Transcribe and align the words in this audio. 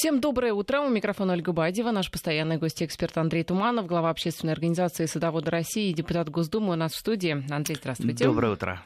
Всем 0.00 0.18
доброе 0.18 0.54
утро. 0.54 0.80
У 0.80 0.88
микрофона 0.88 1.34
Ольга 1.34 1.52
Бадева, 1.52 1.90
наш 1.90 2.10
постоянный 2.10 2.56
гость 2.56 2.82
эксперт 2.82 3.18
Андрей 3.18 3.44
Туманов, 3.44 3.86
глава 3.86 4.08
общественной 4.08 4.54
организации 4.54 5.04
«Садоводы 5.04 5.50
России» 5.50 5.90
и 5.90 5.92
депутат 5.92 6.30
Госдумы 6.30 6.72
у 6.72 6.74
нас 6.74 6.92
в 6.94 6.96
студии. 6.96 7.44
Андрей, 7.52 7.76
здравствуйте. 7.78 8.24
Доброе 8.24 8.54
утро. 8.54 8.82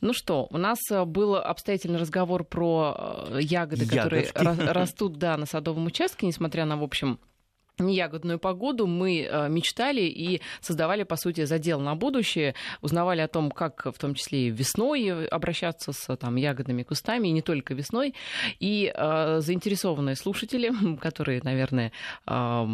Ну 0.00 0.14
что, 0.14 0.46
у 0.48 0.56
нас 0.56 0.78
э, 0.90 1.04
был 1.04 1.36
обстоятельный 1.36 1.98
разговор 1.98 2.44
про 2.44 3.26
э, 3.28 3.40
ягоды, 3.42 3.84
Ягодки. 3.84 4.32
которые 4.32 4.72
растут 4.72 5.18
да, 5.18 5.36
на 5.36 5.44
садовом 5.44 5.84
участке, 5.84 6.26
несмотря 6.26 6.64
на, 6.64 6.78
в 6.78 6.82
общем, 6.82 7.18
неягодную 7.78 8.38
погоду 8.38 8.86
мы 8.86 9.22
э, 9.22 9.48
мечтали 9.48 10.02
и 10.02 10.40
создавали, 10.60 11.02
по 11.02 11.16
сути, 11.16 11.44
задел 11.44 11.80
на 11.80 11.94
будущее, 11.94 12.54
узнавали 12.80 13.20
о 13.20 13.28
том, 13.28 13.50
как 13.50 13.86
в 13.86 13.98
том 13.98 14.14
числе 14.14 14.48
и 14.48 14.50
весной 14.50 15.26
обращаться 15.26 15.92
с 15.92 16.16
там, 16.16 16.36
ягодными 16.36 16.82
кустами, 16.82 17.28
и 17.28 17.32
не 17.32 17.42
только 17.42 17.74
весной. 17.74 18.14
И 18.60 18.92
э, 18.94 19.40
заинтересованные 19.40 20.16
слушатели, 20.16 20.72
которые, 21.00 21.40
наверное, 21.42 21.92
э, 22.26 22.66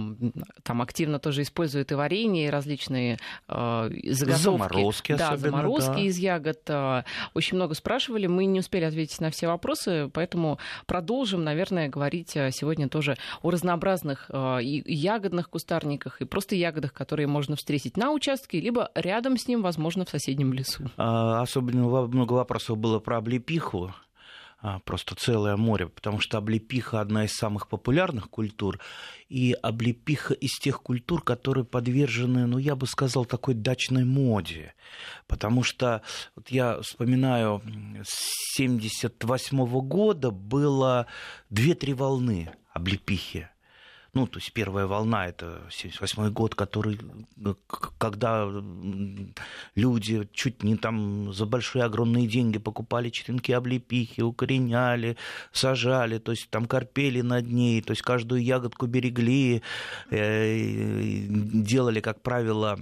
там 0.62 0.82
активно 0.82 1.18
тоже 1.18 1.42
используют 1.42 1.92
и 1.92 1.94
варенье, 1.94 2.46
и 2.46 2.50
различные 2.50 3.18
э, 3.48 3.90
заготовки. 4.04 4.40
Заморозки 4.40 5.14
да, 5.14 5.36
заморозки 5.36 5.90
да. 5.90 6.00
из 6.00 6.18
ягод. 6.18 6.60
Э, 6.68 7.04
очень 7.34 7.56
много 7.56 7.74
спрашивали, 7.74 8.26
мы 8.26 8.44
не 8.44 8.60
успели 8.60 8.84
ответить 8.84 9.20
на 9.20 9.30
все 9.30 9.46
вопросы, 9.46 10.10
поэтому 10.12 10.58
продолжим, 10.86 11.42
наверное, 11.42 11.88
говорить 11.88 12.36
э, 12.36 12.50
сегодня 12.52 12.88
тоже 12.88 13.16
о 13.42 13.50
разнообразных 13.50 14.26
э, 14.28 14.62
и 14.62 14.89
ягодных 14.92 15.48
кустарниках 15.50 16.20
и 16.20 16.24
просто 16.24 16.54
ягодах, 16.54 16.92
которые 16.92 17.26
можно 17.26 17.56
встретить 17.56 17.96
на 17.96 18.12
участке, 18.12 18.60
либо 18.60 18.90
рядом 18.94 19.36
с 19.36 19.46
ним, 19.46 19.62
возможно, 19.62 20.04
в 20.04 20.10
соседнем 20.10 20.52
лесу. 20.52 20.90
А, 20.96 21.40
особенно 21.42 21.86
много 22.06 22.32
вопросов 22.32 22.78
было 22.78 22.98
про 22.98 23.18
облепиху 23.18 23.92
а, 24.62 24.78
просто 24.80 25.14
целое 25.14 25.56
море, 25.56 25.88
потому 25.88 26.20
что 26.20 26.36
облепиха 26.36 27.00
одна 27.00 27.24
из 27.24 27.32
самых 27.32 27.68
популярных 27.68 28.28
культур, 28.28 28.78
и 29.28 29.52
облепиха 29.52 30.34
из 30.34 30.58
тех 30.58 30.82
культур, 30.82 31.22
которые 31.22 31.64
подвержены, 31.64 32.46
ну, 32.46 32.58
я 32.58 32.76
бы 32.76 32.86
сказал, 32.86 33.24
такой 33.24 33.54
дачной 33.54 34.04
моде. 34.04 34.74
Потому 35.26 35.62
что 35.62 36.02
вот 36.36 36.48
я 36.50 36.80
вспоминаю, 36.82 37.62
с 38.04 38.56
78 38.56 39.64
года 39.80 40.30
было 40.30 41.06
две-три 41.48 41.94
волны 41.94 42.50
облепихи 42.72 43.48
ну, 44.12 44.26
то 44.26 44.38
есть 44.38 44.52
первая 44.52 44.86
волна, 44.86 45.28
это 45.28 45.62
78 45.70 46.30
год, 46.30 46.54
который, 46.54 46.98
э, 47.44 47.54
когда 47.98 48.48
люди 49.76 50.28
чуть 50.32 50.62
не 50.62 50.76
там 50.76 51.32
за 51.32 51.46
большие 51.46 51.84
огромные 51.84 52.26
деньги 52.26 52.58
покупали 52.58 53.10
черенки 53.10 53.52
облепихи, 53.52 54.22
укореняли, 54.22 55.16
сажали, 55.52 56.18
то 56.18 56.32
есть 56.32 56.50
там 56.50 56.66
корпели 56.66 57.20
над 57.20 57.46
ней, 57.46 57.82
то 57.82 57.92
есть 57.92 58.02
каждую 58.02 58.42
ягодку 58.42 58.86
берегли, 58.86 59.62
э, 60.10 61.26
делали, 61.28 62.00
как 62.00 62.20
правило, 62.22 62.78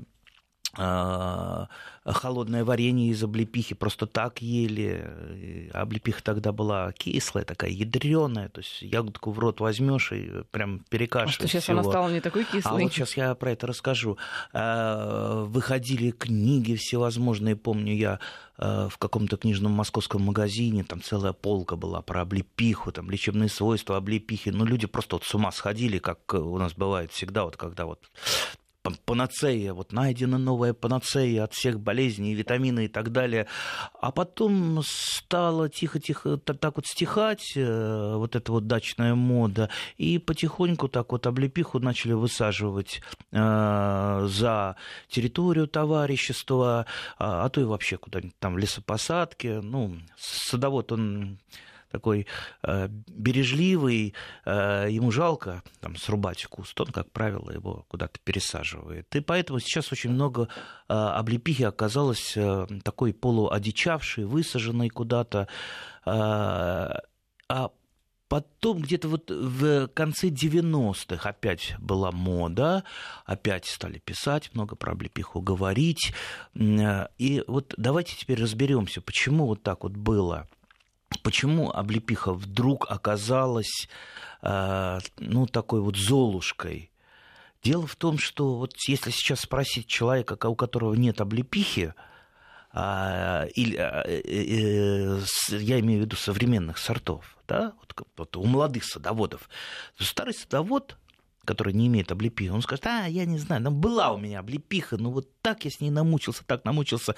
холодное 0.79 2.65
варенье 2.65 3.11
из 3.11 3.23
облепихи 3.23 3.75
просто 3.75 4.07
так 4.07 4.41
ели. 4.41 5.71
Облепиха 5.73 6.23
тогда 6.23 6.53
была 6.53 6.93
кислая, 6.93 7.45
такая 7.45 7.71
ядреная, 7.71 8.49
то 8.49 8.61
есть 8.61 8.83
ягодку 8.83 9.31
в 9.31 9.39
рот 9.39 9.61
возьмешь 9.61 10.13
и 10.13 10.45
прям 10.51 10.85
перекашиваешь. 10.89 11.35
А 11.35 11.39
что 11.39 11.49
сейчас 11.49 11.65
всего. 11.65 11.81
она 11.81 11.89
стала 11.89 12.09
не 12.09 12.21
такой 12.21 12.45
кислой? 12.45 12.63
А 12.65 12.83
вот 12.83 12.93
сейчас 12.93 13.17
я 13.17 13.35
про 13.35 13.53
это 13.53 13.67
расскажу. 13.67 14.19
А, 14.53 15.45
выходили 15.45 16.11
книги 16.11 16.77
всевозможные, 16.77 17.57
помню 17.57 17.95
я 17.95 18.21
а, 18.57 18.89
в 18.89 18.99
каком-то 18.99 19.37
книжном 19.37 19.73
московском 19.73 20.23
магазине, 20.23 20.85
там 20.85 21.03
целая 21.03 21.33
полка 21.33 21.77
была 21.77 22.03
про 22.03 22.23
облепиху, 22.23 22.93
там 22.93 23.11
лечебные 23.11 23.49
свойства 23.49 23.97
облепихи. 23.97 24.51
Ну, 24.51 24.65
люди 24.65 24.87
просто 24.87 25.17
вот 25.17 25.25
с 25.25 25.35
ума 25.35 25.53
сходили, 25.53 25.99
как 25.99 26.35
у 26.35 26.59
нас 26.59 26.75
бывает 26.75 27.13
всегда, 27.13 27.45
вот 27.45 27.57
когда 27.57 27.87
вот 27.87 28.01
панацея, 29.05 29.73
вот 29.75 29.93
найдена 29.93 30.39
новая 30.39 30.73
панацея 30.73 31.45
от 31.45 31.55
всех 31.55 31.81
болезней, 31.81 32.35
витамины 32.35 32.87
и 32.87 32.89
так 32.89 33.13
далее. 33.13 33.47
А 34.01 34.11
потом 34.11 34.81
стало 34.85 35.69
тихо-тихо 35.69 36.37
так 36.39 36.77
вот 36.77 36.87
стихать 36.87 37.53
э, 37.57 38.15
вот 38.17 38.37
эта 38.37 38.53
вот 38.53 38.67
дачная 38.67 39.15
мода, 39.15 39.71
и 39.97 40.19
потихоньку 40.19 40.89
так 40.89 41.13
вот 41.13 41.27
облепиху 41.27 41.79
начали 41.79 42.13
высаживать 42.13 43.03
э, 43.33 44.27
за 44.29 44.77
территорию 45.09 45.69
товарищества, 45.69 46.87
а, 47.19 47.45
а 47.45 47.49
то 47.49 47.61
и 47.61 47.65
вообще 47.65 47.97
куда-нибудь 47.97 48.39
там 48.39 48.55
в 48.55 48.59
лесопосадке. 48.59 49.61
Ну, 49.61 49.99
садовод, 50.17 50.93
он 50.93 51.39
такой 51.91 52.27
э, 52.63 52.89
бережливый, 52.89 54.15
э, 54.45 54.87
ему 54.91 55.11
жалко 55.11 55.63
там, 55.81 55.97
срубать 55.97 56.45
куст, 56.47 56.81
он, 56.81 56.89
как 56.89 57.11
правило, 57.11 57.51
его 57.51 57.85
куда-то 57.89 58.19
пересаживает. 58.25 59.15
И 59.15 59.21
поэтому 59.21 59.61
сейчас 59.61 59.93
очень 59.93 60.11
много 60.11 60.49
э, 60.89 60.93
облепихи 60.93 61.65
оказалось 61.65 62.37
э, 62.37 62.67
такой 62.85 63.13
полуодичавшей, 63.13 64.25
высаженной 64.25 64.89
куда-то. 64.89 65.49
Э, 66.07 67.01
а 67.51 67.71
Потом 68.29 68.83
где-то 68.83 69.09
вот 69.09 69.31
в 69.31 69.89
конце 69.89 70.29
90-х 70.29 71.29
опять 71.29 71.75
была 71.79 72.13
мода, 72.13 72.85
опять 73.25 73.65
стали 73.65 73.99
писать, 73.99 74.51
много 74.53 74.77
про 74.77 74.93
облепиху 74.93 75.41
говорить. 75.41 76.13
Э, 76.55 77.07
и 77.17 77.43
вот 77.47 77.73
давайте 77.79 78.17
теперь 78.17 78.43
разберемся, 78.43 79.01
почему 79.01 79.47
вот 79.47 79.63
так 79.63 79.83
вот 79.83 79.93
было. 79.93 80.47
Почему 81.29 81.71
облепиха 81.71 82.33
вдруг 82.33 82.91
оказалась 82.91 83.87
э, 84.41 84.99
ну, 85.19 85.47
такой 85.47 85.83
вот 85.83 85.95
золушкой? 85.95 86.91
Дело 87.63 87.87
в 87.87 87.97
том, 87.97 88.17
что 88.17 88.55
вот 88.55 88.73
если 88.87 89.11
сейчас 89.11 89.41
спросить 89.41 89.87
человека, 89.87 90.39
у 90.49 90.55
которого 90.55 90.95
нет 90.95 91.21
облепихи, 91.21 91.93
а, 92.73 93.45
или, 93.55 93.77
а, 93.77 94.05
э, 94.07 94.23
э, 94.25 95.21
я 95.51 95.81
имею 95.81 96.01
в 96.01 96.05
виду 96.07 96.17
современных 96.17 96.79
сортов, 96.79 97.37
да, 97.47 97.75
вот, 97.79 98.07
вот 98.17 98.37
у 98.39 98.47
молодых 98.47 98.85
садоводов, 98.85 99.51
старый 99.99 100.33
садовод 100.33 100.97
который 101.49 101.73
не 101.73 101.87
имеет 101.87 102.13
облепихи, 102.13 102.51
он 102.51 102.61
скажет, 102.61 102.87
а, 102.87 103.07
я 103.07 103.25
не 103.25 103.39
знаю, 103.39 103.63
ну, 103.63 103.71
была 103.71 104.13
у 104.13 104.19
меня 104.19 104.41
облепиха, 104.41 104.99
но 104.99 105.11
вот 105.11 105.33
так 105.41 105.65
я 105.65 105.71
с 105.71 105.81
ней 105.81 105.89
намучился, 105.89 106.45
так 106.45 106.67
намучился. 106.67 107.15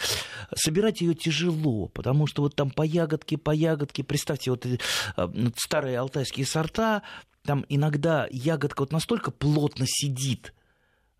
Собирать 0.54 1.00
ее 1.00 1.14
тяжело, 1.16 1.88
потому 1.88 2.28
что 2.28 2.42
вот 2.42 2.54
там 2.54 2.70
по 2.70 2.82
ягодке, 2.82 3.36
по 3.36 3.50
ягодке, 3.50 4.04
представьте, 4.04 4.52
вот 4.52 4.64
э, 4.66 4.78
старые 5.56 5.98
алтайские 5.98 6.46
сорта, 6.46 7.02
там 7.42 7.66
иногда 7.68 8.28
ягодка 8.30 8.82
вот 8.82 8.92
настолько 8.92 9.32
плотно 9.32 9.84
сидит, 9.88 10.54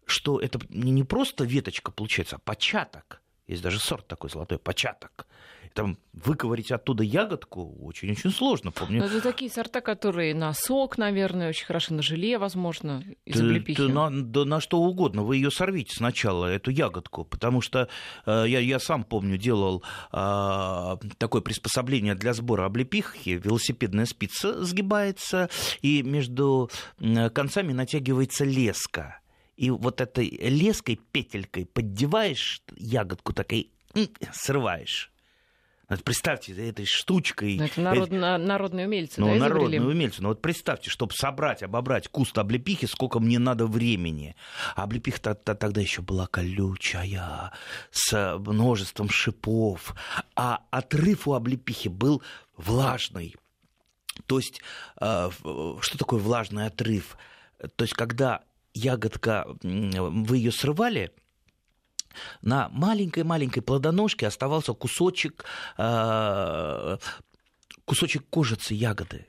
что 0.06 0.38
это 0.38 0.60
не 0.68 1.02
просто 1.02 1.42
веточка 1.42 1.90
получается, 1.90 2.36
а 2.36 2.38
початок. 2.38 3.22
Есть 3.48 3.62
даже 3.62 3.80
сорт 3.80 4.06
такой 4.06 4.30
золотой, 4.30 4.60
початок 4.60 5.26
там 5.74 5.98
выковырить 6.12 6.72
оттуда 6.72 7.02
ягодку 7.02 7.76
очень-очень 7.82 8.30
сложно. 8.30 8.72
Помню. 8.72 9.00
Но 9.00 9.06
это 9.06 9.20
такие 9.20 9.50
сорта, 9.50 9.80
которые 9.80 10.34
на 10.34 10.52
сок, 10.52 10.98
наверное, 10.98 11.48
очень 11.48 11.66
хорошо 11.66 11.94
на 11.94 12.02
желе, 12.02 12.38
возможно, 12.38 13.04
из 13.24 13.36
ты, 13.36 13.44
облепихи. 13.44 13.76
Ты 13.76 13.88
на, 13.88 14.10
да 14.10 14.44
на 14.44 14.60
что 14.60 14.80
угодно. 14.80 15.22
Вы 15.22 15.36
ее 15.36 15.50
сорвите 15.50 15.94
сначала, 15.94 16.46
эту 16.46 16.70
ягодку, 16.70 17.24
потому 17.24 17.60
что 17.60 17.88
э, 18.26 18.44
я, 18.48 18.58
я 18.58 18.78
сам 18.78 19.04
помню, 19.04 19.36
делал 19.36 19.82
э, 20.12 20.96
такое 21.18 21.42
приспособление 21.42 22.14
для 22.14 22.34
сбора 22.34 22.66
облепихи. 22.66 23.30
Велосипедная 23.30 24.06
спица 24.06 24.64
сгибается, 24.64 25.48
и 25.82 26.02
между 26.02 26.70
концами 27.32 27.72
натягивается 27.72 28.44
леска. 28.44 29.20
И 29.56 29.70
вот 29.70 30.00
этой 30.00 30.26
леской, 30.26 30.96
петелькой 30.96 31.66
поддеваешь 31.66 32.62
ягодку 32.76 33.32
такой, 33.32 33.70
срываешь. 34.32 35.12
Представьте, 36.04 36.52
этой 36.52 36.86
штучкой... 36.86 37.56
Но 37.56 37.64
это 37.64 37.80
народ, 37.80 38.10
э... 38.12 38.36
народные 38.38 38.86
умельцы, 38.86 39.20
ну, 39.20 39.26
да, 39.26 39.34
народные 39.34 39.82
умельцы. 39.82 40.22
Но 40.22 40.28
вот 40.28 40.40
представьте, 40.40 40.88
чтобы 40.88 41.12
собрать, 41.14 41.62
обобрать 41.62 42.08
куст 42.08 42.38
облепихи, 42.38 42.86
сколько 42.86 43.18
мне 43.18 43.38
надо 43.38 43.66
времени. 43.66 44.36
А 44.76 44.84
облепиха 44.84 45.18
-то 45.18 45.54
тогда 45.54 45.80
еще 45.80 46.02
была 46.02 46.26
колючая, 46.26 47.52
с 47.90 48.38
множеством 48.38 49.10
шипов. 49.10 49.94
А 50.36 50.60
отрыв 50.70 51.26
у 51.26 51.34
облепихи 51.34 51.88
был 51.88 52.22
влажный. 52.56 53.34
То 54.26 54.38
есть, 54.38 54.60
э, 55.00 55.30
что 55.80 55.98
такое 55.98 56.20
влажный 56.20 56.66
отрыв? 56.66 57.16
То 57.76 57.84
есть, 57.84 57.94
когда 57.94 58.42
ягодка, 58.74 59.46
вы 59.62 60.36
ее 60.36 60.52
срывали, 60.52 61.10
на 62.42 62.68
маленькой-маленькой 62.70 63.60
плодоножке 63.62 64.26
оставался 64.26 64.72
кусочек, 64.72 65.44
э, 65.78 66.98
кусочек 67.84 68.24
кожицы 68.30 68.74
ягоды. 68.74 69.26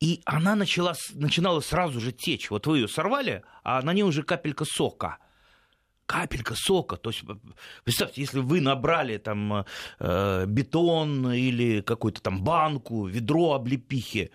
И 0.00 0.22
она 0.24 0.54
начала, 0.54 0.94
начинала 1.12 1.60
сразу 1.60 2.00
же 2.00 2.12
течь. 2.12 2.50
Вот 2.50 2.66
вы 2.66 2.78
ее 2.78 2.88
сорвали, 2.88 3.42
а 3.62 3.82
на 3.82 3.92
ней 3.92 4.02
уже 4.02 4.22
капелька 4.22 4.64
сока. 4.64 5.18
Капелька 6.06 6.54
сока. 6.56 6.96
То 6.96 7.10
есть, 7.10 7.22
представьте, 7.84 8.22
если 8.22 8.40
вы 8.40 8.60
набрали 8.60 9.18
там 9.18 9.66
э, 9.98 10.46
бетон 10.46 11.32
или 11.32 11.82
какую-то 11.82 12.22
там 12.22 12.42
банку, 12.42 13.06
ведро 13.06 13.52
облепихи, 13.52 14.30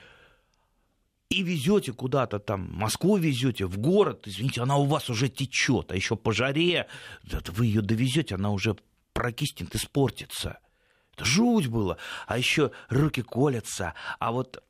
и 1.29 1.41
везете 1.41 1.91
куда-то 1.91 2.39
там, 2.39 2.69
Москву 2.73 3.17
везете, 3.17 3.65
в 3.65 3.77
город, 3.77 4.27
извините, 4.27 4.61
она 4.61 4.77
у 4.77 4.85
вас 4.85 5.09
уже 5.09 5.29
течет, 5.29 5.91
а 5.91 5.95
еще 5.95 6.15
по 6.15 6.31
жаре, 6.31 6.87
вы 7.47 7.65
ее 7.65 7.81
довезете, 7.81 8.35
она 8.35 8.51
уже 8.51 8.75
прокиснет, 9.13 9.75
испортится. 9.75 10.59
Это 11.15 11.23
жуть 11.23 11.67
было. 11.67 11.97
А 12.27 12.37
еще 12.37 12.71
руки 12.89 13.21
колятся. 13.21 13.93
А 14.19 14.33
вот, 14.33 14.61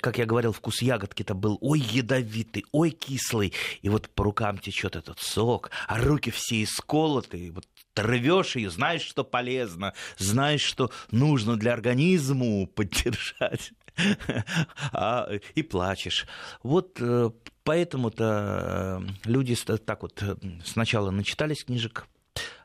как 0.00 0.16
я 0.16 0.24
говорил, 0.24 0.52
вкус 0.52 0.80
ягодки-то 0.80 1.34
был 1.34 1.58
ой 1.60 1.80
ядовитый, 1.80 2.64
ой 2.72 2.90
кислый. 2.90 3.52
И 3.82 3.90
вот 3.90 4.08
по 4.08 4.24
рукам 4.24 4.56
течет 4.56 4.96
этот 4.96 5.20
сок, 5.20 5.70
а 5.86 5.98
руки 5.98 6.30
все 6.30 6.62
исколотые. 6.62 7.52
Вот 7.52 7.66
рвешь 7.94 8.56
ее, 8.56 8.70
знаешь, 8.70 9.02
что 9.02 9.22
полезно, 9.22 9.92
знаешь, 10.16 10.62
что 10.62 10.90
нужно 11.10 11.56
для 11.56 11.74
организма 11.74 12.66
поддержать. 12.66 13.72
а, 14.92 15.28
и 15.54 15.62
плачешь. 15.62 16.26
Вот 16.62 16.98
э, 17.00 17.30
поэтому-то 17.64 19.02
э, 19.02 19.28
люди 19.28 19.54
так 19.54 20.02
вот 20.02 20.22
э, 20.22 20.36
сначала 20.64 21.10
начитались 21.10 21.64
книжек, 21.64 22.06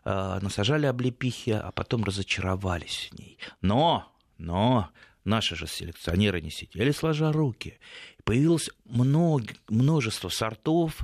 насажали 0.06 0.86
облепихи, 0.86 1.52
а 1.52 1.72
потом 1.72 2.06
разочаровались 2.06 3.10
в 3.12 3.20
ней. 3.20 3.38
Но, 3.62 4.10
но 4.38 4.90
наши 5.26 5.58
же 5.58 5.68
селекционеры 5.68 6.40
не 6.40 6.50
сидели 6.50 6.92
сложа 6.92 7.34
руки. 7.34 7.78
Появилось 8.24 8.70
много, 8.86 9.54
множество 9.68 10.30
сортов. 10.30 11.02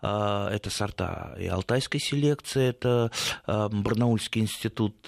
Это 0.00 0.70
сорта 0.70 1.34
и 1.36 1.48
алтайской 1.48 1.98
селекции, 1.98 2.68
это 2.68 3.10
Барнаульский 3.48 4.42
институт 4.42 5.04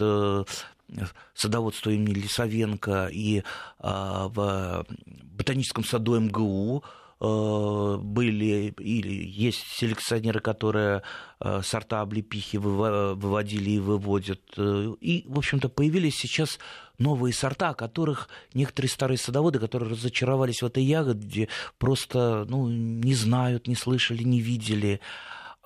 садоводства 1.34 1.90
имени 1.90 2.14
Лисовенко 2.14 3.08
и 3.12 3.42
а, 3.78 4.28
в 4.28 4.86
ботаническом 5.06 5.84
саду 5.84 6.18
МГУ 6.18 6.84
а, 7.18 7.96
были 7.98 8.74
или 8.78 9.24
есть 9.24 9.64
селекционеры, 9.76 10.40
которые 10.40 11.02
а, 11.40 11.62
сорта 11.62 12.00
облепихи 12.00 12.56
выводили 12.56 13.70
и 13.70 13.78
выводят. 13.78 14.42
И, 14.58 15.24
в 15.26 15.38
общем-то, 15.38 15.68
появились 15.68 16.16
сейчас 16.16 16.58
новые 16.98 17.32
сорта, 17.32 17.70
о 17.70 17.74
которых 17.74 18.28
некоторые 18.54 18.90
старые 18.90 19.18
садоводы, 19.18 19.58
которые 19.58 19.90
разочаровались 19.90 20.62
в 20.62 20.66
этой 20.66 20.82
ягоде, 20.82 21.48
просто 21.78 22.46
ну, 22.48 22.68
не 22.68 23.14
знают, 23.14 23.66
не 23.66 23.74
слышали, 23.74 24.22
не 24.22 24.40
видели. 24.40 25.00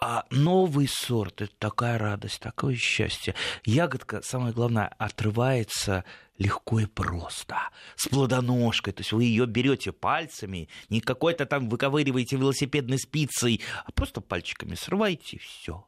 А 0.02 0.24
новый 0.30 0.88
сорт– 0.88 1.42
это 1.42 1.52
такая 1.58 1.98
радость, 1.98 2.40
такое 2.40 2.74
счастье. 2.74 3.34
Ягодка, 3.64 4.22
самое 4.22 4.54
главное, 4.54 4.94
отрывается 4.98 6.06
легко 6.38 6.80
и 6.80 6.86
просто, 6.86 7.58
с 7.96 8.08
плодоножкой. 8.08 8.94
То 8.94 9.00
есть 9.00 9.12
вы 9.12 9.24
ее 9.24 9.44
берете 9.44 9.92
пальцами, 9.92 10.70
не 10.88 11.02
какой-то 11.02 11.44
там 11.44 11.68
выковыриваете 11.68 12.36
велосипедной 12.36 12.98
спицей, 12.98 13.60
а 13.84 13.92
просто 13.92 14.22
пальчиками 14.22 14.74
срываете 14.74 15.36
и 15.36 15.40
все 15.40 15.84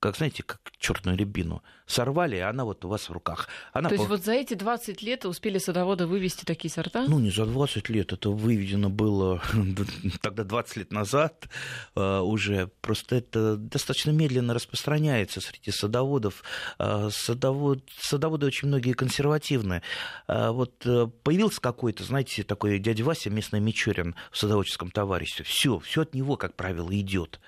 как, 0.00 0.16
знаете, 0.16 0.42
как 0.42 0.60
черную 0.78 1.16
рябину. 1.16 1.62
Сорвали, 1.86 2.36
и 2.36 2.40
она 2.40 2.64
вот 2.64 2.84
у 2.84 2.88
вас 2.88 3.08
в 3.08 3.12
руках. 3.12 3.48
Она 3.72 3.90
То 3.90 3.96
есть 3.96 4.06
по... 4.06 4.14
вот 4.14 4.24
за 4.24 4.32
эти 4.32 4.54
20 4.54 5.02
лет 5.02 5.26
успели 5.26 5.58
садоводы 5.58 6.06
вывести 6.06 6.44
такие 6.44 6.70
сорта? 6.70 7.04
Ну, 7.06 7.18
не 7.18 7.30
за 7.30 7.44
20 7.44 7.88
лет, 7.90 8.12
это 8.12 8.30
выведено 8.30 8.88
было 8.88 9.42
тогда 10.22 10.44
20 10.44 10.76
лет 10.78 10.92
назад 10.92 11.48
uh, 11.94 12.22
уже. 12.22 12.70
Просто 12.80 13.16
это 13.16 13.56
достаточно 13.56 14.10
медленно 14.10 14.54
распространяется 14.54 15.40
среди 15.42 15.70
садоводов. 15.70 16.42
Uh, 16.78 17.10
садовод... 17.10 17.84
Садоводы 18.00 18.46
очень 18.46 18.68
многие 18.68 18.94
консервативные. 18.94 19.82
Uh, 20.28 20.52
вот 20.52 20.86
э, 20.86 21.08
появился 21.22 21.60
какой-то, 21.60 22.04
знаете, 22.04 22.42
такой 22.42 22.78
дядя 22.78 23.04
Вася, 23.04 23.28
местный 23.28 23.60
Мичурин 23.60 24.14
в 24.30 24.38
садоводческом 24.38 24.90
товариществе. 24.90 25.44
Все, 25.44 25.78
все 25.80 26.02
от 26.02 26.14
него, 26.14 26.36
как 26.36 26.54
правило, 26.56 26.88
идет. 26.98 27.38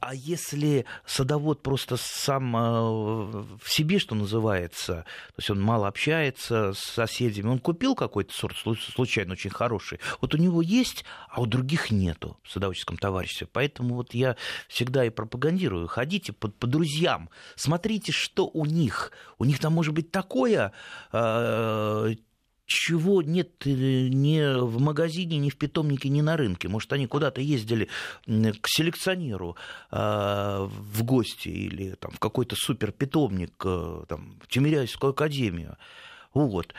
А 0.00 0.14
если 0.14 0.86
садовод 1.04 1.62
просто 1.62 1.96
сам 1.98 2.56
э, 2.56 2.60
в 2.60 3.68
себе, 3.68 3.98
что 3.98 4.14
называется, 4.14 5.04
то 5.04 5.34
есть 5.38 5.50
он 5.50 5.60
мало 5.60 5.88
общается 5.88 6.72
с 6.72 6.78
соседями, 6.78 7.48
он 7.48 7.58
купил 7.58 7.94
какой-то 7.94 8.32
сорт 8.32 8.56
случайно 8.56 9.32
очень 9.32 9.50
хороший, 9.50 10.00
вот 10.22 10.34
у 10.34 10.38
него 10.38 10.62
есть, 10.62 11.04
а 11.28 11.42
у 11.42 11.46
других 11.46 11.90
нету 11.90 12.38
в 12.42 12.50
садоводческом 12.50 12.96
товариществе. 12.96 13.46
Поэтому 13.52 13.96
вот 13.96 14.14
я 14.14 14.36
всегда 14.68 15.04
и 15.04 15.10
пропагандирую, 15.10 15.86
ходите 15.86 16.32
по, 16.32 16.48
по 16.48 16.66
друзьям, 16.66 17.28
смотрите, 17.54 18.10
что 18.10 18.46
у 18.46 18.64
них. 18.64 19.12
У 19.38 19.44
них 19.44 19.58
там 19.58 19.74
может 19.74 19.92
быть 19.92 20.10
такое 20.10 20.72
э, 21.12 22.14
чего 22.66 23.22
нет 23.22 23.66
э, 23.66 23.70
ни 24.08 24.60
в 24.60 24.80
магазине, 24.80 25.38
ни 25.38 25.50
в 25.50 25.56
питомнике, 25.56 26.08
ни 26.08 26.20
на 26.20 26.36
рынке. 26.36 26.68
Может, 26.68 26.92
они 26.92 27.06
куда-то 27.06 27.40
ездили 27.40 27.88
к 28.26 28.68
селекционеру 28.68 29.56
э, 29.90 30.68
в 30.68 31.02
гости 31.02 31.48
или 31.48 31.94
там, 31.94 32.12
в 32.12 32.18
какой-то 32.18 32.56
суперпитомник, 32.56 33.54
э, 33.64 34.04
там, 34.08 34.38
в 34.42 34.48
Тимиряйскую 34.48 35.10
академию. 35.10 35.76
Вот. 36.32 36.74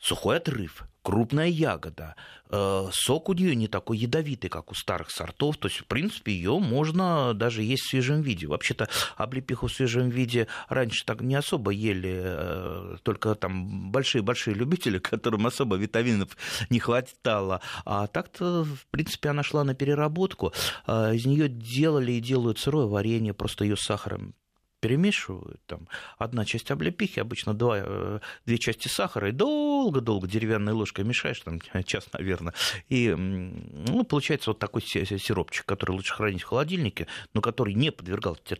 Сухой 0.00 0.36
отрыв 0.36 0.84
крупная 1.08 1.46
ягода. 1.46 2.16
Э, 2.50 2.90
сок 2.92 3.30
у 3.30 3.32
нее 3.32 3.56
не 3.56 3.66
такой 3.66 3.96
ядовитый, 3.96 4.50
как 4.50 4.70
у 4.70 4.74
старых 4.74 5.10
сортов. 5.10 5.56
То 5.56 5.68
есть, 5.68 5.80
в 5.80 5.86
принципе, 5.86 6.32
ее 6.32 6.58
можно 6.58 7.32
даже 7.32 7.62
есть 7.62 7.84
в 7.84 7.88
свежем 7.88 8.20
виде. 8.20 8.46
Вообще-то 8.46 8.88
облепиху 9.16 9.68
в 9.68 9.72
свежем 9.72 10.10
виде 10.10 10.48
раньше 10.68 11.06
так 11.06 11.22
не 11.22 11.34
особо 11.34 11.70
ели, 11.70 12.12
э, 12.14 12.96
только 13.04 13.34
там 13.36 13.90
большие-большие 13.90 14.52
любители, 14.52 14.98
которым 15.12 15.46
особо 15.46 15.76
витаминов 15.76 16.36
не 16.68 16.78
хватало. 16.78 17.62
А 17.86 18.06
так-то, 18.06 18.64
в 18.64 18.86
принципе, 18.90 19.30
она 19.30 19.42
шла 19.42 19.64
на 19.64 19.74
переработку. 19.74 20.52
Э, 20.86 21.14
из 21.14 21.24
нее 21.24 21.48
делали 21.48 22.12
и 22.12 22.20
делают 22.20 22.58
сырое 22.58 22.84
варенье, 22.84 23.32
просто 23.32 23.64
ее 23.64 23.78
с 23.78 23.80
сахаром 23.80 24.34
перемешивают, 24.80 25.60
там, 25.66 25.88
одна 26.18 26.44
часть 26.44 26.70
облепихи, 26.70 27.20
обычно 27.20 27.54
два, 27.54 27.78
э, 27.78 28.20
две 28.46 28.58
части 28.58 28.88
сахара, 28.88 29.28
и 29.28 29.32
долго-долго 29.32 30.26
деревянной 30.26 30.72
ложкой 30.72 31.04
мешаешь, 31.04 31.40
там, 31.40 31.60
час, 31.84 32.06
наверное, 32.12 32.54
и 32.88 33.14
ну, 33.14 34.04
получается 34.04 34.50
вот 34.50 34.58
такой 34.58 34.82
сиропчик, 34.82 35.66
который 35.66 35.92
лучше 35.92 36.14
хранить 36.14 36.42
в 36.42 36.46
холодильнике, 36.46 37.06
но 37.34 37.40
который 37.40 37.74
не 37.74 37.90
подвергался 37.90 38.56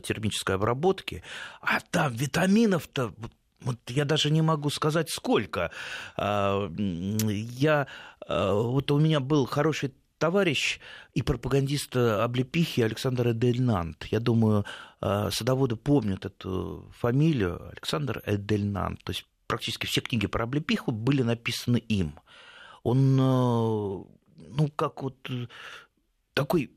термической 0.00 0.56
обработке, 0.56 1.22
а 1.60 1.80
там 1.80 2.12
витаминов-то 2.12 3.14
вот 3.64 3.78
я 3.88 4.04
даже 4.04 4.30
не 4.30 4.42
могу 4.42 4.70
сказать 4.70 5.10
сколько. 5.10 5.70
А, 6.16 6.70
я, 6.76 7.86
а, 8.26 8.52
вот 8.54 8.90
у 8.90 8.98
меня 8.98 9.20
был 9.20 9.46
хороший 9.46 9.94
товарищ 10.24 10.80
и 11.12 11.22
пропагандист 11.22 11.96
облепихи 11.96 12.80
Александр 12.80 13.32
Эдельнант. 13.32 14.06
Я 14.10 14.20
думаю, 14.20 14.64
э, 15.02 15.28
садоводы 15.30 15.76
помнят 15.76 16.24
эту 16.24 16.90
фамилию 16.98 17.68
Александр 17.68 18.22
Эдельнант. 18.24 19.04
То 19.04 19.10
есть 19.10 19.26
практически 19.46 19.84
все 19.84 20.00
книги 20.00 20.26
про 20.26 20.44
облепиху 20.44 20.92
были 20.92 21.22
написаны 21.22 21.76
им. 21.76 22.14
Он, 22.84 23.20
э, 23.20 24.04
ну, 24.56 24.68
как 24.76 25.02
вот 25.02 25.30
э, 25.30 25.46
такой 26.32 26.70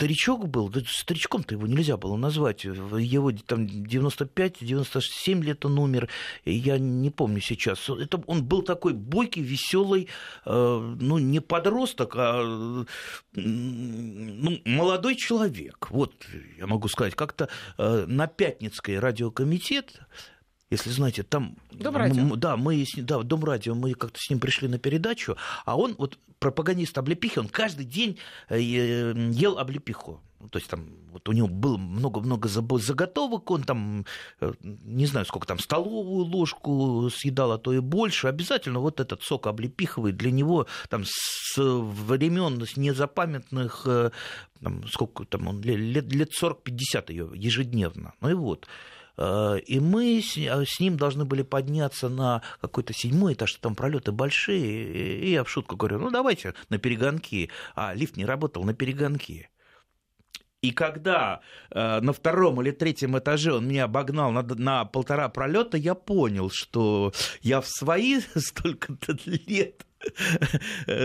старичок 0.00 0.48
был, 0.48 0.70
да, 0.70 0.80
старичком-то 0.86 1.54
его 1.54 1.66
нельзя 1.66 1.98
было 1.98 2.16
назвать, 2.16 2.64
его 2.64 3.32
там 3.46 3.66
95-97 3.66 5.42
лет 5.42 5.66
он 5.66 5.78
умер, 5.78 6.08
я 6.46 6.78
не 6.78 7.10
помню 7.10 7.42
сейчас. 7.42 7.90
Это, 7.90 8.22
он 8.26 8.42
был 8.42 8.62
такой 8.62 8.94
бойкий, 8.94 9.42
веселый, 9.42 10.08
э, 10.46 10.96
ну, 11.00 11.18
не 11.18 11.40
подросток, 11.40 12.14
а 12.16 12.42
ну, 13.34 14.58
молодой 14.64 15.16
человек. 15.16 15.88
Вот, 15.90 16.14
я 16.56 16.66
могу 16.66 16.88
сказать, 16.88 17.14
как-то 17.14 17.50
э, 17.76 18.06
на 18.06 18.26
Пятницкой 18.26 18.98
радиокомитет 19.00 20.00
если 20.70 20.90
знаете, 20.90 21.22
там... 21.22 21.56
Дом 21.72 21.96
радио. 21.96 22.36
Да, 22.36 22.56
мы, 22.56 22.84
да, 22.96 23.22
Дом 23.22 23.44
радио, 23.44 23.74
мы 23.74 23.94
как-то 23.94 24.18
с 24.20 24.30
ним 24.30 24.38
пришли 24.38 24.68
на 24.68 24.78
передачу, 24.78 25.36
а 25.64 25.76
он, 25.76 25.94
вот 25.98 26.18
пропагандист 26.38 26.96
облепихи, 26.96 27.38
он 27.40 27.48
каждый 27.48 27.84
день 27.84 28.18
э, 28.48 28.60
ел 28.60 29.58
облепиху. 29.58 30.20
То 30.50 30.58
есть 30.58 30.70
там 30.70 30.88
вот 31.12 31.28
у 31.28 31.32
него 31.32 31.48
было 31.48 31.76
много-много 31.76 32.48
заготовок, 32.48 33.50
он 33.50 33.62
там, 33.62 34.06
э, 34.40 34.52
не 34.62 35.04
знаю, 35.06 35.26
сколько 35.26 35.46
там, 35.46 35.58
столовую 35.58 36.24
ложку 36.24 37.10
съедал, 37.10 37.52
а 37.52 37.58
то 37.58 37.72
и 37.72 37.80
больше. 37.80 38.28
Обязательно 38.28 38.78
вот 38.78 39.00
этот 39.00 39.22
сок 39.22 39.48
облепиховый 39.48 40.12
для 40.12 40.30
него 40.30 40.66
там 40.88 41.04
с 41.04 41.56
времен 41.58 42.64
с 42.64 42.76
незапамятных, 42.76 43.82
э, 43.86 44.10
там, 44.62 44.86
сколько 44.88 45.24
там 45.24 45.48
он, 45.48 45.60
лет, 45.60 46.10
лет 46.10 46.30
40-50 46.40 47.10
ее 47.10 47.30
ежедневно. 47.34 48.14
Ну 48.20 48.30
и 48.30 48.34
вот. 48.34 48.66
Э, 49.20 49.58
и 49.58 49.78
мы 49.78 50.22
а, 50.48 50.64
с 50.64 50.80
ним 50.80 50.96
должны 50.96 51.24
были 51.24 51.42
подняться 51.42 52.08
на 52.08 52.42
какой-то 52.60 52.94
седьмой 52.94 53.34
этаж, 53.34 53.54
там 53.56 53.74
пролеты 53.74 54.12
большие, 54.12 55.18
и 55.18 55.30
я 55.30 55.44
в 55.44 55.50
шутку 55.50 55.76
говорю, 55.76 55.98
ну 55.98 56.10
давайте 56.10 56.54
на 56.70 56.78
перегонки. 56.78 57.50
А 57.76 57.94
лифт 57.94 58.16
не 58.16 58.24
работал 58.24 58.64
на 58.64 58.72
перегонки. 58.72 59.50
И 60.62 60.72
когда 60.72 61.40
э, 61.70 62.00
на 62.00 62.12
втором 62.12 62.60
или 62.62 62.70
третьем 62.70 63.18
этаже 63.18 63.52
он 63.52 63.68
меня 63.68 63.84
обогнал 63.84 64.30
на, 64.30 64.42
на 64.42 64.84
полтора 64.86 65.28
пролета, 65.28 65.76
я 65.76 65.94
понял, 65.94 66.50
что 66.50 67.12
я 67.42 67.60
в 67.60 67.68
свои 67.68 68.20
столько-то 68.34 69.16
лет 69.26 69.86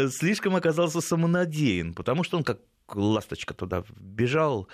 слишком 0.10 0.56
оказался 0.56 1.02
самонадеян, 1.02 1.94
потому 1.94 2.24
что 2.24 2.38
он 2.38 2.46
как 2.46 2.60
ласточка 2.94 3.54
туда 3.54 3.84
бежал, 3.98 4.70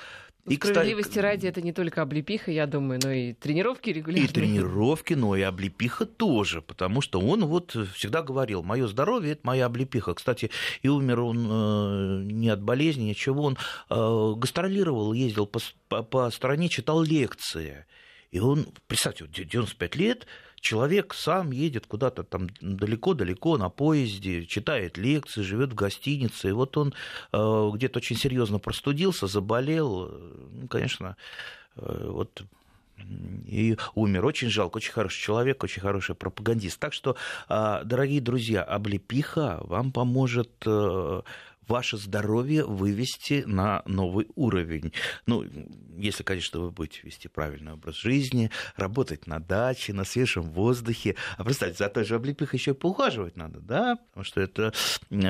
и, 0.47 0.55
Справедливости 0.55 1.09
кстати, 1.09 1.23
ради, 1.23 1.47
это 1.47 1.61
не 1.61 1.71
только 1.71 2.01
облепиха, 2.01 2.49
я 2.49 2.65
думаю, 2.65 2.99
но 3.03 3.11
и 3.11 3.33
тренировки 3.33 3.91
регулярные. 3.91 4.25
И 4.29 4.33
тренировки, 4.33 5.13
но 5.13 5.35
и 5.35 5.41
облепиха 5.41 6.05
тоже, 6.05 6.61
потому 6.61 7.01
что 7.01 7.19
он 7.19 7.45
вот 7.45 7.75
всегда 7.93 8.23
говорил, 8.23 8.63
мое 8.63 8.87
здоровье– 8.87 9.31
это 9.33 9.41
моя 9.43 9.67
облепиха. 9.67 10.15
Кстати, 10.15 10.49
и 10.81 10.87
умер 10.87 11.19
он 11.21 11.47
э, 11.47 12.23
не 12.23 12.49
от 12.49 12.61
болезни, 12.61 13.03
ничего, 13.03 13.43
он 13.43 13.57
э, 13.89 14.33
гастролировал, 14.37 15.13
ездил 15.13 15.45
по, 15.45 15.59
по, 15.89 16.01
по 16.01 16.29
стране, 16.31 16.69
читал 16.69 17.03
лекции. 17.03 17.85
И 18.31 18.39
он, 18.39 18.65
представьте, 18.87 19.27
95 19.27 19.95
лет, 19.95 20.25
человек 20.61 21.13
сам 21.13 21.51
едет 21.51 21.87
куда-то 21.87 22.23
там 22.23 22.47
далеко-далеко 22.61 23.57
на 23.57 23.69
поезде, 23.69 24.45
читает 24.45 24.97
лекции, 24.97 25.41
живет 25.41 25.71
в 25.71 25.75
гостинице, 25.75 26.49
и 26.49 26.51
вот 26.53 26.77
он 26.77 26.93
э, 27.33 27.69
где-то 27.73 27.97
очень 27.97 28.15
серьезно 28.15 28.59
простудился, 28.59 29.27
заболел, 29.27 30.09
ну, 30.53 30.67
конечно, 30.67 31.17
э, 31.75 32.07
вот 32.07 32.43
и 33.47 33.77
умер. 33.95 34.25
Очень 34.25 34.49
жалко, 34.49 34.77
очень 34.77 34.91
хороший 34.91 35.21
человек, 35.21 35.63
очень 35.63 35.81
хороший 35.81 36.15
пропагандист. 36.15 36.79
Так 36.79 36.93
что, 36.93 37.15
э, 37.49 37.81
дорогие 37.83 38.21
друзья, 38.21 38.63
облепиха 38.63 39.59
вам 39.63 39.91
поможет 39.91 40.51
э, 40.65 41.21
ваше 41.67 41.97
здоровье 41.97 42.65
вывести 42.65 43.43
на 43.45 43.81
новый 43.85 44.27
уровень. 44.35 44.93
Ну, 45.25 45.45
если, 45.97 46.23
конечно, 46.23 46.59
вы 46.59 46.71
будете 46.71 47.01
вести 47.03 47.27
правильный 47.27 47.73
образ 47.73 47.95
жизни, 47.95 48.49
работать 48.75 49.27
на 49.27 49.39
даче, 49.39 49.93
на 49.93 50.03
свежем 50.03 50.43
воздухе. 50.43 51.15
А 51.37 51.43
представьте, 51.43 51.77
за 51.77 51.89
той 51.89 52.03
же 52.03 52.15
облепихой 52.15 52.59
еще 52.59 52.71
и 52.71 52.73
поухаживать 52.73 53.37
надо, 53.37 53.59
да? 53.59 53.97
Потому 54.09 54.23
что 54.23 54.41
это 54.41 54.73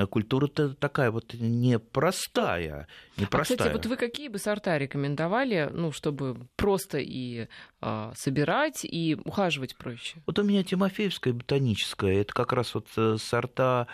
культура-то 0.07 0.73
такая 0.75 1.11
вот 1.11 1.33
непростая. 1.33 2.87
непростая. 3.17 3.57
А, 3.57 3.59
кстати, 3.59 3.73
вот 3.73 3.85
вы 3.85 3.97
какие 3.97 4.29
бы 4.29 4.39
сорта 4.39 4.77
рекомендовали, 4.77 5.69
ну, 5.71 5.91
чтобы 5.91 6.47
просто 6.55 6.97
и 6.99 7.47
э, 7.81 8.11
собирать, 8.15 8.83
и 8.83 9.17
ухаживать 9.25 9.75
проще? 9.75 10.21
Вот 10.25 10.39
у 10.39 10.43
меня 10.43 10.63
Тимофеевская 10.63 11.33
ботаническая. 11.33 12.21
Это 12.21 12.33
как 12.33 12.53
раз 12.53 12.73
вот 12.73 12.87
э, 12.97 13.17
сорта 13.19 13.87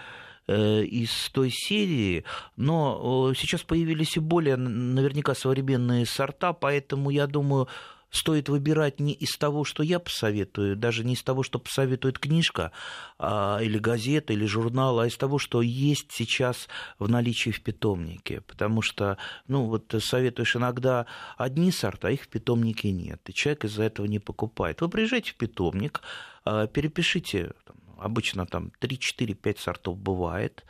из 0.47 1.29
той 1.31 1.49
серии, 1.51 2.23
но 2.55 3.33
сейчас 3.35 3.63
появились 3.63 4.15
и 4.15 4.21
более 4.21 4.55
наверняка 4.55 5.35
современные 5.35 6.05
сорта, 6.05 6.53
поэтому 6.53 7.09
я 7.09 7.27
думаю, 7.27 7.67
стоит 8.09 8.49
выбирать 8.49 8.99
не 8.99 9.13
из 9.13 9.37
того, 9.37 9.63
что 9.63 9.83
я 9.83 9.99
посоветую, 9.99 10.75
даже 10.75 11.03
не 11.03 11.13
из 11.13 11.23
того, 11.23 11.43
что 11.43 11.59
посоветует 11.59 12.19
книжка 12.19 12.71
а, 13.19 13.59
или 13.61 13.77
газета, 13.77 14.33
или 14.33 14.45
журнал, 14.45 14.99
а 14.99 15.07
из 15.07 15.17
того, 15.17 15.39
что 15.39 15.61
есть 15.61 16.11
сейчас 16.11 16.67
в 16.99 17.09
наличии 17.09 17.49
в 17.49 17.61
питомнике. 17.61 18.41
Потому 18.41 18.81
что, 18.81 19.17
ну, 19.47 19.65
вот 19.65 19.93
советуешь 19.99 20.55
иногда 20.55 21.05
одни 21.37 21.71
сорта, 21.71 22.07
а 22.07 22.11
их 22.11 22.23
в 22.23 22.27
питомнике 22.27 22.91
нет, 22.91 23.21
и 23.27 23.33
человек 23.33 23.65
из-за 23.65 23.83
этого 23.83 24.05
не 24.05 24.19
покупает. 24.19 24.81
Вы 24.81 24.89
приезжайте 24.89 25.31
в 25.31 25.35
питомник, 25.35 26.01
а, 26.45 26.67
перепишите 26.67 27.51
обычно 27.99 28.45
там 28.45 28.71
3-4-5 28.79 29.59
сортов 29.59 29.97
бывает. 29.97 30.65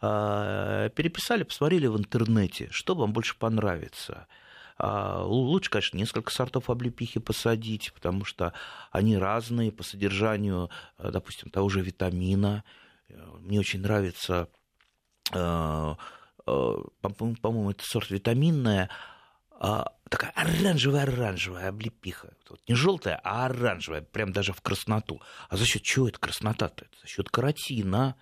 А, 0.00 0.88
переписали, 0.90 1.42
посмотрели 1.42 1.86
в 1.86 1.98
интернете, 1.98 2.68
что 2.70 2.94
вам 2.94 3.12
больше 3.12 3.36
понравится. 3.36 4.26
А, 4.78 5.22
лучше, 5.24 5.70
конечно, 5.70 5.98
несколько 5.98 6.32
сортов 6.32 6.70
облепихи 6.70 7.20
посадить, 7.20 7.92
потому 7.92 8.24
что 8.24 8.54
они 8.90 9.18
разные 9.18 9.72
по 9.72 9.82
содержанию, 9.82 10.70
э, 10.96 11.10
допустим, 11.10 11.50
того 11.50 11.68
же 11.68 11.82
витамина. 11.82 12.64
Мне 13.40 13.60
очень 13.60 13.82
нравится, 13.82 14.48
э, 15.34 15.94
э, 16.46 16.74
по-моему, 17.02 17.70
это 17.70 17.84
сорт 17.84 18.08
витаминная, 18.10 18.88
а, 19.50 19.92
такая 20.10 20.32
оранжевая-оранжевая 20.32 21.68
облепиха. 21.68 22.34
Вот 22.50 22.60
не 22.68 22.74
желтая, 22.74 23.18
а 23.24 23.46
оранжевая, 23.46 24.02
прям 24.02 24.32
даже 24.32 24.52
в 24.52 24.60
красноту. 24.60 25.22
А 25.48 25.56
за 25.56 25.64
счет 25.64 25.82
чего 25.82 26.08
это 26.08 26.18
краснота-то? 26.18 26.86
За 27.00 27.06
счет 27.06 27.30
каротина. 27.30 28.16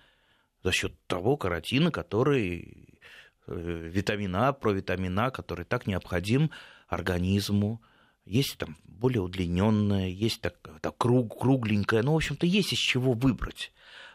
За 0.63 0.71
счет 0.71 0.93
того 1.07 1.35
каротина, 1.35 1.91
который 1.91 2.99
э, 3.47 3.89
витамин 3.91 4.35
А, 4.35 4.53
провитамин 4.53 5.17
А, 5.19 5.31
который 5.31 5.65
так 5.65 5.87
необходим 5.87 6.51
организму. 6.87 7.81
Есть 8.23 8.57
там 8.57 8.77
более 8.83 9.21
удлиненная, 9.21 10.09
есть 10.09 10.41
так, 10.41 10.55
так 10.81 10.95
круг, 10.97 11.39
кругленькая. 11.39 12.03
Ну, 12.03 12.13
в 12.13 12.17
общем-то, 12.17 12.45
есть 12.45 12.73
из 12.73 12.79
чего 12.79 13.13
выбрать. 13.13 13.71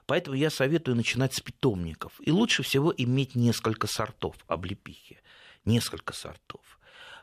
Поэтому 0.06 0.36
я 0.36 0.50
советую 0.50 0.96
начинать 0.96 1.34
с 1.34 1.40
питомников. 1.40 2.12
И 2.20 2.30
лучше 2.30 2.62
всего 2.62 2.94
иметь 2.96 3.34
несколько 3.34 3.86
сортов 3.88 4.36
облепихи. 4.46 5.18
Несколько 5.64 6.12
сортов. 6.12 6.73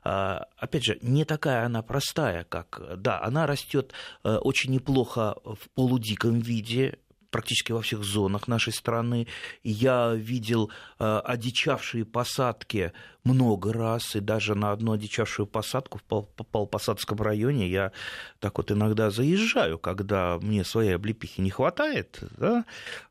А, 0.04 0.48
опять 0.58 0.84
же, 0.84 0.98
не 1.02 1.26
такая 1.26 1.66
она 1.66 1.82
простая, 1.82 2.44
как... 2.46 2.82
Да, 2.98 3.22
она 3.22 3.46
растет 3.46 3.94
э, 4.24 4.36
очень 4.36 4.72
неплохо 4.72 5.36
в 5.44 5.70
полудиком 5.76 6.40
виде, 6.40 6.98
практически 7.32 7.72
во 7.72 7.82
всех 7.82 8.04
зонах 8.04 8.48
нашей 8.48 8.74
страны. 8.74 9.28
Я 9.64 10.14
видел 10.14 10.70
э, 11.00 11.22
одичавшие 11.24 12.06
посадки 12.06 12.92
много 13.24 13.74
раз, 13.74 14.16
и 14.16 14.20
даже 14.20 14.56
на 14.56 14.72
одну 14.72 14.94
одичавшую 14.94 15.48
посадку 15.48 16.00
в 16.00 16.44
Полпосадском 16.52 17.22
районе 17.22 17.68
я 17.68 17.92
так 18.40 18.58
вот 18.58 18.72
иногда 18.72 19.12
заезжаю, 19.12 19.78
когда 19.78 20.40
мне 20.42 20.64
своей 20.64 20.96
облепихи 20.96 21.42
не 21.42 21.52
хватает, 21.52 22.20
да, 22.38 22.66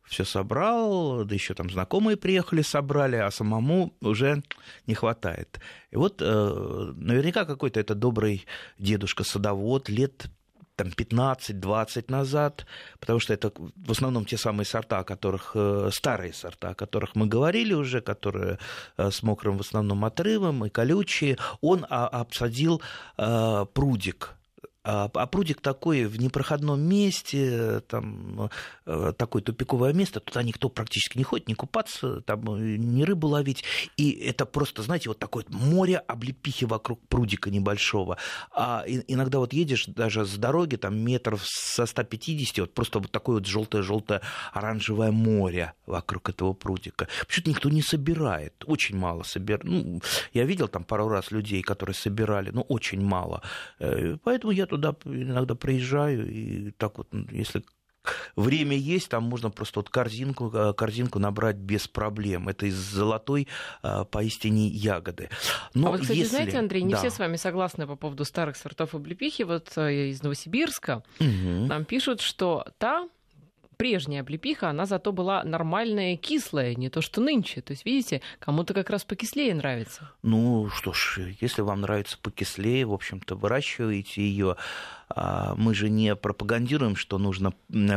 все 0.04 0.24
собрал, 0.24 1.24
да 1.24 1.34
еще 1.34 1.54
там 1.54 1.70
знакомые 1.70 2.16
приехали, 2.16 2.62
собрали, 2.62 3.16
а 3.16 3.30
самому 3.30 3.94
уже 4.00 4.42
не 4.86 4.94
хватает. 4.94 5.60
И 5.92 5.96
вот 5.96 6.20
э, 6.20 6.92
наверняка 6.96 7.44
какой-то 7.44 7.78
это 7.78 7.94
добрый 7.94 8.46
дедушка-садовод 8.78 9.88
лет 9.88 10.26
там 10.80 10.88
15-20 10.88 12.04
назад, 12.08 12.66
потому 13.00 13.20
что 13.20 13.34
это 13.34 13.52
в 13.76 13.90
основном 13.90 14.24
те 14.24 14.38
самые 14.38 14.64
сорта, 14.64 15.00
о 15.00 15.04
которых, 15.04 15.52
э, 15.54 15.90
старые 15.92 16.32
сорта, 16.32 16.70
о 16.70 16.74
которых 16.74 17.14
мы 17.14 17.26
говорили 17.26 17.74
уже, 17.74 18.00
которые 18.00 18.58
э, 18.96 19.10
с 19.10 19.22
мокрым 19.22 19.58
в 19.58 19.60
основном 19.60 20.04
отрывом 20.06 20.64
и 20.64 20.70
колючие, 20.70 21.36
он 21.60 21.86
а, 21.90 22.08
обсадил 22.08 22.80
э, 23.18 23.66
прудик. 23.74 24.34
А, 24.82 25.10
а 25.12 25.26
прудик 25.26 25.60
такой 25.60 26.06
в 26.06 26.18
непроходном 26.18 26.80
месте, 26.80 27.80
там 27.80 28.48
такое 29.12 29.42
тупиковое 29.42 29.92
место, 29.92 30.20
туда 30.20 30.42
никто 30.42 30.68
практически 30.68 31.18
не 31.18 31.24
ходит, 31.24 31.48
не 31.48 31.54
купаться, 31.54 32.20
там 32.22 32.54
э, 32.54 32.76
не 32.76 33.04
рыбу 33.04 33.28
ловить. 33.28 33.64
И 33.96 34.10
это 34.10 34.46
просто, 34.46 34.82
знаете, 34.82 35.08
вот 35.08 35.18
такое 35.18 35.44
море 35.48 35.98
облепихи 35.98 36.64
вокруг 36.64 37.00
прудика 37.08 37.50
небольшого. 37.50 38.16
А 38.52 38.84
иногда 38.86 39.38
вот 39.38 39.52
едешь 39.52 39.86
даже 39.86 40.24
с 40.24 40.36
дороги, 40.36 40.76
там 40.76 40.98
метров 40.98 41.42
со 41.44 41.86
150, 41.86 42.58
вот 42.58 42.74
просто 42.74 42.98
вот 42.98 43.10
такое 43.10 43.36
вот 43.36 43.46
желтое-желтое 43.46 44.20
оранжевое 44.52 45.12
море 45.12 45.74
вокруг 45.86 46.30
этого 46.30 46.52
прудика. 46.52 47.08
Почему-то 47.26 47.50
никто 47.50 47.70
не 47.70 47.82
собирает, 47.82 48.54
очень 48.66 48.96
мало 48.96 49.22
собирает. 49.22 49.64
Ну, 49.64 50.00
я 50.32 50.44
видел 50.44 50.68
там 50.68 50.84
пару 50.84 51.08
раз 51.08 51.30
людей, 51.30 51.62
которые 51.62 51.94
собирали, 51.94 52.50
но 52.50 52.62
очень 52.62 53.02
мало. 53.02 53.42
Э, 53.78 54.16
поэтому 54.22 54.52
я 54.52 54.66
туда 54.66 54.94
иногда 55.04 55.54
приезжаю, 55.54 56.30
и 56.30 56.70
так 56.72 56.98
вот, 56.98 57.08
если 57.30 57.62
время 58.36 58.76
есть, 58.76 59.08
там 59.08 59.24
можно 59.24 59.50
просто 59.50 59.80
вот 59.80 59.90
корзинку, 59.90 60.50
э, 60.52 60.72
корзинку 60.74 61.18
набрать 61.18 61.56
без 61.56 61.88
проблем. 61.88 62.48
Это 62.48 62.66
из 62.66 62.74
золотой 62.74 63.48
э, 63.82 64.04
поистине 64.10 64.68
ягоды. 64.68 65.28
Но 65.74 65.88
а 65.88 65.90
вот, 65.92 66.00
кстати, 66.00 66.18
если... 66.18 66.36
знаете, 66.36 66.58
Андрей, 66.58 66.82
не 66.82 66.92
да. 66.92 66.98
все 66.98 67.10
с 67.10 67.18
вами 67.18 67.36
согласны 67.36 67.86
по 67.86 67.96
поводу 67.96 68.24
старых 68.24 68.56
сортов 68.56 68.94
облепихи. 68.94 69.42
Вот 69.42 69.72
э, 69.76 70.10
из 70.10 70.22
Новосибирска 70.22 71.02
угу. 71.18 71.66
нам 71.66 71.84
пишут, 71.84 72.20
что 72.20 72.66
та 72.78 73.08
прежняя 73.80 74.20
облепиха, 74.20 74.68
она 74.68 74.84
зато 74.84 75.10
была 75.10 75.42
нормальная, 75.42 76.14
кислая, 76.18 76.74
не 76.74 76.90
то 76.90 77.00
что 77.00 77.22
нынче. 77.22 77.62
То 77.62 77.70
есть, 77.70 77.86
видите, 77.86 78.20
кому-то 78.38 78.74
как 78.74 78.90
раз 78.90 79.04
покислее 79.04 79.54
нравится. 79.54 80.10
Ну 80.22 80.68
что 80.68 80.92
ж, 80.92 81.20
если 81.40 81.62
вам 81.62 81.80
нравится 81.80 82.18
покислее, 82.20 82.84
в 82.84 82.92
общем-то, 82.92 83.36
выращиваете 83.36 84.20
ее 84.20 84.50
а, 84.52 84.99
мы 85.14 85.74
же 85.74 85.88
не 85.88 86.14
пропагандируем, 86.14 86.96
что 86.96 87.18
нужно 87.18 87.52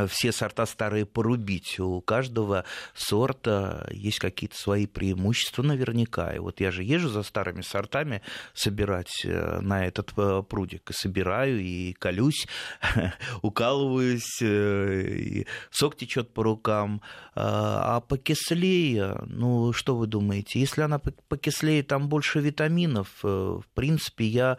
все 0.08 0.32
сорта 0.32 0.66
старые 0.66 1.06
порубить. 1.06 1.78
У 1.78 2.00
каждого 2.00 2.64
сорта 2.94 3.88
есть 3.92 4.18
какие-то 4.18 4.56
свои 4.56 4.86
преимущества 4.86 5.62
наверняка. 5.62 6.32
И 6.32 6.38
вот 6.38 6.60
я 6.60 6.70
же 6.70 6.82
езжу 6.82 7.08
за 7.08 7.22
старыми 7.22 7.62
сортами 7.62 8.22
собирать 8.54 9.24
э, 9.24 9.60
на 9.60 9.86
этот 9.86 10.12
э, 10.16 10.42
прудик. 10.48 10.90
И 10.90 10.92
собираю, 10.92 11.60
и 11.60 11.92
колюсь, 11.92 12.46
укалываюсь, 13.42 14.40
э, 14.42 15.02
и 15.02 15.46
сок 15.70 15.96
течет 15.96 16.32
по 16.32 16.42
рукам. 16.42 17.02
А 17.36 18.00
покислее, 18.00 19.20
ну 19.26 19.72
что 19.72 19.96
вы 19.96 20.06
думаете, 20.06 20.60
если 20.60 20.82
она 20.82 20.98
покислее, 20.98 21.82
там 21.82 22.08
больше 22.08 22.40
витаминов. 22.40 23.08
В 23.22 23.64
принципе, 23.74 24.26
я 24.26 24.58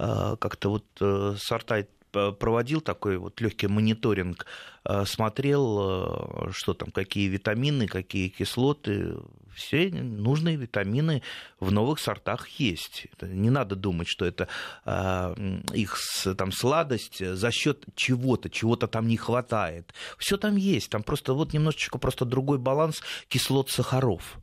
как-то 0.00 0.70
вот 0.70 1.38
сорта 1.38 1.84
проводил 2.10 2.80
такой 2.80 3.18
вот 3.18 3.40
легкий 3.40 3.68
мониторинг, 3.68 4.46
э, 4.84 5.04
смотрел, 5.04 6.48
э, 6.48 6.50
что 6.52 6.74
там, 6.74 6.90
какие 6.90 7.28
витамины, 7.28 7.86
какие 7.86 8.28
кислоты, 8.28 9.16
все 9.54 9.90
нужные 9.90 10.56
витамины 10.56 11.22
в 11.58 11.70
новых 11.72 11.98
сортах 11.98 12.48
есть. 12.48 13.08
Не 13.20 13.50
надо 13.50 13.76
думать, 13.76 14.08
что 14.08 14.24
это 14.24 14.48
э, 14.84 15.34
их 15.74 15.98
там 16.36 16.52
сладость 16.52 17.24
за 17.24 17.50
счет 17.50 17.84
чего-то, 17.94 18.48
чего-то 18.48 18.86
там 18.86 19.06
не 19.06 19.16
хватает. 19.16 19.92
Все 20.18 20.36
там 20.36 20.56
есть, 20.56 20.90
там 20.90 21.02
просто 21.02 21.34
вот 21.34 21.52
немножечко 21.52 21.98
просто 21.98 22.24
другой 22.24 22.58
баланс 22.58 23.02
кислот 23.28 23.70
сахаров 23.70 24.38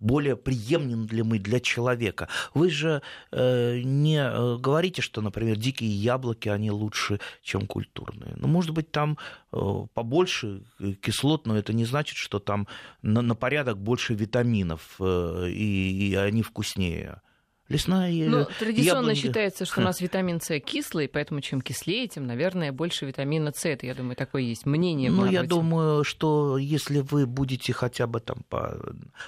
более 0.00 0.36
приемлем 0.36 1.06
для 1.06 1.24
мы 1.24 1.38
для 1.38 1.60
человека. 1.60 2.28
Вы 2.54 2.70
же 2.70 3.02
э, 3.30 3.80
не 3.84 4.18
э, 4.18 4.56
говорите, 4.58 5.02
что, 5.02 5.20
например, 5.20 5.56
дикие 5.56 5.90
яблоки, 5.90 6.48
они 6.48 6.70
лучше, 6.70 7.20
чем 7.42 7.66
культурные. 7.66 8.34
Ну, 8.36 8.48
может 8.48 8.72
быть, 8.72 8.90
там 8.90 9.18
э, 9.52 9.58
побольше 9.94 10.62
кислот, 11.02 11.46
но 11.46 11.56
это 11.56 11.72
не 11.72 11.84
значит, 11.84 12.16
что 12.16 12.38
там 12.38 12.66
на, 13.02 13.22
на 13.22 13.34
порядок 13.34 13.78
больше 13.78 14.14
витаминов, 14.14 14.96
э, 14.98 15.48
и, 15.50 16.10
и 16.10 16.14
они 16.14 16.42
вкуснее. 16.42 17.20
Лесная 17.70 18.10
Ну, 18.28 18.46
традиционно 18.58 19.10
яблонь... 19.10 19.14
считается, 19.14 19.64
что 19.64 19.80
у 19.80 19.84
нас 19.84 20.00
витамин 20.00 20.40
С 20.40 20.58
кислый, 20.58 21.08
поэтому 21.08 21.40
чем 21.40 21.60
кислее, 21.60 22.08
тем, 22.08 22.26
наверное, 22.26 22.72
больше 22.72 23.06
витамина 23.06 23.52
С. 23.54 23.64
Это, 23.64 23.86
я 23.86 23.94
думаю, 23.94 24.16
такое 24.16 24.42
есть 24.42 24.66
мнение. 24.66 25.08
Ну, 25.08 25.24
я 25.24 25.44
думаю, 25.44 26.02
что 26.02 26.58
если 26.58 26.98
вы 26.98 27.26
будете 27.26 27.72
хотя 27.72 28.08
бы 28.08 28.18
там 28.18 28.38
по 28.48 28.76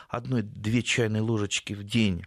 одной-две 0.08 0.82
чайной 0.82 1.20
ложечки 1.20 1.72
в 1.72 1.84
день 1.84 2.24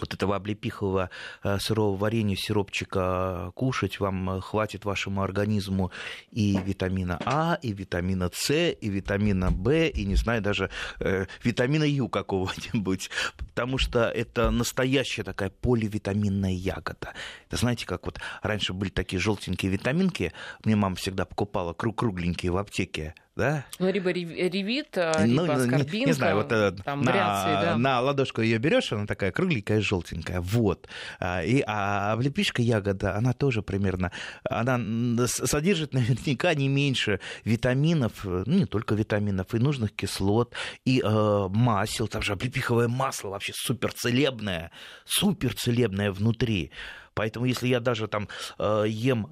вот 0.00 0.14
этого 0.14 0.36
облепихового 0.36 1.10
э, 1.42 1.58
сырого 1.58 1.96
варенья, 1.96 2.36
сиропчика 2.36 3.52
кушать, 3.54 4.00
вам 4.00 4.30
э, 4.30 4.40
хватит 4.40 4.84
вашему 4.84 5.22
организму 5.22 5.90
и 6.30 6.58
витамина 6.64 7.18
А, 7.24 7.58
и 7.62 7.72
витамина 7.72 8.30
С, 8.32 8.70
и 8.70 8.88
витамина 8.88 9.50
В, 9.50 9.70
и, 9.70 10.04
не 10.04 10.16
знаю, 10.16 10.42
даже 10.42 10.70
э, 11.00 11.26
витамина 11.42 11.84
Ю 11.84 12.08
какого-нибудь, 12.08 13.10
потому 13.36 13.78
что 13.78 14.08
это 14.08 14.50
настоящая 14.50 15.22
такая 15.22 15.50
поливитаминная 15.50 16.52
ягода. 16.52 17.14
Это 17.48 17.56
знаете, 17.56 17.86
как 17.86 18.06
вот 18.06 18.20
раньше 18.42 18.72
были 18.72 18.90
такие 18.90 19.20
желтенькие 19.20 19.70
витаминки, 19.72 20.32
мне 20.64 20.76
мама 20.76 20.96
всегда 20.96 21.24
покупала 21.24 21.72
кругленькие 21.72 22.52
в 22.52 22.56
аптеке, 22.56 23.14
да? 23.38 23.64
Ну, 23.78 23.90
либо 23.90 24.10
ревит, 24.10 24.98
а, 24.98 25.24
ну, 25.24 25.42
либо 25.42 25.54
аскорбинка, 25.54 25.96
не, 25.96 26.04
не 26.06 26.12
знаю, 26.12 26.36
вот 26.36 26.50
э, 26.50 26.72
там 26.84 27.02
на, 27.02 27.12
вариации, 27.12 27.64
да. 27.64 27.76
На 27.78 28.00
ладошку 28.00 28.42
ее 28.42 28.58
берешь, 28.58 28.92
она 28.92 29.06
такая 29.06 29.30
кругленькая, 29.30 29.80
желтенькая, 29.80 30.40
вот. 30.40 30.88
А, 31.20 31.42
и, 31.44 31.62
а 31.64 32.12
облепишка 32.12 32.62
ягода, 32.62 33.14
она 33.14 33.32
тоже 33.32 33.62
примерно, 33.62 34.10
она 34.44 35.26
содержит 35.28 35.92
наверняка 35.94 36.52
не 36.54 36.68
меньше 36.68 37.20
витаминов, 37.44 38.24
ну, 38.24 38.44
не 38.44 38.66
только 38.66 38.96
витаминов, 38.96 39.54
и 39.54 39.58
нужных 39.58 39.92
кислот, 39.92 40.54
и 40.84 41.00
э, 41.00 41.48
масел, 41.48 42.08
там 42.08 42.22
же 42.22 42.32
облепиховое 42.32 42.88
масло 42.88 43.28
вообще 43.28 43.52
суперцелебное, 43.54 44.72
суперцелебное 45.06 46.10
внутри. 46.10 46.72
Поэтому 47.14 47.46
если 47.46 47.68
я 47.68 47.80
даже 47.80 48.08
там 48.08 48.28
э, 48.58 48.84
ем 48.88 49.28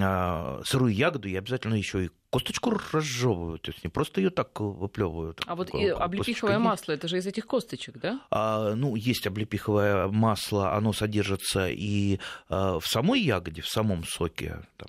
э, 0.00 0.62
сырую 0.64 0.94
ягоду, 0.94 1.28
я 1.28 1.38
обязательно 1.38 1.74
еще 1.74 2.06
и 2.06 2.10
косточку 2.32 2.70
разжевываю, 2.92 3.58
то 3.58 3.70
есть 3.70 3.84
не 3.84 3.90
просто 3.90 4.22
ее 4.22 4.30
так 4.30 4.58
выплевывают. 4.58 5.42
А 5.46 5.54
вот 5.54 5.74
и 5.74 5.88
облепиховое 5.88 6.58
масло, 6.58 6.92
это 6.92 7.06
же 7.06 7.18
из 7.18 7.26
этих 7.26 7.46
косточек, 7.46 7.98
да? 7.98 8.20
А, 8.30 8.74
ну, 8.74 8.96
есть 8.96 9.26
облепиховое 9.26 10.08
масло, 10.08 10.72
оно 10.72 10.94
содержится 10.94 11.68
и 11.68 12.20
а, 12.48 12.80
в 12.80 12.86
самой 12.86 13.20
ягоде, 13.20 13.60
в 13.60 13.68
самом 13.68 14.04
соке, 14.04 14.60
там, 14.78 14.88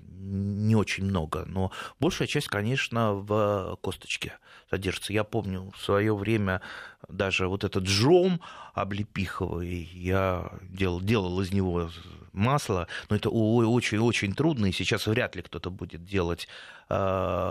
не 0.68 0.76
очень 0.78 1.04
много, 1.04 1.44
но 1.46 1.72
большая 2.00 2.30
часть, 2.30 2.48
конечно, 2.48 3.14
в 3.14 3.78
косточке 3.82 4.38
содержится. 4.70 5.12
Я 5.12 5.26
помню 5.26 5.72
в 5.76 5.82
свое 5.84 6.16
время 6.16 6.62
даже 7.10 7.50
вот 7.50 7.66
этот 7.66 7.84
джом 7.84 8.40
облепиховый, 8.74 9.90
я 9.94 10.50
делал, 10.62 11.02
делал 11.02 11.42
из 11.42 11.52
него 11.52 11.90
масло, 12.34 12.88
но 13.10 13.16
это 13.16 13.30
очень-очень 13.30 14.34
трудно, 14.34 14.68
и 14.68 14.72
сейчас 14.72 15.08
вряд 15.08 15.36
ли 15.36 15.42
кто-то 15.42 15.70
будет 15.70 16.04
делать 16.04 16.48
э, 16.90 16.94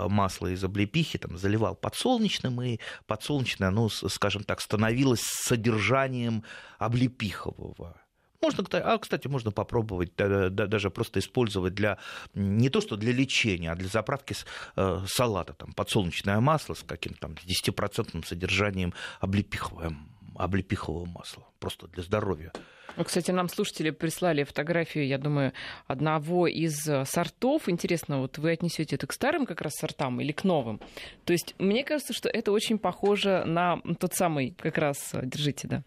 масло 0.08 0.48
из 0.48 0.62
облепихи, 0.64 1.18
там, 1.18 1.36
заливал 1.36 1.74
подсолнечным, 1.74 2.62
и 2.62 2.78
подсолнечное, 3.06 3.68
оно, 3.68 3.88
скажем 3.88 4.44
так, 4.44 4.60
становилось 4.60 5.22
содержанием 5.22 6.44
облепихового. 6.78 8.02
Можно, 8.42 8.64
а, 8.72 8.98
кстати, 8.98 9.28
можно 9.28 9.52
попробовать 9.52 10.16
даже 10.16 10.90
просто 10.90 11.20
использовать 11.20 11.74
для 11.74 11.98
не 12.34 12.70
то 12.70 12.80
что 12.80 12.96
для 12.96 13.12
лечения, 13.12 13.70
а 13.70 13.76
для 13.76 13.88
заправки 13.88 14.34
э, 14.74 15.04
салата, 15.06 15.52
там, 15.52 15.72
подсолнечное 15.72 16.40
масло 16.40 16.74
с 16.74 16.82
каким-то 16.82 17.20
там 17.20 17.34
10% 17.34 18.26
содержанием 18.26 18.94
облепихового 19.20 21.04
масла, 21.04 21.46
просто 21.60 21.86
для 21.86 22.02
здоровья. 22.02 22.52
Ну, 22.96 23.04
кстати, 23.04 23.30
нам 23.30 23.48
слушатели 23.48 23.90
прислали 23.90 24.44
фотографию, 24.44 25.06
я 25.06 25.18
думаю, 25.18 25.52
одного 25.86 26.46
из 26.46 26.86
э, 26.86 27.04
сортов. 27.06 27.68
Интересно, 27.68 28.20
вот 28.20 28.38
вы 28.38 28.52
отнесете 28.52 28.96
это 28.96 29.06
к 29.06 29.12
старым 29.12 29.46
как 29.46 29.60
раз 29.62 29.72
сортам 29.74 30.20
или 30.20 30.32
к 30.32 30.44
новым? 30.44 30.80
То 31.24 31.32
есть 31.32 31.54
мне 31.58 31.84
кажется, 31.84 32.12
что 32.12 32.28
это 32.28 32.52
очень 32.52 32.78
похоже 32.78 33.44
на 33.46 33.80
тот 33.98 34.14
самый, 34.14 34.54
как 34.58 34.76
раз, 34.78 35.14
э, 35.14 35.22
держите, 35.24 35.68
да, 35.68 35.82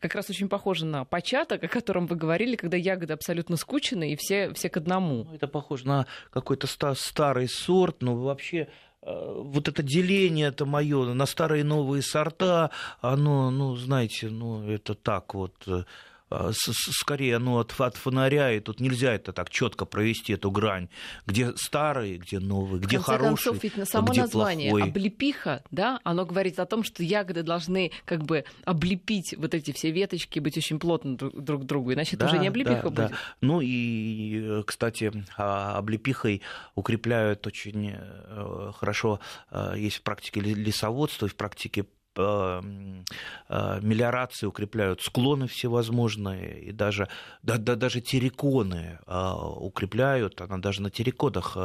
как 0.00 0.14
раз 0.14 0.30
очень 0.30 0.48
похоже 0.48 0.84
на 0.84 1.04
початок, 1.04 1.62
о 1.62 1.68
котором 1.68 2.06
вы 2.06 2.16
говорили, 2.16 2.56
когда 2.56 2.76
ягоды 2.76 3.12
абсолютно 3.12 3.56
скучены 3.56 4.12
и 4.12 4.16
все, 4.16 4.52
все 4.54 4.68
к 4.68 4.76
одному. 4.76 5.24
Ну, 5.24 5.34
это 5.34 5.46
похоже 5.46 5.86
на 5.86 6.06
какой-то 6.30 6.66
старый 6.66 7.48
сорт, 7.48 8.02
но 8.02 8.16
вообще 8.16 8.68
э, 9.02 9.32
вот 9.36 9.68
это 9.68 9.82
деление 9.82 10.48
это 10.48 10.66
мое 10.66 11.14
на 11.14 11.26
старые 11.26 11.60
и 11.60 11.64
новые 11.64 12.02
сорта, 12.02 12.70
оно, 13.00 13.50
ну, 13.50 13.76
знаете, 13.76 14.28
ну, 14.28 14.68
это 14.68 14.94
так 14.94 15.34
вот 15.34 15.54
а, 15.66 15.84
скорее 16.30 17.38
ну, 17.38 17.58
от, 17.58 17.78
от 17.80 17.96
фонаря, 17.96 18.52
и 18.52 18.60
тут 18.60 18.80
нельзя 18.80 19.14
это 19.14 19.32
так 19.32 19.50
четко 19.50 19.84
провести, 19.84 20.34
эту 20.34 20.50
грань, 20.50 20.88
где 21.26 21.52
старый, 21.56 22.18
где 22.18 22.38
новый, 22.38 22.80
где 22.80 22.98
хороший, 22.98 23.44
концов, 23.44 23.62
ведь 23.62 23.76
на 23.76 23.84
само 23.86 24.12
где 24.12 24.22
название 24.22 24.70
плохой. 24.70 24.90
облепиха, 24.90 25.62
да, 25.70 26.00
оно 26.04 26.26
говорит 26.26 26.58
о 26.58 26.66
том, 26.66 26.84
что 26.84 27.02
ягоды 27.02 27.42
должны 27.42 27.92
как 28.04 28.24
бы 28.24 28.44
облепить 28.64 29.34
вот 29.36 29.54
эти 29.54 29.72
все 29.72 29.90
веточки, 29.90 30.38
быть 30.38 30.56
очень 30.56 30.78
плотно 30.78 31.16
друг, 31.16 31.62
к 31.62 31.64
другу, 31.64 31.92
иначе 31.92 32.16
да, 32.16 32.26
это 32.26 32.34
уже 32.34 32.42
не 32.42 32.48
облепиха 32.48 32.82
да, 32.82 32.90
будет. 32.90 33.10
Да. 33.10 33.16
Ну 33.40 33.60
и, 33.62 34.62
кстати, 34.66 35.12
а, 35.36 35.78
облепихой 35.78 36.42
укрепляют 36.74 37.46
очень 37.46 37.94
э, 37.94 38.72
хорошо, 38.76 39.20
э, 39.50 39.74
есть 39.76 39.96
в 39.96 40.02
практике 40.02 40.40
лесоводства, 40.40 41.28
в 41.28 41.34
практике 41.34 41.82
Э, 41.82 41.82
э, 41.82 41.97
мелиорации 42.18 44.46
укрепляют 44.46 45.02
склоны 45.02 45.46
всевозможные, 45.46 46.60
и 46.60 46.72
даже, 46.72 47.08
да, 47.42 47.58
да, 47.58 47.76
даже 47.76 48.00
терриконы 48.00 48.98
э, 49.06 49.32
укрепляют, 49.56 50.40
она 50.40 50.58
даже 50.58 50.82
на 50.82 50.90
терриконах 50.90 51.56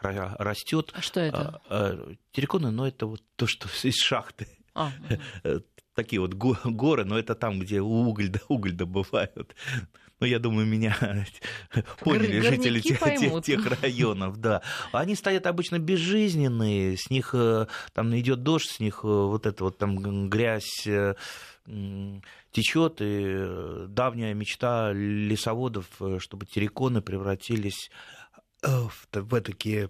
растет. 0.00 0.92
А 0.94 1.00
что 1.00 1.20
это? 1.20 1.60
Терриконы, 2.32 2.70
ну, 2.70 2.84
это 2.84 3.06
вот 3.06 3.22
то, 3.36 3.46
что 3.46 3.68
из 3.82 3.96
шахты. 3.96 4.48
А, 4.74 4.92
Такие 5.94 6.20
вот 6.20 6.34
горы, 6.34 7.04
но 7.04 7.18
это 7.18 7.34
там, 7.34 7.58
где 7.58 7.80
уголь, 7.80 8.30
уголь 8.48 8.72
добывают. 8.72 9.56
Ну, 10.20 10.26
я 10.26 10.38
думаю, 10.38 10.66
меня 10.66 10.96
поняли 12.00 12.40
жители 12.40 12.80
тех, 12.80 12.98
тех, 12.98 13.44
тех 13.44 13.80
районов, 13.80 14.38
да. 14.38 14.62
Они 14.92 15.14
стоят 15.14 15.46
обычно 15.46 15.78
безжизненные, 15.78 16.96
с 16.96 17.08
них 17.08 17.30
э, 17.34 17.66
там 17.92 18.16
идет 18.18 18.42
дождь, 18.42 18.68
с 18.68 18.80
них 18.80 19.00
э, 19.04 19.06
вот 19.06 19.46
эта 19.46 19.62
вот 19.62 19.78
там 19.78 20.28
грязь 20.28 20.86
э, 20.86 21.14
течет, 22.50 22.96
и 23.00 23.86
давняя 23.88 24.34
мечта 24.34 24.92
лесоводов, 24.92 25.86
чтобы 26.18 26.46
терриконы 26.46 27.00
превратились 27.00 27.90
в, 28.62 28.90
в 29.12 29.40
такие 29.42 29.88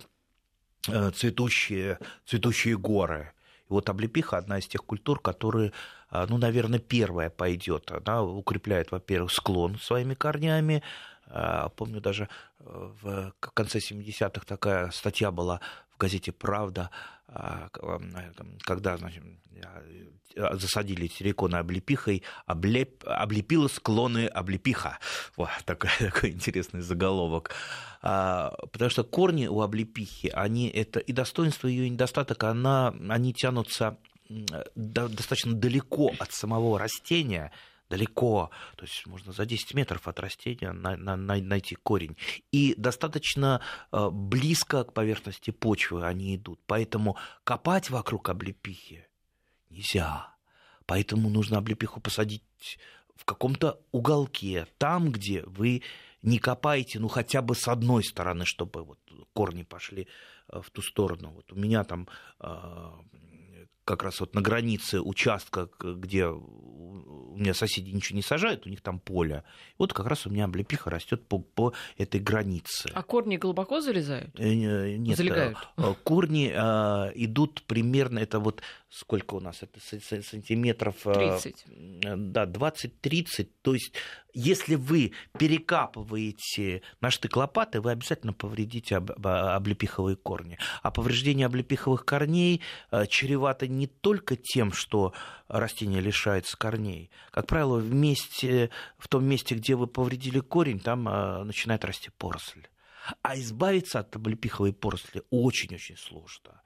цветущие, 1.14 1.98
цветущие 2.26 2.76
горы. 2.76 3.32
И 3.68 3.72
вот 3.72 3.88
облепиха 3.88 4.38
одна 4.38 4.58
из 4.58 4.66
тех 4.66 4.84
культур, 4.84 5.20
которые, 5.20 5.72
а, 6.10 6.26
ну, 6.28 6.38
наверное, 6.38 6.78
первая 6.78 7.30
пойдет. 7.30 7.90
Она 7.90 8.22
укрепляет, 8.22 8.90
во-первых, 8.90 9.32
склон 9.32 9.78
своими 9.78 10.14
корнями, 10.14 10.82
Помню, 11.76 12.00
даже 12.00 12.28
в 12.58 13.34
конце 13.38 13.80
70-х 13.80 14.46
такая 14.46 14.90
статья 14.90 15.30
была 15.30 15.60
в 15.94 15.98
газете 15.98 16.32
«Правда», 16.32 16.90
когда 18.64 18.96
значит, 18.96 19.22
засадили 20.34 21.08
силиконы 21.08 21.56
облепихой, 21.56 22.22
облеп, 22.46 23.04
облепила 23.06 23.68
склоны 23.68 24.26
облепиха. 24.26 24.98
Вот 25.36 25.50
такой, 25.64 25.90
такой 25.98 26.30
интересный 26.30 26.80
заголовок. 26.80 27.50
Потому 28.00 28.90
что 28.90 29.04
корни 29.04 29.46
у 29.46 29.60
облепихи, 29.60 30.28
они 30.28 30.68
это 30.68 31.00
и 31.00 31.12
достоинство 31.12 31.68
ее, 31.68 31.86
и 31.86 31.90
недостаток, 31.90 32.42
она, 32.44 32.94
они 33.08 33.34
тянутся 33.34 33.98
достаточно 34.74 35.54
далеко 35.54 36.12
от 36.18 36.32
самого 36.32 36.78
растения, 36.78 37.50
далеко, 37.88 38.50
то 38.76 38.84
есть 38.84 39.06
можно 39.06 39.32
за 39.32 39.46
10 39.46 39.74
метров 39.74 40.06
от 40.08 40.20
растения 40.20 40.72
на, 40.72 40.96
на, 40.96 41.16
на, 41.16 41.36
найти 41.36 41.74
корень. 41.74 42.16
И 42.52 42.74
достаточно 42.76 43.60
э, 43.92 44.08
близко 44.10 44.84
к 44.84 44.92
поверхности 44.92 45.50
почвы 45.50 46.06
они 46.06 46.36
идут. 46.36 46.60
Поэтому 46.66 47.16
копать 47.44 47.90
вокруг 47.90 48.28
облепихи 48.28 49.06
нельзя. 49.70 50.34
Поэтому 50.86 51.28
нужно 51.28 51.58
облепиху 51.58 52.00
посадить 52.00 52.42
в 53.16 53.24
каком-то 53.24 53.80
уголке, 53.90 54.66
там, 54.78 55.10
где 55.10 55.42
вы 55.42 55.82
не 56.22 56.38
копаете, 56.38 56.98
ну 56.98 57.08
хотя 57.08 57.42
бы 57.42 57.54
с 57.54 57.68
одной 57.68 58.04
стороны, 58.04 58.44
чтобы 58.44 58.84
вот 58.84 58.98
корни 59.32 59.62
пошли 59.62 60.08
э, 60.48 60.60
в 60.60 60.70
ту 60.70 60.82
сторону. 60.82 61.30
Вот 61.30 61.52
у 61.52 61.56
меня 61.56 61.84
там 61.84 62.08
э, 62.40 62.90
как 63.88 64.02
раз 64.02 64.20
вот 64.20 64.34
на 64.34 64.42
границе 64.42 65.00
участка, 65.00 65.70
где 65.80 66.26
у 66.26 67.36
меня 67.38 67.54
соседи 67.54 67.90
ничего 67.90 68.16
не 68.16 68.22
сажают, 68.22 68.66
у 68.66 68.68
них 68.68 68.82
там 68.82 68.98
поле. 68.98 69.44
Вот 69.78 69.94
как 69.94 70.06
раз 70.06 70.26
у 70.26 70.30
меня 70.30 70.44
облепиха 70.44 70.90
растет 70.90 71.26
по, 71.26 71.38
по 71.38 71.72
этой 71.96 72.20
границе. 72.20 72.90
А 72.92 73.02
корни 73.02 73.38
глубоко 73.38 73.80
залезают? 73.80 74.38
Э, 74.38 74.96
нет, 74.96 75.16
Залегают. 75.16 75.56
Э, 75.78 75.94
корни 76.04 76.52
э, 76.54 77.12
идут 77.14 77.62
примерно, 77.62 78.18
это 78.18 78.40
вот 78.40 78.60
сколько 78.90 79.36
у 79.36 79.40
нас, 79.40 79.62
это 79.62 79.80
сантиметров... 80.22 80.96
30. 81.04 81.64
Да, 82.32 82.44
20-30. 82.44 83.48
То 83.62 83.72
есть 83.72 83.94
если 84.40 84.76
вы 84.76 85.14
перекапываете 85.36 86.82
на 87.00 87.10
штык 87.10 87.36
лопаты, 87.36 87.80
вы 87.80 87.90
обязательно 87.90 88.32
повредите 88.32 88.94
облепиховые 88.96 90.14
корни. 90.14 90.58
А 90.80 90.92
повреждение 90.92 91.46
облепиховых 91.46 92.04
корней 92.04 92.62
э, 92.92 93.06
чревато 93.08 93.66
не 93.66 93.88
только 93.88 94.36
тем, 94.36 94.72
что 94.72 95.12
растение 95.48 96.00
лишается 96.00 96.56
корней. 96.56 97.10
Как 97.32 97.48
правило, 97.48 97.78
в, 97.78 97.92
месте, 97.92 98.70
в 98.96 99.08
том 99.08 99.24
месте, 99.24 99.56
где 99.56 99.74
вы 99.74 99.88
повредили 99.88 100.38
корень, 100.38 100.78
там 100.78 101.08
э, 101.08 101.42
начинает 101.42 101.84
расти 101.84 102.10
поросль. 102.16 102.68
А 103.22 103.36
избавиться 103.36 103.98
от 103.98 104.14
облепиховой 104.14 104.72
поросли 104.72 105.22
очень-очень 105.30 105.96
сложно. 105.96 106.62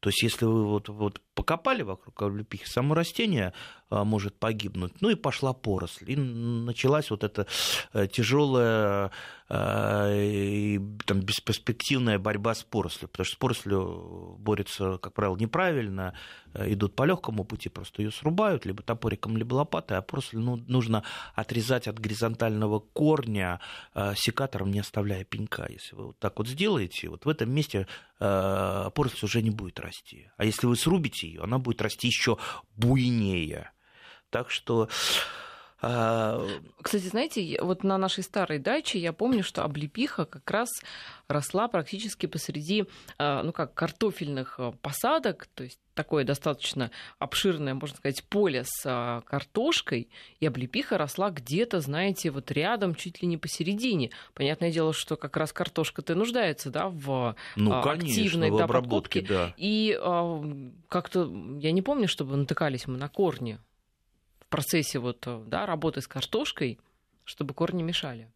То 0.00 0.08
есть, 0.08 0.24
если 0.24 0.46
вы 0.46 0.66
вот, 0.66 0.88
вот 0.88 1.20
покопали 1.34 1.82
вокруг 1.82 2.20
облепихи, 2.22 2.66
само 2.66 2.94
растение 2.94 3.52
а, 3.92 4.04
может 4.04 4.38
погибнуть. 4.38 5.02
Ну 5.02 5.10
и 5.10 5.14
пошла 5.14 5.52
поросль. 5.52 6.10
И 6.10 6.16
началась 6.16 7.10
вот 7.10 7.24
эта 7.24 7.46
э, 7.92 8.06
тяжелая 8.06 9.10
а, 9.50 10.10
и 10.10 10.80
там, 11.04 11.20
бесперспективная 11.20 12.18
борьба 12.18 12.54
с 12.54 12.62
порослью. 12.62 13.08
Потому 13.08 13.26
что 13.26 13.34
с 13.34 13.38
порослью 13.38 14.36
борются, 14.38 14.96
как 14.96 15.12
правило, 15.12 15.36
неправильно, 15.36 16.14
э, 16.54 16.72
идут 16.72 16.96
по 16.96 17.02
легкому 17.02 17.44
пути, 17.44 17.68
просто 17.68 18.00
ее 18.00 18.10
срубают, 18.10 18.64
либо 18.64 18.82
топориком, 18.82 19.36
либо 19.36 19.54
лопатой, 19.54 19.98
а 19.98 20.02
поросль 20.02 20.38
ну, 20.38 20.56
нужно 20.68 21.02
отрезать 21.34 21.86
от 21.86 21.98
горизонтального 21.98 22.78
корня 22.80 23.60
секатором, 24.16 24.70
не 24.70 24.80
оставляя 24.80 25.24
пенька. 25.24 25.66
Если 25.68 25.94
вы 25.94 26.06
вот 26.06 26.18
так 26.18 26.38
вот 26.38 26.48
сделаете, 26.48 27.10
вот 27.10 27.26
в 27.26 27.28
этом 27.28 27.50
месте 27.52 27.86
поросль 28.18 29.24
уже 29.24 29.42
не 29.42 29.50
будет 29.50 29.80
расти. 29.80 30.30
А 30.36 30.44
если 30.44 30.66
вы 30.66 30.76
срубите 30.76 31.21
ее, 31.22 31.42
она 31.42 31.58
будет 31.58 31.82
расти 31.82 32.06
еще 32.08 32.38
буйнее. 32.76 33.70
Так 34.30 34.50
что 34.50 34.88
кстати, 36.80 37.06
знаете, 37.06 37.58
вот 37.60 37.82
на 37.82 37.98
нашей 37.98 38.22
старой 38.22 38.60
даче 38.60 39.00
я 39.00 39.12
помню, 39.12 39.42
что 39.42 39.64
облепиха 39.64 40.24
как 40.26 40.48
раз 40.48 40.68
росла 41.26 41.66
практически 41.66 42.26
посреди, 42.26 42.84
а, 43.18 43.42
ну 43.42 43.52
как, 43.52 43.74
картофельных 43.74 44.60
а, 44.60 44.72
посадок, 44.80 45.48
то 45.54 45.64
есть 45.64 45.80
такое 45.94 46.24
достаточно 46.24 46.92
обширное, 47.18 47.74
можно 47.74 47.96
сказать, 47.96 48.22
поле 48.24 48.62
с 48.64 49.22
картошкой, 49.26 50.08
и 50.38 50.46
облепиха 50.46 50.98
росла 50.98 51.30
где-то, 51.30 51.80
знаете, 51.80 52.30
вот 52.30 52.52
рядом, 52.52 52.94
чуть 52.94 53.20
ли 53.20 53.26
не 53.26 53.36
посередине. 53.36 54.10
Понятное 54.34 54.70
дело, 54.70 54.92
что 54.92 55.16
как 55.16 55.36
раз 55.36 55.52
картошка-то 55.52 56.14
нуждается, 56.14 56.70
да, 56.70 56.88
в 56.88 57.34
ну, 57.56 57.82
конечно, 57.82 58.08
активной 58.08 58.50
в 58.50 58.56
обработке, 58.56 59.22
да. 59.22 59.52
И 59.56 59.98
как-то, 60.88 61.30
я 61.58 61.72
не 61.72 61.82
помню, 61.82 62.06
чтобы 62.06 62.36
натыкались 62.36 62.86
мы 62.86 62.96
на 62.96 63.08
корни 63.08 63.58
процессе 64.52 64.98
вот, 64.98 65.26
да, 65.48 65.66
работы 65.66 66.00
с 66.00 66.06
картошкой, 66.06 66.78
чтобы 67.24 67.54
корни 67.54 67.82
мешали. 67.82 68.30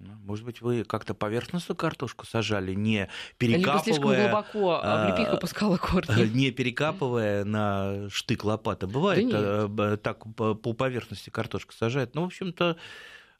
Ну, 0.00 0.14
может 0.24 0.46
быть, 0.46 0.62
вы 0.62 0.84
как-то 0.84 1.12
поверхностную 1.12 1.76
картошку 1.76 2.24
сажали, 2.24 2.72
не 2.72 3.10
перекапывая... 3.36 3.74
Либо 3.74 3.84
слишком 3.84 4.14
глубоко 4.14 4.80
облепиха 4.82 5.36
пускала 5.36 5.76
корни. 5.76 6.26
Не 6.34 6.50
перекапывая 6.50 7.44
на 7.44 8.08
штык 8.08 8.44
лопаты. 8.44 8.86
Бывает, 8.86 9.28
да 9.28 9.68
э, 9.68 9.96
так 9.98 10.24
по 10.34 10.54
поверхности 10.54 11.28
картошка 11.28 11.74
сажает. 11.74 12.14
Ну, 12.14 12.22
в 12.22 12.26
общем-то, 12.26 12.78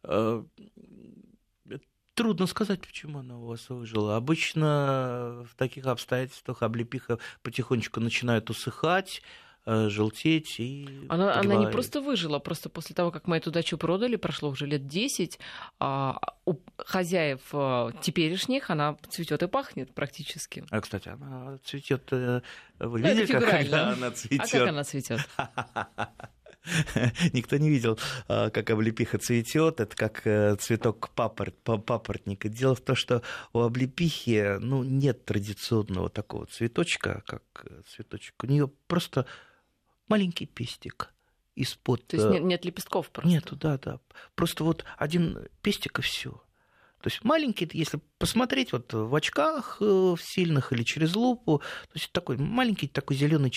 э, 0.03 0.45
трудно 2.13 2.47
сказать, 2.47 2.83
почему 2.83 3.21
она 3.21 3.39
у 3.39 3.47
вас 3.47 3.71
выжила. 3.71 4.17
Обычно 4.17 5.47
в 5.51 5.57
таких 5.57 5.87
обстоятельствах 5.87 6.63
облепиха 6.63 7.19
потихонечку 7.43 8.01
начинает 8.01 8.51
усыхать, 8.51 9.23
желтеть 9.67 10.59
и 10.59 10.89
она, 11.09 11.39
она 11.39 11.57
не 11.57 11.71
просто 11.71 12.01
выжила, 12.01 12.39
просто 12.39 12.69
после 12.69 12.95
того, 12.95 13.11
как 13.11 13.27
мы 13.27 13.37
эту 13.37 13.51
дачу 13.51 13.77
продали, 13.79 14.17
прошло 14.17 14.49
уже 14.49 14.67
лет 14.67 14.87
10, 14.87 15.39
а 15.79 16.19
у 16.47 16.57
хозяев 16.79 17.41
э, 17.53 17.91
теперешних 18.03 18.71
она 18.71 18.97
цветет 19.09 19.43
и 19.43 19.47
пахнет 19.47 19.95
практически. 19.95 20.65
А, 20.71 20.81
кстати, 20.81 21.09
она 21.09 21.59
цветет. 21.65 22.09
Э, 22.13 22.43
вы 22.79 23.01
ну, 23.01 23.09
видели, 23.09 23.27
как 23.27 23.73
она 23.73 24.11
цветет? 24.11 24.41
А 24.41 24.59
как 24.59 24.69
она 24.69 24.85
цветет? 24.85 25.21
Никто 27.33 27.57
не 27.57 27.71
видел, 27.71 27.99
как 28.27 28.69
облепиха 28.69 29.19
цветет. 29.19 29.81
Это 29.81 29.97
как 29.97 30.61
цветок 30.61 31.11
папорот, 31.11 31.57
папоротника. 31.63 32.49
Дело 32.49 32.75
в 32.75 32.81
том, 32.81 32.97
что 32.97 33.23
у 33.53 33.61
облепихи 33.61 34.59
ну, 34.61 34.83
нет 34.83 35.25
традиционного 35.25 36.11
такого 36.11 36.47
цветочка, 36.47 37.23
как 37.27 37.43
цветочек. 37.87 38.35
У 38.43 38.47
нее 38.47 38.71
просто 38.89 39.27
маленький 40.11 40.47
пестик 40.47 41.15
из-под... 41.55 42.07
То 42.07 42.17
есть 42.17 42.29
нет, 42.29 42.43
нет 42.43 42.65
лепестков 42.65 43.11
просто? 43.11 43.31
Нету, 43.31 43.57
да, 43.57 43.79
да. 43.79 44.01
Просто 44.35 44.65
вот 44.65 44.85
один 44.99 45.39
пестик 45.63 45.99
и 45.99 46.03
все. 46.03 46.43
То 47.01 47.09
есть 47.09 47.25
маленький, 47.25 47.69
если 47.73 48.01
посмотреть 48.19 48.73
вот 48.73 48.93
в 48.93 49.15
очках 49.15 49.79
э, 49.81 49.85
в 49.85 50.19
сильных 50.21 50.73
или 50.73 50.83
через 50.83 51.17
лупу, 51.17 51.59
то 51.59 51.95
есть 51.95 52.13
такой 52.13 52.37
маленький 52.37 52.89
такой 52.89 53.17
зеленый 53.17 53.51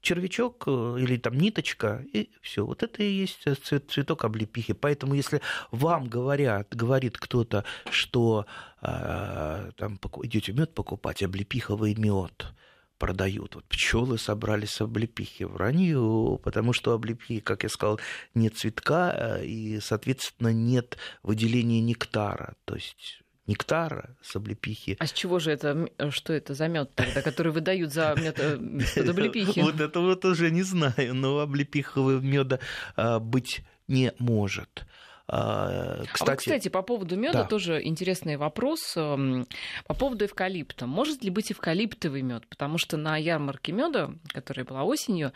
червячок 0.00 0.64
э, 0.66 0.96
или 0.98 1.18
там 1.18 1.36
ниточка, 1.36 2.02
и 2.14 2.30
все. 2.40 2.64
Вот 2.64 2.82
это 2.82 3.02
и 3.02 3.12
есть 3.12 3.42
цвет, 3.64 3.90
цветок 3.90 4.24
облепихи. 4.24 4.72
Поэтому 4.72 5.14
если 5.14 5.42
вам 5.70 6.08
говорят, 6.08 6.74
говорит 6.74 7.18
кто-то, 7.18 7.64
что 7.90 8.46
э, 8.80 9.70
там 9.76 9.98
идете 10.22 10.52
мед 10.52 10.74
покупать, 10.74 11.22
облепиховый 11.22 11.94
мед, 11.94 12.46
продают. 13.02 13.56
Вот 13.56 13.64
пчелы 13.64 14.16
собрали 14.16 14.64
с 14.64 14.80
облепихи. 14.80 15.42
Вранье, 15.42 16.38
потому 16.44 16.72
что 16.72 16.92
облепихи, 16.92 17.40
как 17.40 17.64
я 17.64 17.68
сказал, 17.68 17.98
нет 18.32 18.56
цветка, 18.56 19.12
э, 19.40 19.44
и, 19.44 19.80
соответственно, 19.80 20.52
нет 20.52 20.96
выделения 21.24 21.80
нектара. 21.80 22.54
То 22.64 22.76
есть 22.76 23.22
нектара 23.48 24.16
с 24.22 24.36
облепихи. 24.36 24.96
А 25.00 25.06
с 25.08 25.12
чего 25.12 25.40
же 25.40 25.50
это, 25.50 25.88
что 26.10 26.32
это 26.32 26.54
за 26.54 26.68
мед 26.68 26.94
тогда, 26.94 27.22
который 27.22 27.50
выдают 27.50 27.92
за 27.92 28.14
мед 28.16 28.38
э, 28.38 28.54
облепихи? 29.10 29.62
Вот 29.62 29.80
это 29.80 29.98
вот 29.98 30.24
уже 30.24 30.52
не 30.52 30.62
знаю, 30.62 31.12
но 31.12 31.40
облепихового 31.40 32.20
меда 32.20 32.60
э, 32.96 33.18
быть 33.18 33.64
не 33.88 34.12
может. 34.20 34.86
Кстати, 35.32 36.20
а 36.20 36.24
вот, 36.26 36.38
кстати, 36.40 36.68
по 36.68 36.82
поводу 36.82 37.16
меда 37.16 37.44
да. 37.44 37.44
тоже 37.44 37.82
интересный 37.82 38.36
вопрос. 38.36 38.94
Эм, 38.96 39.46
по 39.86 39.94
поводу 39.94 40.26
эвкалипта. 40.26 40.86
Может 40.86 41.24
ли 41.24 41.30
быть 41.30 41.50
эвкалиптовый 41.50 42.20
мед? 42.20 42.46
Потому 42.48 42.76
что 42.76 42.98
на 42.98 43.16
ярмарке 43.16 43.72
меда, 43.72 44.10
которая 44.28 44.66
была 44.66 44.82
осенью, 44.84 45.32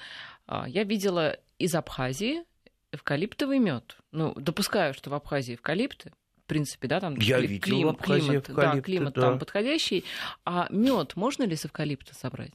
а, 0.46 0.68
я 0.68 0.84
видела 0.84 1.38
из 1.58 1.74
Абхазии 1.74 2.44
эвкалиптовый 2.92 3.58
мед. 3.58 3.96
Ну, 4.12 4.34
допускаю, 4.34 4.92
что 4.92 5.08
в 5.08 5.14
Абхазии 5.14 5.54
эвкалипты, 5.54 6.12
в 6.44 6.46
принципе, 6.46 6.88
да, 6.88 7.00
там 7.00 7.14
я 7.14 7.38
климат, 7.38 7.50
видел 7.50 7.64
климат, 7.64 8.00
климат, 8.02 8.46
да, 8.54 8.80
климат 8.82 9.14
да. 9.14 9.20
там 9.22 9.38
подходящий. 9.38 10.04
А 10.44 10.66
мед 10.68 11.16
можно 11.16 11.44
ли 11.44 11.56
с 11.56 11.64
эвкалипта 11.64 12.14
собрать? 12.14 12.52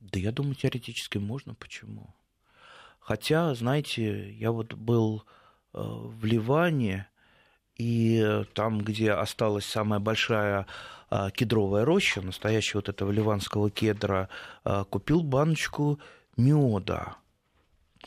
Да 0.00 0.18
я 0.18 0.32
думаю, 0.32 0.54
теоретически 0.54 1.18
можно. 1.18 1.54
Почему? 1.54 2.14
Хотя, 2.98 3.54
знаете, 3.54 4.32
я 4.32 4.52
вот 4.52 4.72
был 4.72 5.24
в 5.82 6.24
Ливане, 6.24 7.06
и 7.76 8.42
там, 8.54 8.80
где 8.80 9.12
осталась 9.12 9.66
самая 9.66 10.00
большая 10.00 10.66
а, 11.10 11.30
кедровая 11.30 11.84
роща, 11.84 12.20
настоящего 12.20 12.78
вот 12.78 12.88
этого 12.88 13.10
ливанского 13.10 13.70
кедра, 13.70 14.28
а, 14.64 14.84
купил 14.84 15.22
баночку 15.22 16.00
меда 16.36 17.16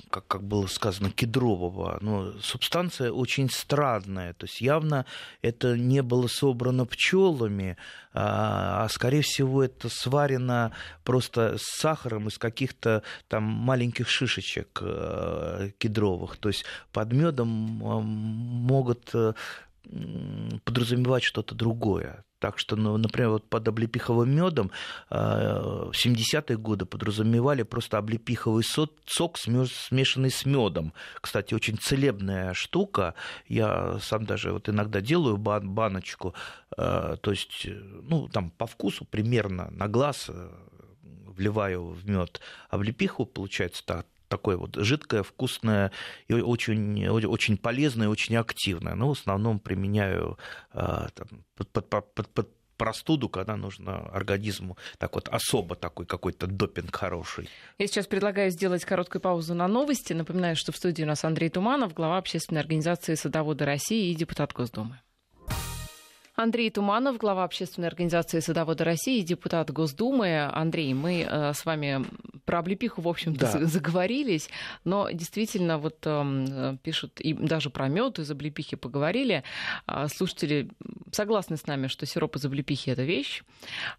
как, 0.10 0.28
как 0.28 0.44
было 0.44 0.68
сказано, 0.68 1.10
кедрового, 1.12 1.98
но 2.02 2.34
субстанция 2.40 3.12
очень 3.12 3.50
странная. 3.50 4.34
То 4.34 4.46
есть 4.46 4.62
явно 4.62 5.06
это 5.42 5.78
не 5.78 6.02
было 6.02 6.28
собрано 6.28 6.86
пчелами, 6.86 7.78
а, 8.14 8.84
а 8.84 8.90
скорее 8.90 9.22
всего 9.22 9.64
это 9.64 9.90
сварено 9.90 10.72
просто 11.04 11.58
с 11.58 11.80
сахаром 11.80 12.28
из 12.28 12.38
каких-то 12.38 13.04
там 13.28 13.44
маленьких 13.44 14.10
шишечек 14.10 14.80
э, 14.82 15.72
кедровых. 15.78 16.38
То 16.38 16.50
есть 16.50 16.66
под 16.92 17.14
медом 17.14 17.48
могут 17.48 19.10
э, 19.14 19.34
подразумевать 20.64 21.24
что-то 21.24 21.56
другое. 21.56 22.24
Так 22.40 22.58
что, 22.58 22.76
ну, 22.76 22.98
например, 22.98 23.30
вот 23.30 23.50
под 23.50 23.68
облепиховым 23.68 24.36
медом 24.36 24.72
в 25.10 25.92
70-е 25.94 26.58
годы 26.58 26.86
подразумевали 26.86 27.62
просто 27.62 28.00
облепиховый 28.00 28.64
сок, 28.64 29.38
смешанный 29.38 30.32
с 30.32 30.46
медом. 30.46 30.94
Кстати, 31.22 31.54
очень 31.54 31.78
целебная 31.78 32.56
штука. 32.56 33.14
Я 33.48 34.00
сам 34.02 34.26
даже 34.26 34.54
вот 34.54 34.70
иногда 34.70 35.02
делаю 35.02 35.38
баночку, 35.38 36.34
то 36.76 37.20
есть, 37.26 37.68
ну, 37.68 38.28
там 38.28 38.50
по 38.50 38.66
вкусу 38.66 39.06
примерно 39.06 39.70
на 39.72 39.88
глаз 39.88 40.28
э, 40.30 40.50
вливаю 41.04 41.88
в 41.90 42.10
мед 42.10 42.42
облепиху, 42.70 43.26
получается 43.26 43.84
так, 43.86 44.08
такое 44.32 44.56
вот 44.56 44.78
жидкое, 44.78 45.24
вкусное 45.24 45.92
и 46.30 46.34
очень, 46.34 47.08
очень 47.08 47.58
полезное, 47.58 48.08
очень 48.08 48.38
активное. 48.38 48.96
Но 48.96 49.10
в 49.10 49.12
основном 49.12 49.60
применяю 49.60 50.38
а, 50.72 51.10
там, 51.10 51.28
под, 51.56 51.70
под, 51.90 52.14
под, 52.16 52.28
под 52.30 52.50
простуду, 52.78 53.30
когда 53.30 53.58
нужно 53.58 54.00
организму 54.10 54.78
так 54.98 55.14
вот 55.14 55.30
особо 55.30 55.76
такой 55.76 56.06
какой-то 56.06 56.48
допинг 56.48 56.96
хороший. 56.96 57.48
Я 57.78 57.88
сейчас 57.88 58.08
предлагаю 58.08 58.50
сделать 58.50 58.86
короткую 58.86 59.22
паузу 59.22 59.54
на 59.54 59.68
новости. 59.68 60.14
Напоминаю, 60.14 60.56
что 60.56 60.72
в 60.72 60.78
студии 60.78 61.04
у 61.04 61.08
нас 61.08 61.24
Андрей 61.24 61.50
Туманов, 61.50 61.94
глава 61.94 62.18
общественной 62.18 62.62
организации 62.62 63.16
«Садоводы 63.16 63.66
России» 63.66 64.10
и 64.10 64.16
депутат 64.16 64.54
Госдумы. 64.54 65.00
Андрей 66.36 66.70
Туманов, 66.70 67.18
глава 67.18 67.44
общественной 67.44 67.90
организации 67.90 68.40
«Садоводы 68.40 68.86
России», 68.86 69.22
депутат 69.22 69.70
Госдумы. 69.70 70.50
Андрей, 70.54 70.94
мы 70.94 71.28
э, 71.30 71.54
с 71.54 71.66
вами 71.66 72.06
про 72.46 72.60
облепиху, 72.60 73.02
в 73.02 73.08
общем-то, 73.08 73.52
да. 73.52 73.66
заговорились, 73.66 74.50
но 74.86 75.10
действительно 75.12 75.78
вот 75.78 75.98
э, 76.06 76.78
пишут, 76.84 77.20
и 77.20 77.34
даже 77.34 77.70
про 77.70 77.90
мед 77.90 78.20
из 78.20 78.32
облепихи 78.32 78.78
поговорили. 78.78 79.44
Э, 79.88 80.08
слушатели 80.08 80.70
согласны 81.12 81.58
с 81.58 81.68
нами, 81.68 81.88
что 81.88 82.06
сироп 82.06 82.38
из 82.38 82.46
облепихи– 82.46 82.90
это 82.92 83.04
вещь. 83.04 83.44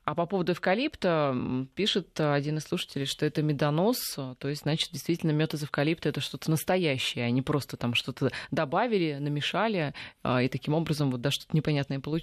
А 0.05 0.15
по 0.15 0.25
поводу 0.25 0.53
эвкалипта 0.53 1.37
пишет 1.75 2.19
один 2.19 2.57
из 2.57 2.65
слушателей, 2.65 3.05
что 3.05 3.27
это 3.27 3.43
медонос, 3.43 3.99
то 4.39 4.49
есть, 4.49 4.63
значит, 4.63 4.91
действительно 4.91 5.33
мед 5.33 5.53
из 5.53 5.65
эвкалипта– 5.65 6.09
это 6.11 6.23
что-то 6.23 6.51
настоящее, 6.51 7.27
а 7.27 7.31
не 7.31 7.43
просто 7.43 7.77
там 7.77 7.93
что-то 7.93 8.33
добавили, 8.51 9.19
намешали, 9.21 9.93
э, 10.25 10.45
и 10.47 10.49
таким 10.49 10.73
образом 10.73 11.11
вот 11.11 11.21
да, 11.21 11.31
что-то 11.31 11.55
непонятное 11.55 12.01
получилось. 12.01 12.22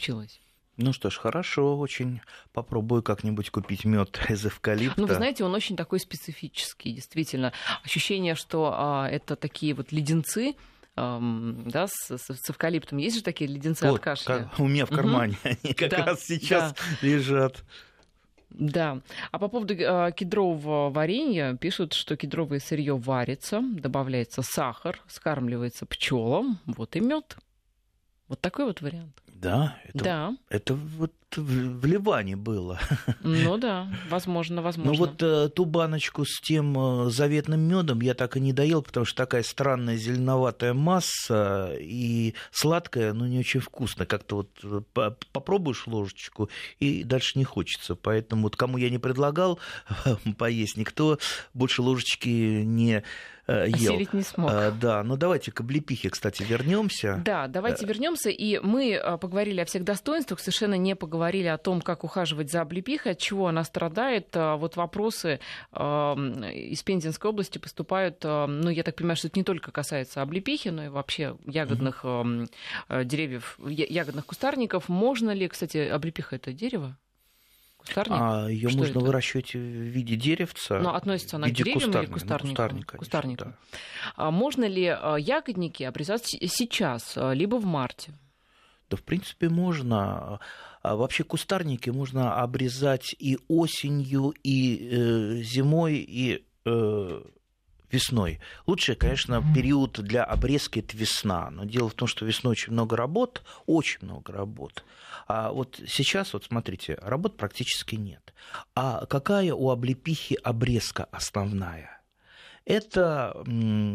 Ну 0.77 0.93
что 0.93 1.09
ж, 1.09 1.17
хорошо, 1.17 1.77
очень. 1.77 2.21
Попробую 2.53 3.03
как-нибудь 3.03 3.49
купить 3.49 3.83
мед 3.83 4.17
из 4.29 4.45
эвкалипта. 4.45 4.99
Ну, 4.99 5.07
вы 5.07 5.13
знаете, 5.15 5.43
он 5.43 5.53
очень 5.53 5.75
такой 5.75 5.99
специфический, 5.99 6.93
действительно. 6.93 7.51
Ощущение, 7.83 8.35
что 8.35 8.73
а, 8.73 9.07
это 9.09 9.35
такие 9.35 9.73
вот 9.73 9.91
леденцы, 9.91 10.55
да, 10.95 11.87
с, 11.87 12.17
с, 12.17 12.33
с 12.33 12.49
эвкалиптом. 12.49 12.97
Есть 12.97 13.17
же 13.17 13.23
такие 13.23 13.49
леденцы 13.49 13.87
вот, 13.87 13.95
от 13.95 14.01
кашля? 14.01 14.49
у 14.57 14.67
меня 14.67 14.85
в 14.85 14.89
кармане 14.89 15.37
угу. 15.43 15.55
они 15.63 15.73
как 15.73 15.89
да, 15.91 16.05
раз 16.05 16.23
сейчас 16.23 16.73
да. 16.73 17.07
лежат. 17.07 17.63
Да. 18.49 19.01
А 19.31 19.39
по 19.39 19.47
поводу 19.47 19.75
э, 19.75 20.11
кедрового 20.15 20.89
варенья 20.89 21.55
пишут, 21.55 21.93
что 21.93 22.15
кедровое 22.17 22.59
сырье 22.59 22.97
варится, 22.97 23.61
добавляется 23.61 24.41
сахар, 24.41 24.99
скармливается 25.07 25.85
пчелам, 25.85 26.59
вот 26.65 26.95
и 26.95 26.99
мед. 26.99 27.37
Вот 28.27 28.41
такой 28.41 28.65
вот 28.65 28.81
вариант. 28.81 29.21
Да, 29.41 29.77
это, 29.85 30.03
да. 30.03 30.37
это 30.49 30.73
вот 30.73 31.13
в 31.37 31.85
Ливане 31.85 32.35
было. 32.35 32.79
Ну 33.21 33.57
да, 33.57 33.87
возможно, 34.09 34.61
возможно. 34.61 34.91
Ну 34.91 34.97
вот 34.97 35.21
э, 35.21 35.49
ту 35.49 35.65
баночку 35.65 36.25
с 36.25 36.41
тем 36.41 36.77
э, 36.77 37.09
заветным 37.09 37.61
медом 37.61 38.01
я 38.01 38.15
так 38.15 38.35
и 38.37 38.39
не 38.39 38.53
доел, 38.53 38.81
потому 38.81 39.05
что 39.05 39.17
такая 39.17 39.43
странная 39.43 39.97
зеленоватая 39.97 40.73
масса 40.73 41.73
и 41.79 42.33
сладкая, 42.51 43.13
но 43.13 43.27
не 43.27 43.39
очень 43.39 43.59
вкусно. 43.59 44.05
Как-то 44.05 44.37
вот 44.37 44.49
э, 44.63 45.11
попробуешь 45.31 45.87
ложечку 45.87 46.49
и 46.79 47.03
дальше 47.03 47.37
не 47.37 47.45
хочется. 47.45 47.95
Поэтому 47.95 48.43
вот 48.43 48.55
кому 48.55 48.77
я 48.77 48.89
не 48.89 48.97
предлагал 48.97 49.59
поесть, 50.37 50.75
никто 50.75 51.17
больше 51.53 51.81
ложечки 51.81 52.63
не 52.65 53.03
ел. 53.49 53.93
Осилить 53.93 54.13
не 54.13 54.21
смог. 54.21 54.51
А, 54.51 54.71
да, 54.71 55.03
ну 55.03 55.17
давайте 55.17 55.51
к 55.51 55.61
облепихе, 55.61 56.09
кстати, 56.09 56.43
вернемся. 56.43 57.21
Да, 57.25 57.47
давайте 57.47 57.85
вернемся. 57.85 58.29
И 58.29 58.59
мы 58.59 59.01
поговорили 59.19 59.61
о 59.61 59.65
всех 59.65 59.83
достоинствах, 59.83 60.39
совершенно 60.39 60.75
не 60.75 60.95
поговорили 60.95 61.47
о 61.47 61.57
том, 61.57 61.81
как 61.81 62.03
ухаживать 62.03 62.51
за 62.51 62.61
облепихой, 62.61 63.13
от 63.13 63.17
чего 63.17 63.47
она 63.47 63.63
страдает. 63.63 64.35
Вот 64.35 64.75
вопросы 64.75 65.39
из 65.73 66.83
Пензенской 66.83 67.29
области 67.29 67.57
поступают, 67.57 68.23
ну, 68.23 68.69
я 68.69 68.83
так 68.83 68.95
понимаю, 68.95 69.17
что 69.17 69.27
это 69.27 69.39
не 69.39 69.43
только 69.43 69.71
касается 69.71 70.21
облепихи, 70.21 70.69
но 70.69 70.85
и 70.85 70.89
вообще 70.89 71.35
ягодных 71.45 72.03
mm 72.05 72.49
деревьев, 72.89 73.57
ягодных 73.65 74.25
кустарников. 74.25 74.89
Можно 74.89 75.31
ли, 75.31 75.47
кстати, 75.47 75.77
облепиха 75.77 76.35
это 76.35 76.53
дерево? 76.53 76.97
Кустарник? 77.89 78.17
А 78.21 78.47
ее 78.47 78.69
можно 78.69 78.97
это? 78.97 78.99
выращивать 78.99 79.53
в 79.53 79.57
виде 79.57 80.15
деревца. 80.15 80.79
Но 80.79 80.95
относится 80.95 81.37
она 81.37 81.49
к 81.49 81.51
деревьям 81.51 81.91
или 81.91 82.05
кустарнику? 82.05 82.47
Ну, 82.47 82.49
кустарник, 82.49 82.87
конечно, 82.87 82.97
кустарник. 82.97 83.39
Да. 83.39 83.53
А 84.15 84.31
можно 84.31 84.65
ли 84.65 84.85
а, 84.87 85.15
ягодники 85.17 85.83
обрезать 85.83 86.25
сейчас, 86.27 87.13
а, 87.15 87.31
либо 87.33 87.55
в 87.55 87.65
марте? 87.65 88.13
Да, 88.89 88.97
в 88.97 89.03
принципе, 89.03 89.49
можно. 89.49 90.39
А 90.81 90.95
вообще 90.95 91.23
кустарники 91.23 91.89
можно 91.89 92.41
обрезать 92.41 93.15
и 93.19 93.37
осенью, 93.47 94.33
и 94.43 94.89
э, 94.91 95.41
зимой, 95.43 95.95
и 95.97 96.45
э, 96.65 97.21
весной. 97.91 98.39
Лучше, 98.65 98.95
конечно, 98.95 99.43
период 99.53 99.99
для 99.99 100.23
обрезки 100.23 100.79
это 100.79 100.95
весна. 100.95 101.49
Но 101.49 101.65
дело 101.65 101.89
в 101.89 101.93
том, 101.93 102.07
что 102.07 102.25
весной 102.25 102.51
очень 102.51 102.73
много 102.73 102.95
работ, 102.95 103.43
очень 103.65 103.99
много 104.01 104.33
работ. 104.33 104.83
А 105.27 105.51
вот 105.51 105.79
сейчас, 105.87 106.33
вот 106.33 106.45
смотрите, 106.45 106.97
работ 107.01 107.37
практически 107.37 107.95
нет. 107.95 108.33
А 108.75 109.05
какая 109.05 109.53
у 109.53 109.69
облепихи 109.69 110.37
обрезка 110.43 111.07
основная? 111.11 112.01
Это, 112.65 113.43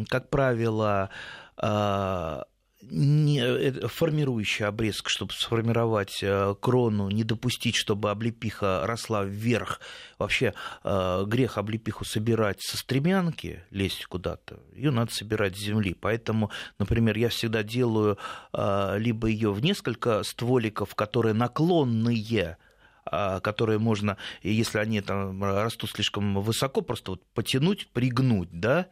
как 0.09 0.31
правило, 0.31 1.11
а, 1.57 2.45
не, 2.90 3.40
э, 3.40 3.88
формирующий 3.88 4.66
обрезка, 4.66 5.11
чтобы 5.11 5.33
сформировать 5.33 6.18
э, 6.23 6.55
крону, 6.61 7.11
не 7.11 7.25
допустить, 7.25 7.77
чтобы 7.77 8.11
облепиха 8.11 8.87
росла 8.87 9.25
вверх. 9.25 9.81
Вообще 10.18 10.55
э, 10.83 11.25
грех 11.27 11.59
облепиху 11.59 12.05
собирать 12.05 12.61
со 12.61 12.77
стремянки, 12.77 13.62
лезть 13.70 14.07
куда-то, 14.07 14.61
ее 14.75 14.90
надо 14.90 15.12
собирать 15.12 15.57
с 15.57 15.61
земли. 15.61 15.97
Поэтому, 15.99 16.51
например, 16.79 17.16
я 17.16 17.29
всегда 17.29 17.62
делаю 17.62 18.18
либо 18.53 19.29
ее 19.29 19.53
в 19.53 19.62
несколько 19.62 20.23
стволиков, 20.23 20.94
которые 20.94 21.35
наклонные, 21.35 22.57
которые 23.05 23.79
можно, 23.79 24.16
если 24.42 24.79
они 24.79 25.01
там 25.01 25.42
растут 25.42 25.90
слишком 25.90 26.40
высоко, 26.40 26.81
просто 26.81 27.12
вот 27.12 27.27
потянуть, 27.35 27.88
пригнуть, 27.88 28.49
да, 28.53 28.88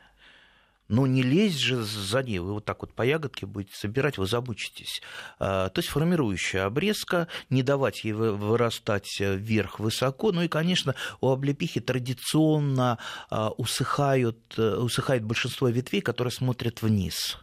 но 0.88 1.06
не 1.06 1.22
лезть 1.22 1.58
же 1.58 1.82
за 1.82 2.22
ней, 2.22 2.38
вы 2.38 2.54
вот 2.54 2.64
так 2.64 2.82
вот 2.82 2.92
по 2.92 3.02
ягодке 3.02 3.46
будете 3.46 3.74
собирать, 3.74 4.18
вы 4.18 4.26
замучитесь. 4.26 5.02
А, 5.38 5.68
то 5.68 5.78
есть 5.78 5.88
формирующая 5.88 6.66
обрезка, 6.66 7.28
не 7.50 7.62
давать 7.62 8.04
ей 8.04 8.12
вырастать 8.12 9.08
вверх 9.18 9.80
высоко. 9.80 10.32
Ну 10.32 10.42
и, 10.42 10.48
конечно, 10.48 10.94
у 11.20 11.28
облепихи 11.28 11.80
традиционно 11.80 12.98
а, 13.30 13.50
усыхают, 13.50 14.54
э, 14.58 14.76
усыхает 14.76 15.24
большинство 15.24 15.68
ветвей, 15.68 16.00
которые 16.00 16.32
смотрят 16.32 16.82
вниз. 16.82 17.38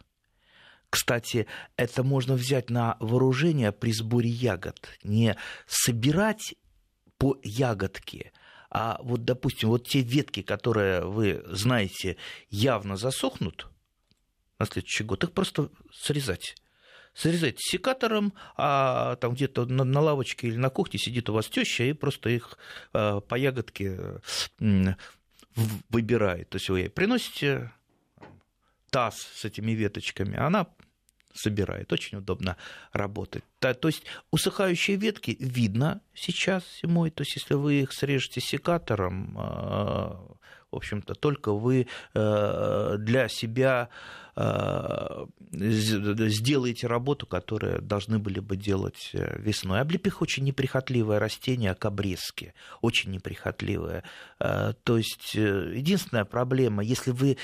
Кстати, 0.90 1.46
это 1.76 2.02
можно 2.02 2.34
взять 2.34 2.68
на 2.68 2.96
вооружение 2.98 3.70
при 3.70 3.92
сборе 3.92 4.28
ягод. 4.28 4.88
Не 5.04 5.36
собирать 5.66 6.54
по 7.16 7.38
ягодке, 7.42 8.32
а 8.70 8.98
вот, 9.02 9.24
допустим, 9.24 9.68
вот 9.68 9.86
те 9.86 10.00
ветки, 10.00 10.42
которые 10.42 11.02
вы 11.02 11.42
знаете, 11.48 12.16
явно 12.48 12.96
засохнут 12.96 13.68
на 14.58 14.66
следующий 14.66 15.04
год, 15.04 15.24
их 15.24 15.32
просто 15.32 15.70
срезать 15.92 16.54
срезать 17.12 17.56
секатором, 17.58 18.32
а 18.56 19.16
там 19.16 19.34
где-то 19.34 19.66
на, 19.66 19.82
на 19.84 20.00
лавочке 20.00 20.46
или 20.46 20.56
на 20.56 20.70
кухне 20.70 20.98
сидит 20.98 21.28
у 21.28 21.32
вас 21.32 21.48
теща 21.48 21.84
и 21.84 21.92
просто 21.92 22.30
их 22.30 22.56
э, 22.92 23.20
по 23.20 23.34
ягодке 23.34 24.20
э, 24.60 24.94
выбирает. 25.88 26.48
То 26.50 26.56
есть 26.56 26.68
вы 26.68 26.80
ей 26.80 26.88
приносите 26.88 27.72
таз 28.90 29.16
с 29.34 29.44
этими 29.44 29.72
веточками, 29.72 30.36
она 30.36 30.68
собирает. 31.34 31.92
Очень 31.92 32.18
удобно 32.18 32.56
работать. 32.92 33.44
то 33.60 33.76
есть 33.84 34.04
усыхающие 34.30 34.96
ветки 34.96 35.36
видно 35.38 36.00
сейчас 36.14 36.64
зимой. 36.82 37.10
То 37.10 37.22
есть 37.22 37.36
если 37.36 37.54
вы 37.54 37.80
их 37.80 37.92
срежете 37.92 38.40
секатором, 38.40 39.36
в 40.70 40.76
общем-то, 40.76 41.14
только 41.14 41.52
вы 41.52 41.86
э, 42.14 42.96
для 42.98 43.28
себя 43.28 43.88
э, 44.36 45.26
сделаете 45.50 46.86
работу, 46.86 47.26
которую 47.26 47.82
должны 47.82 48.18
были 48.18 48.38
бы 48.38 48.56
делать 48.56 49.10
э, 49.12 49.38
весной. 49.40 49.80
Облепиха 49.80 50.22
очень 50.22 50.44
неприхотливое 50.44 51.18
растение, 51.18 51.74
как 51.74 51.86
обрезки, 51.86 52.54
очень 52.80 53.10
неприхотливое. 53.10 54.04
То 54.38 54.96
есть 54.96 55.34
единственная 55.34 56.24
проблема, 56.24 56.84
если 56.84 57.10
вы 57.10 57.36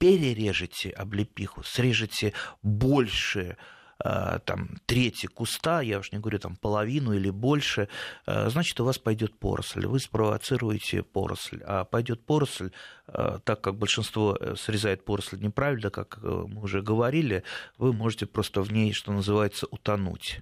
перережете 0.00 0.90
облепиху, 0.90 1.62
срежете 1.62 2.32
больше 2.62 3.56
Э, 4.02 4.38
там, 4.44 4.68
трети 4.86 5.26
куста, 5.26 5.82
я 5.82 5.98
уж 5.98 6.12
не 6.12 6.18
говорю 6.18 6.38
там 6.38 6.56
половину 6.56 7.12
или 7.12 7.28
больше, 7.30 7.88
э, 8.26 8.48
значит, 8.48 8.80
у 8.80 8.84
вас 8.84 8.98
пойдет 8.98 9.38
поросль. 9.38 9.86
Вы 9.86 10.00
спровоцируете 10.00 11.02
поросль. 11.02 11.60
А 11.66 11.84
пойдет 11.84 12.24
поросль, 12.24 12.70
э, 13.08 13.38
так 13.44 13.60
как 13.60 13.76
большинство 13.76 14.38
срезает 14.56 15.04
поросль 15.04 15.38
неправильно, 15.38 15.90
как 15.90 16.18
мы 16.22 16.62
уже 16.62 16.80
говорили, 16.80 17.42
вы 17.76 17.92
можете 17.92 18.26
просто 18.26 18.62
в 18.62 18.72
ней, 18.72 18.92
что 18.92 19.12
называется, 19.12 19.66
утонуть. 19.70 20.40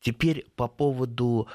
Теперь 0.00 0.46
по 0.56 0.68
поводу 0.68 1.48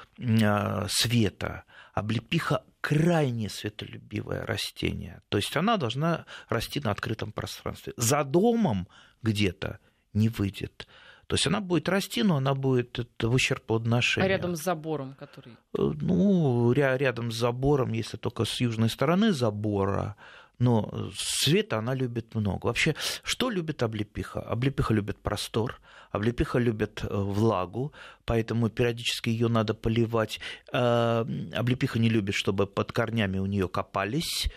света. 0.87 1.63
Облепиха 1.93 2.63
крайне 2.85 3.49
светолюбивое 3.49 4.45
растение. 4.45 5.21
То 5.29 5.39
есть 5.39 5.57
она 5.57 5.77
должна 5.77 6.25
расти 6.49 6.79
на 6.79 6.91
открытом 6.91 7.31
пространстве. 7.31 7.93
За 7.97 8.23
домом 8.23 8.87
где-то 9.23 9.79
не 10.13 10.29
выйдет. 10.29 10.87
То 11.25 11.33
есть 11.33 11.47
она 11.47 11.61
будет 11.61 11.89
расти, 11.89 12.21
но 12.21 12.37
она 12.37 12.53
будет 12.53 12.99
в 13.19 13.33
ущерб 13.33 13.65
подношению. 13.65 14.25
А 14.25 14.29
рядом 14.29 14.55
с 14.55 14.61
забором, 14.61 15.15
который? 15.15 15.53
Э, 15.73 15.93
ну, 15.99 16.71
рядом 16.73 17.31
с 17.31 17.35
забором, 17.35 17.91
если 17.93 18.17
только 18.17 18.45
с 18.45 18.61
южной 18.61 18.89
стороны 18.89 19.31
забора, 19.31 20.15
но 20.59 21.11
света 21.17 21.77
она 21.77 21.95
любит 21.95 22.35
много. 22.35 22.67
Вообще, 22.67 22.95
что 23.23 23.49
любит 23.49 23.83
облепиха? 23.83 24.41
Облепиха 24.41 24.93
любит 24.93 25.17
простор, 25.17 25.79
облепиха 26.11 26.59
любит 26.59 27.03
э, 27.03 27.07
влагу, 27.09 27.93
поэтому 28.25 28.69
периодически 28.69 29.29
ее 29.29 29.47
надо 29.47 29.73
поливать. 29.73 30.39
Э, 30.71 31.25
облепиха 31.53 31.99
не 31.99 32.09
любит, 32.09 32.35
чтобы 32.35 32.67
под 32.67 32.91
корнями 32.91 33.39
у 33.39 33.45
нее 33.45 33.67
копались 33.67 34.49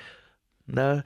да. 0.68 1.04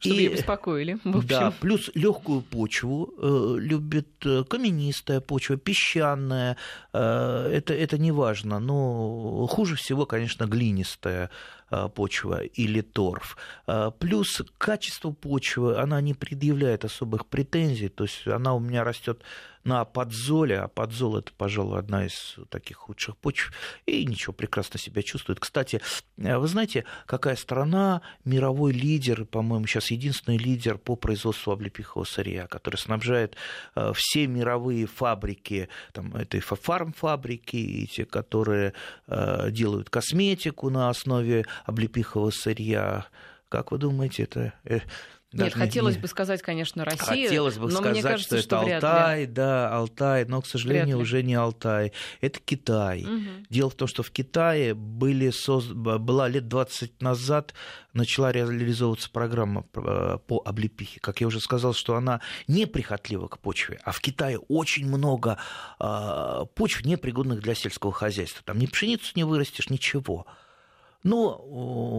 Чтобы 0.00 0.16
и, 0.16 0.18
ее 0.18 0.30
беспокоили. 0.30 0.98
В 1.04 1.16
общем. 1.16 1.28
Да, 1.28 1.52
плюс 1.60 1.90
легкую 1.94 2.42
почву 2.42 3.14
э, 3.16 3.56
любит 3.60 4.08
э, 4.26 4.42
каменистая 4.44 5.20
почва, 5.20 5.56
песчаная. 5.56 6.56
Э, 6.92 7.48
это, 7.52 7.74
это 7.74 7.96
не 7.96 8.10
важно, 8.10 8.58
но 8.58 9.46
хуже 9.46 9.76
всего, 9.76 10.04
конечно, 10.04 10.46
глинистая 10.46 11.30
почва 11.70 12.42
или 12.42 12.80
торф. 12.80 13.36
Э, 13.66 13.90
плюс 13.98 14.42
качество 14.56 15.10
почвы, 15.10 15.78
она 15.78 16.00
не 16.00 16.14
предъявляет 16.14 16.84
особых 16.84 17.26
претензий, 17.26 17.88
то 17.88 18.04
есть 18.04 18.26
она 18.26 18.54
у 18.54 18.60
меня 18.60 18.84
растет 18.84 19.22
на 19.64 19.84
подзоле, 19.84 20.60
а 20.60 20.68
подзол 20.68 21.18
это, 21.18 21.32
пожалуй, 21.36 21.78
одна 21.78 22.06
из 22.06 22.36
таких 22.48 22.78
худших 22.78 23.18
почв, 23.18 23.52
и 23.84 24.06
ничего, 24.06 24.32
прекрасно 24.32 24.78
себя 24.78 25.02
чувствует. 25.02 25.40
Кстати, 25.40 25.82
э, 26.16 26.38
вы 26.38 26.48
знаете, 26.48 26.84
какая 27.04 27.36
страна 27.36 28.00
мировой 28.24 28.72
лидер, 28.72 29.26
по-моему, 29.26 29.66
сейчас 29.66 29.90
единственный 29.90 30.38
лидер 30.38 30.78
по 30.78 30.96
производству 30.96 31.52
облепихового 31.52 32.06
сырья, 32.06 32.46
который 32.46 32.76
снабжает 32.76 33.36
все 33.94 34.26
мировые 34.26 34.86
фабрики, 34.86 35.68
там, 35.92 36.14
это 36.14 36.38
и 36.38 36.40
фармфабрики, 36.40 37.56
и 37.56 37.86
те, 37.86 38.04
которые 38.04 38.72
делают 39.06 39.90
косметику 39.90 40.70
на 40.70 40.88
основе 40.88 41.44
облепихового 41.64 42.30
сырья. 42.30 43.06
Как 43.48 43.72
вы 43.72 43.78
думаете, 43.78 44.24
это 44.24 44.52
нет, 45.30 45.52
хотелось 45.52 45.96
не... 45.96 46.00
бы 46.00 46.08
сказать, 46.08 46.40
конечно, 46.40 46.86
Россия. 46.86 47.28
Хотелось 47.28 47.58
бы 47.58 47.64
но 47.68 47.80
сказать, 47.80 47.92
мне 47.92 48.02
кажется, 48.02 48.40
что, 48.40 48.62
это 48.62 48.76
Алтай, 48.76 49.26
да, 49.26 49.76
Алтай, 49.76 50.24
но, 50.24 50.40
к 50.40 50.46
сожалению, 50.46 50.98
уже 50.98 51.22
не 51.22 51.34
Алтай. 51.34 51.92
Это 52.22 52.40
Китай. 52.40 53.04
Угу. 53.04 53.46
Дело 53.50 53.68
в 53.68 53.74
том, 53.74 53.88
что 53.88 54.02
в 54.02 54.10
Китае 54.10 54.72
были 54.72 55.28
соз... 55.28 55.66
была 55.66 56.28
лет 56.28 56.48
20 56.48 57.02
назад 57.02 57.52
начала 57.92 58.32
реализовываться 58.32 59.10
программа 59.10 59.66
э, 59.74 60.18
по 60.26 60.42
облепихе. 60.46 60.98
Как 61.00 61.20
я 61.20 61.26
уже 61.26 61.40
сказал, 61.40 61.74
что 61.74 61.96
она 61.96 62.22
не 62.46 62.64
прихотлива 62.64 63.28
к 63.28 63.38
почве, 63.38 63.80
а 63.84 63.92
в 63.92 64.00
Китае 64.00 64.38
очень 64.38 64.86
много 64.86 65.36
э, 65.78 66.44
почв, 66.54 66.86
непригодных 66.86 67.40
для 67.42 67.54
сельского 67.54 67.92
хозяйства. 67.92 68.42
Там 68.46 68.58
ни 68.58 68.66
пшеницу 68.66 69.12
не 69.14 69.24
вырастешь, 69.24 69.68
ничего. 69.68 70.26
Но 71.04 71.36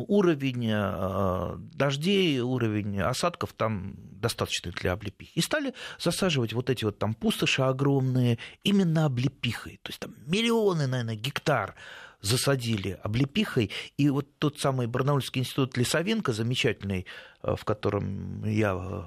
уровень 0.08 0.70
э, 0.70 1.56
дождей, 1.74 2.42
уровень 2.42 3.00
осадков 3.00 3.54
там 3.54 3.96
достаточный 4.12 4.74
для 4.74 4.92
облепихи. 4.92 5.32
И 5.36 5.42
стали 5.42 5.74
засаживать 5.98 6.52
вот 6.52 6.70
эти 6.70 6.84
вот 6.84 7.00
там 7.00 7.14
пустоши 7.14 7.62
огромные 7.62 8.40
именно 8.64 9.06
облепихой. 9.06 9.80
То 9.84 9.90
есть 9.90 10.02
там 10.02 10.16
миллионы, 10.26 10.88
наверное, 10.88 11.16
гектар 11.16 11.76
засадили 12.20 13.00
облепихой. 13.02 13.72
И 13.96 14.10
вот 14.10 14.38
тот 14.38 14.60
самый 14.60 14.88
Барнаульский 14.88 15.40
институт 15.40 15.78
Лесовенко, 15.78 16.34
замечательный, 16.34 17.06
э, 17.42 17.56
в 17.56 17.64
котором 17.64 18.44
я 18.44 18.76
э, 18.76 19.04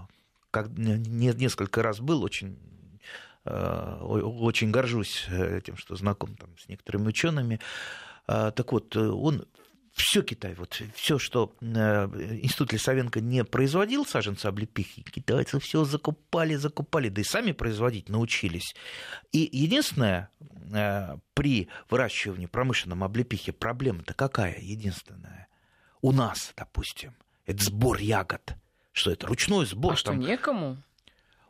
как, 0.51 0.71
несколько 0.71 1.83
раз 1.83 2.01
был, 2.01 2.23
очень 2.23 2.59
очень 3.45 4.71
горжусь 4.71 5.27
тем, 5.65 5.77
что 5.77 5.97
знаком 5.97 6.37
там, 6.37 6.57
с 6.57 6.69
некоторыми 6.69 7.09
учеными. 7.09 7.59
Так 8.25 8.71
вот, 8.71 8.97
он 8.97 9.47
все 9.93 10.23
Китай, 10.23 10.55
вот 10.55 10.83
все, 10.95 11.19
что 11.19 11.55
э, 11.61 11.67
Институт 12.43 12.73
Лисовенко 12.73 13.21
не 13.21 13.45
производил 13.45 14.07
саженцы 14.07 14.47
облепихи, 14.47 15.03
китайцы 15.03 15.61
все 15.61 15.85
закупали, 15.85 16.55
закупали, 16.55 17.11
да 17.11 17.21
и 17.21 17.25
сами 17.25 17.53
производить 17.53 18.09
научились. 18.09 18.75
И 19.33 19.49
единственное, 19.53 20.31
э, 20.73 21.17
при 21.35 21.69
выращивании 21.91 22.47
промышленном 22.47 23.05
облепихи 23.05 23.53
проблема-то 23.53 24.15
какая 24.15 24.59
единственная? 24.59 25.49
У 26.01 26.13
нас, 26.13 26.55
допустим, 26.57 27.15
это 27.45 27.63
сбор 27.63 27.99
ягод. 27.99 28.55
Что 28.93 29.11
это? 29.11 29.27
Ручной 29.27 29.67
сбор. 29.67 29.93
А 29.93 29.97
что, 29.97 30.15
некому? 30.15 30.83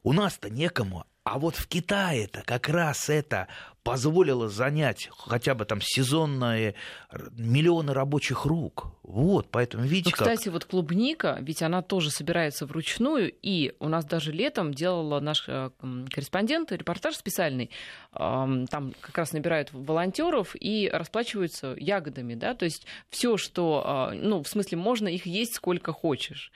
У 0.02 0.12
нас-то 0.12 0.50
некому, 0.50 1.06
а 1.24 1.38
вот 1.38 1.54
в 1.54 1.68
Китае-то 1.68 2.42
как 2.44 2.68
раз 2.68 3.08
это 3.08 3.46
позволило 3.82 4.48
занять 4.48 5.08
хотя 5.16 5.54
бы 5.54 5.64
там 5.64 5.80
сезонные 5.80 6.74
миллионы 7.32 7.92
рабочих 7.92 8.44
рук. 8.44 8.92
Вот, 9.02 9.48
поэтому 9.50 9.84
видите, 9.84 10.10
ну, 10.10 10.24
кстати, 10.24 10.44
как... 10.44 10.52
вот 10.52 10.64
клубника, 10.64 11.38
ведь 11.40 11.62
она 11.62 11.82
тоже 11.82 12.10
собирается 12.10 12.66
вручную, 12.66 13.32
и 13.42 13.74
у 13.80 13.88
нас 13.88 14.04
даже 14.04 14.32
летом 14.32 14.72
делала 14.72 15.20
наш 15.20 15.44
э, 15.48 15.70
корреспондент 16.10 16.70
репортаж 16.72 17.16
специальный. 17.16 17.70
Там 18.12 18.66
как 19.00 19.18
раз 19.18 19.32
набирают 19.32 19.72
волонтеров 19.72 20.54
и 20.58 20.88
расплачиваются 20.92 21.74
ягодами, 21.78 22.34
да, 22.34 22.54
то 22.54 22.64
есть 22.64 22.86
все, 23.10 23.36
что, 23.36 23.82
а, 23.84 24.12
ну, 24.12 24.42
в 24.42 24.48
смысле, 24.48 24.78
можно 24.78 25.08
их 25.08 25.26
есть 25.26 25.54
сколько 25.54 25.92
хочешь. 25.92 26.52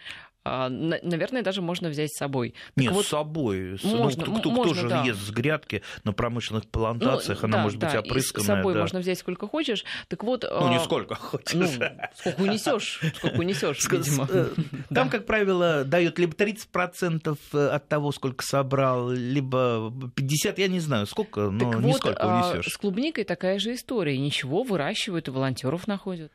А, 0.49 0.69
наверное, 0.69 1.43
даже 1.43 1.61
можно 1.61 1.89
взять 1.89 2.13
с 2.13 2.19
собой. 2.19 2.55
Так 2.75 2.85
Нет, 2.85 2.93
вот, 2.93 3.05
с 3.05 3.09
собой. 3.09 3.79
Ну, 3.83 3.97
можно, 3.97 4.25
ну, 4.27 4.39
кто, 4.39 4.51
можно, 4.51 4.73
кто 4.73 4.83
же 4.83 4.89
да. 4.89 5.03
ест 5.03 5.21
с 5.21 5.31
грядки 5.31 5.83
на 6.05 6.13
промышленных 6.13 6.69
плантациях, 6.69 7.43
ну, 7.43 7.49
она 7.49 7.57
да, 7.57 7.63
может 7.65 7.79
да, 7.81 7.87
быть 7.89 7.97
опрысканная. 8.07 8.45
С 8.45 8.47
собой 8.47 8.75
да. 8.75 8.81
можно 8.81 9.01
взять 9.01 9.19
сколько 9.19 9.49
хочешь. 9.49 9.85
Так 10.07 10.23
вот, 10.23 10.45
ну, 10.49 10.69
не 10.69 10.77
а, 10.77 10.81
сколько 10.81 11.17
хочешь. 11.17 11.55
Ну, 11.55 11.67
сколько 12.15 12.41
унесешь, 12.41 13.01
сколько 13.17 13.41
унесешь, 13.41 13.91
видимо. 13.91 14.29
Э, 14.31 14.51
там, 14.95 15.11
как 15.11 15.27
правило, 15.27 15.83
дают 15.83 16.19
либо 16.21 16.33
30% 16.35 17.39
э, 17.53 17.69
от 17.69 17.89
того, 17.89 18.13
сколько 18.13 18.45
собрал, 18.45 19.11
либо 19.11 19.93
50%, 20.15 20.55
я 20.59 20.69
не 20.69 20.79
знаю, 20.79 21.07
сколько, 21.07 21.51
но 21.51 21.59
так 21.73 21.81
не 21.81 21.91
вот, 21.93 21.99
сколько 21.99 22.23
а, 22.23 22.53
унесешь. 22.53 22.73
С 22.73 22.77
клубникой 22.77 23.25
такая 23.25 23.59
же 23.59 23.75
история. 23.75 24.17
Ничего, 24.17 24.63
выращивают 24.63 25.27
и 25.27 25.31
волонтеров 25.33 25.89
находят. 25.89 26.31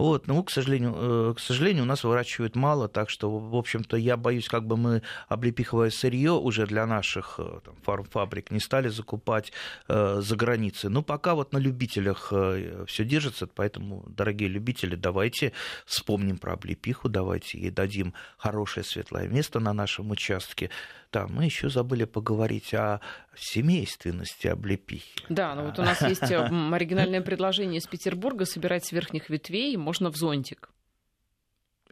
Вот, 0.00 0.28
ну, 0.28 0.42
к 0.42 0.50
сожалению, 0.50 0.94
э, 0.96 1.34
к 1.36 1.40
сожалению, 1.40 1.82
у 1.82 1.86
нас 1.86 2.04
выращивают 2.04 2.56
мало, 2.56 2.88
так 2.88 3.10
что, 3.10 3.38
в 3.38 3.54
общем-то, 3.54 3.98
я 3.98 4.16
боюсь, 4.16 4.48
как 4.48 4.66
бы 4.66 4.78
мы 4.78 5.02
облепиховое 5.28 5.90
сырье 5.90 6.32
уже 6.32 6.66
для 6.66 6.86
наших 6.86 7.34
э, 7.36 7.60
там, 7.62 7.76
фармфабрик 7.82 8.50
не 8.50 8.60
стали 8.60 8.88
закупать 8.88 9.52
э, 9.88 10.22
за 10.22 10.36
границей. 10.36 10.88
Ну, 10.88 11.02
пока 11.02 11.34
вот 11.34 11.52
на 11.52 11.58
любителях 11.58 12.28
э, 12.32 12.86
все 12.86 13.04
держится, 13.04 13.46
поэтому, 13.46 14.02
дорогие 14.08 14.48
любители, 14.48 14.96
давайте 14.96 15.52
вспомним 15.84 16.38
про 16.38 16.54
облепиху, 16.54 17.10
давайте 17.10 17.58
ей 17.58 17.70
дадим 17.70 18.14
хорошее 18.38 18.84
светлое 18.84 19.28
место 19.28 19.60
на 19.60 19.74
нашем 19.74 20.10
участке. 20.10 20.70
Да, 21.12 21.26
мы 21.26 21.44
еще 21.44 21.68
забыли 21.68 22.04
поговорить 22.04 22.72
о 22.72 23.00
семейственности 23.36 24.46
облепихи. 24.46 25.24
Да, 25.28 25.54
ну 25.54 25.64
вот 25.64 25.78
у 25.78 25.82
нас 25.82 26.00
есть 26.02 26.22
оригинальное 26.22 27.20
предложение 27.20 27.78
из 27.78 27.86
Петербурга 27.86 28.44
собирать 28.44 28.84
с 28.84 28.92
верхних 28.92 29.28
ветвей 29.28 29.76
можно 29.76 30.10
в 30.10 30.16
зонтик. 30.16 30.70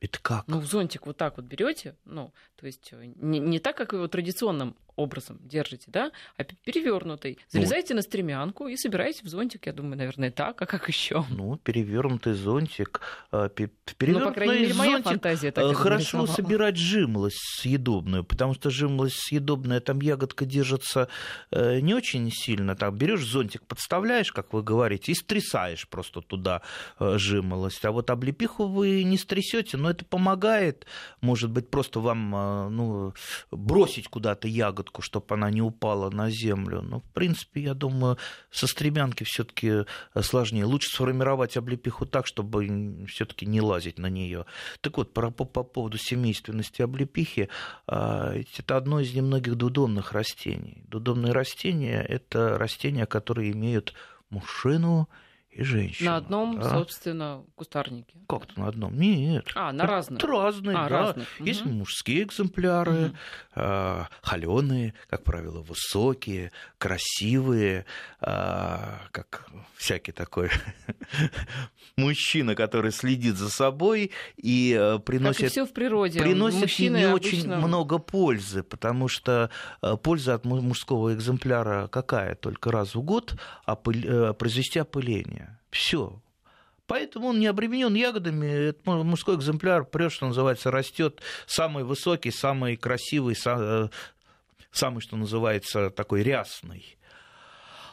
Это 0.01 0.21
как? 0.21 0.47
Ну, 0.47 0.61
в 0.61 0.67
зонтик 0.67 1.07
вот 1.07 1.17
так 1.17 1.37
вот 1.37 1.47
берете, 1.47 1.97
ну, 2.05 2.33
то 2.57 2.67
есть 2.67 2.91
э, 2.93 3.13
не, 3.17 3.41
не 3.41 3.59
так, 3.59 3.77
как 3.77 3.93
его 3.93 4.07
традиционным 4.07 4.77
образом 4.99 5.39
держите, 5.43 5.85
да, 5.87 6.11
а 6.37 6.45
перевернутый. 6.45 7.39
Залезайте 7.49 7.95
ну, 7.95 7.99
на 7.99 8.03
стремянку 8.03 8.67
и 8.67 8.77
собираете 8.77 9.25
в 9.25 9.29
зонтик, 9.29 9.67
я 9.67 9.73
думаю, 9.73 9.97
наверное, 9.97 10.31
так, 10.31 10.61
а 10.61 10.67
как 10.67 10.89
еще? 10.89 11.25
Ну, 11.31 11.57
перевернутый 11.57 12.35
зонтик. 12.35 13.01
Перевернутый 13.31 14.09
ну, 14.09 14.21
по 14.21 14.33
крайней 14.33 14.63
мере, 14.63 14.75
моя 14.75 15.03
фантазия 15.03 15.53
так 15.53 15.77
Хорошо 15.77 16.27
собирать 16.27 16.77
жимолость 16.77 17.39
съедобную, 17.61 18.25
потому 18.25 18.55
что 18.55 18.71
жимолость 18.71 19.21
съедобная, 19.21 19.81
там 19.81 20.01
ягодка 20.01 20.45
держится 20.45 21.09
не 21.53 21.95
очень 21.95 22.31
сильно. 22.33 22.75
Там 22.75 22.97
берешь 22.97 23.25
зонтик, 23.25 23.63
подставляешь, 23.67 24.33
как 24.33 24.53
вы 24.53 24.63
говорите, 24.63 25.13
и 25.13 25.15
стрясаешь 25.15 25.89
просто 25.89 26.21
туда 26.21 26.63
жимолость. 26.99 27.85
А 27.85 27.93
вот 27.93 28.11
облепиху 28.11 28.67
вы 28.67 29.05
не 29.05 29.17
стрясете, 29.17 29.77
но 29.77 29.91
это 29.91 30.05
помогает. 30.05 30.87
Может 31.21 31.51
быть, 31.51 31.71
просто 31.71 32.01
вам 32.01 32.31
ну, 32.75 33.15
бросить 33.53 34.09
куда-то 34.09 34.49
ягодку, 34.49 34.88
чтобы 35.01 35.35
она 35.35 35.51
не 35.51 35.63
упала 35.63 36.11
на 36.11 36.31
землю. 36.31 36.83
Но, 36.83 37.01
в 37.01 37.11
принципе, 37.13 37.63
я 37.63 37.75
думаю, 37.75 38.19
со 38.51 38.67
стремянки 38.67 39.25
все-таки 39.25 39.85
сложнее. 40.21 40.65
Лучше 40.65 40.91
сформировать 40.91 41.57
облепиху 41.57 42.07
так, 42.07 42.27
чтобы 42.27 43.07
все-таки 43.09 43.47
не 43.47 43.61
лазить 43.61 43.99
на 43.99 44.09
нее. 44.09 44.47
Так 44.81 44.97
вот, 44.97 45.13
по, 45.13 45.31
по, 45.31 45.45
по 45.45 45.63
поводу 45.63 45.99
семейственности 45.99 46.83
облепихи, 46.83 47.49
это 47.87 48.77
одно 48.77 49.01
из 49.01 49.15
немногих 49.15 49.55
дудонных 49.57 50.13
растений. 50.13 50.85
Дудонные 50.89 51.33
растения– 51.33 52.03
это 52.09 52.59
растения, 52.59 53.07
которые 53.07 53.53
имеют 53.53 53.95
мужчину 54.31 55.09
и 55.51 55.63
женщина. 55.63 56.13
На 56.13 56.17
одном, 56.19 56.61
да? 56.61 56.71
собственно, 56.71 57.45
кустарнике. 57.55 58.19
Как-то 58.29 58.61
на 58.61 58.69
одном? 58.69 58.99
Нет. 58.99 59.47
А, 59.55 59.73
на 59.73 59.87
разных. 59.87 60.23
Разные, 60.23 60.77
а, 60.77 60.89
да. 60.89 60.89
Разных. 60.89 61.41
Есть 61.41 61.63
угу. 61.63 61.71
мужские 61.71 62.25
экземпляры, 62.25 63.07
угу. 63.07 63.17
э, 63.57 64.05
холеные, 64.23 64.95
как 65.09 65.25
правило, 65.25 65.61
высокие, 65.63 66.53
красивые, 66.79 67.87
э, 68.21 68.27
как 69.11 69.49
всякий 69.77 70.13
такой 70.13 70.51
мужчина, 71.97 72.55
который 72.55 72.93
следит 72.93 73.37
за 73.37 73.49
собой 73.49 74.11
и 74.37 74.77
э, 74.79 74.99
приносит... 74.99 75.39
Как 75.39 75.47
и 75.47 75.51
все 75.51 75.67
в 75.67 75.73
природе. 75.73 76.21
Приносит 76.21 76.61
Мужчины 76.61 76.97
не 76.99 77.05
обычно... 77.05 77.29
очень 77.29 77.67
много 77.67 77.99
пользы, 77.99 78.63
потому 78.63 79.09
что 79.09 79.51
э, 79.83 79.97
польза 79.97 80.35
от 80.35 80.45
мужского 80.45 81.15
экземпляра 81.15 81.89
какая? 81.89 82.35
Только 82.35 82.71
раз 82.71 82.95
в 82.95 83.03
год, 83.03 83.35
а 83.65 83.77
пыль, 83.77 84.07
э, 84.07 84.35
произвести 84.35 84.79
опыление. 84.79 85.38
Все. 85.71 86.21
Поэтому 86.87 87.29
он 87.29 87.39
не 87.39 87.47
обременен 87.47 87.95
ягодами. 87.95 88.47
Это 88.47 88.91
мужской 88.91 89.37
экземпляр, 89.37 89.85
прет, 89.85 90.11
что 90.11 90.27
называется, 90.27 90.71
растет 90.71 91.21
самый 91.47 91.85
высокий, 91.85 92.31
самый 92.31 92.77
красивый, 92.77 93.37
э, 93.45 93.89
самый, 94.73 95.01
что 95.01 95.17
называется, 95.17 95.91
такой 95.91 96.23
рясный. 96.23 96.97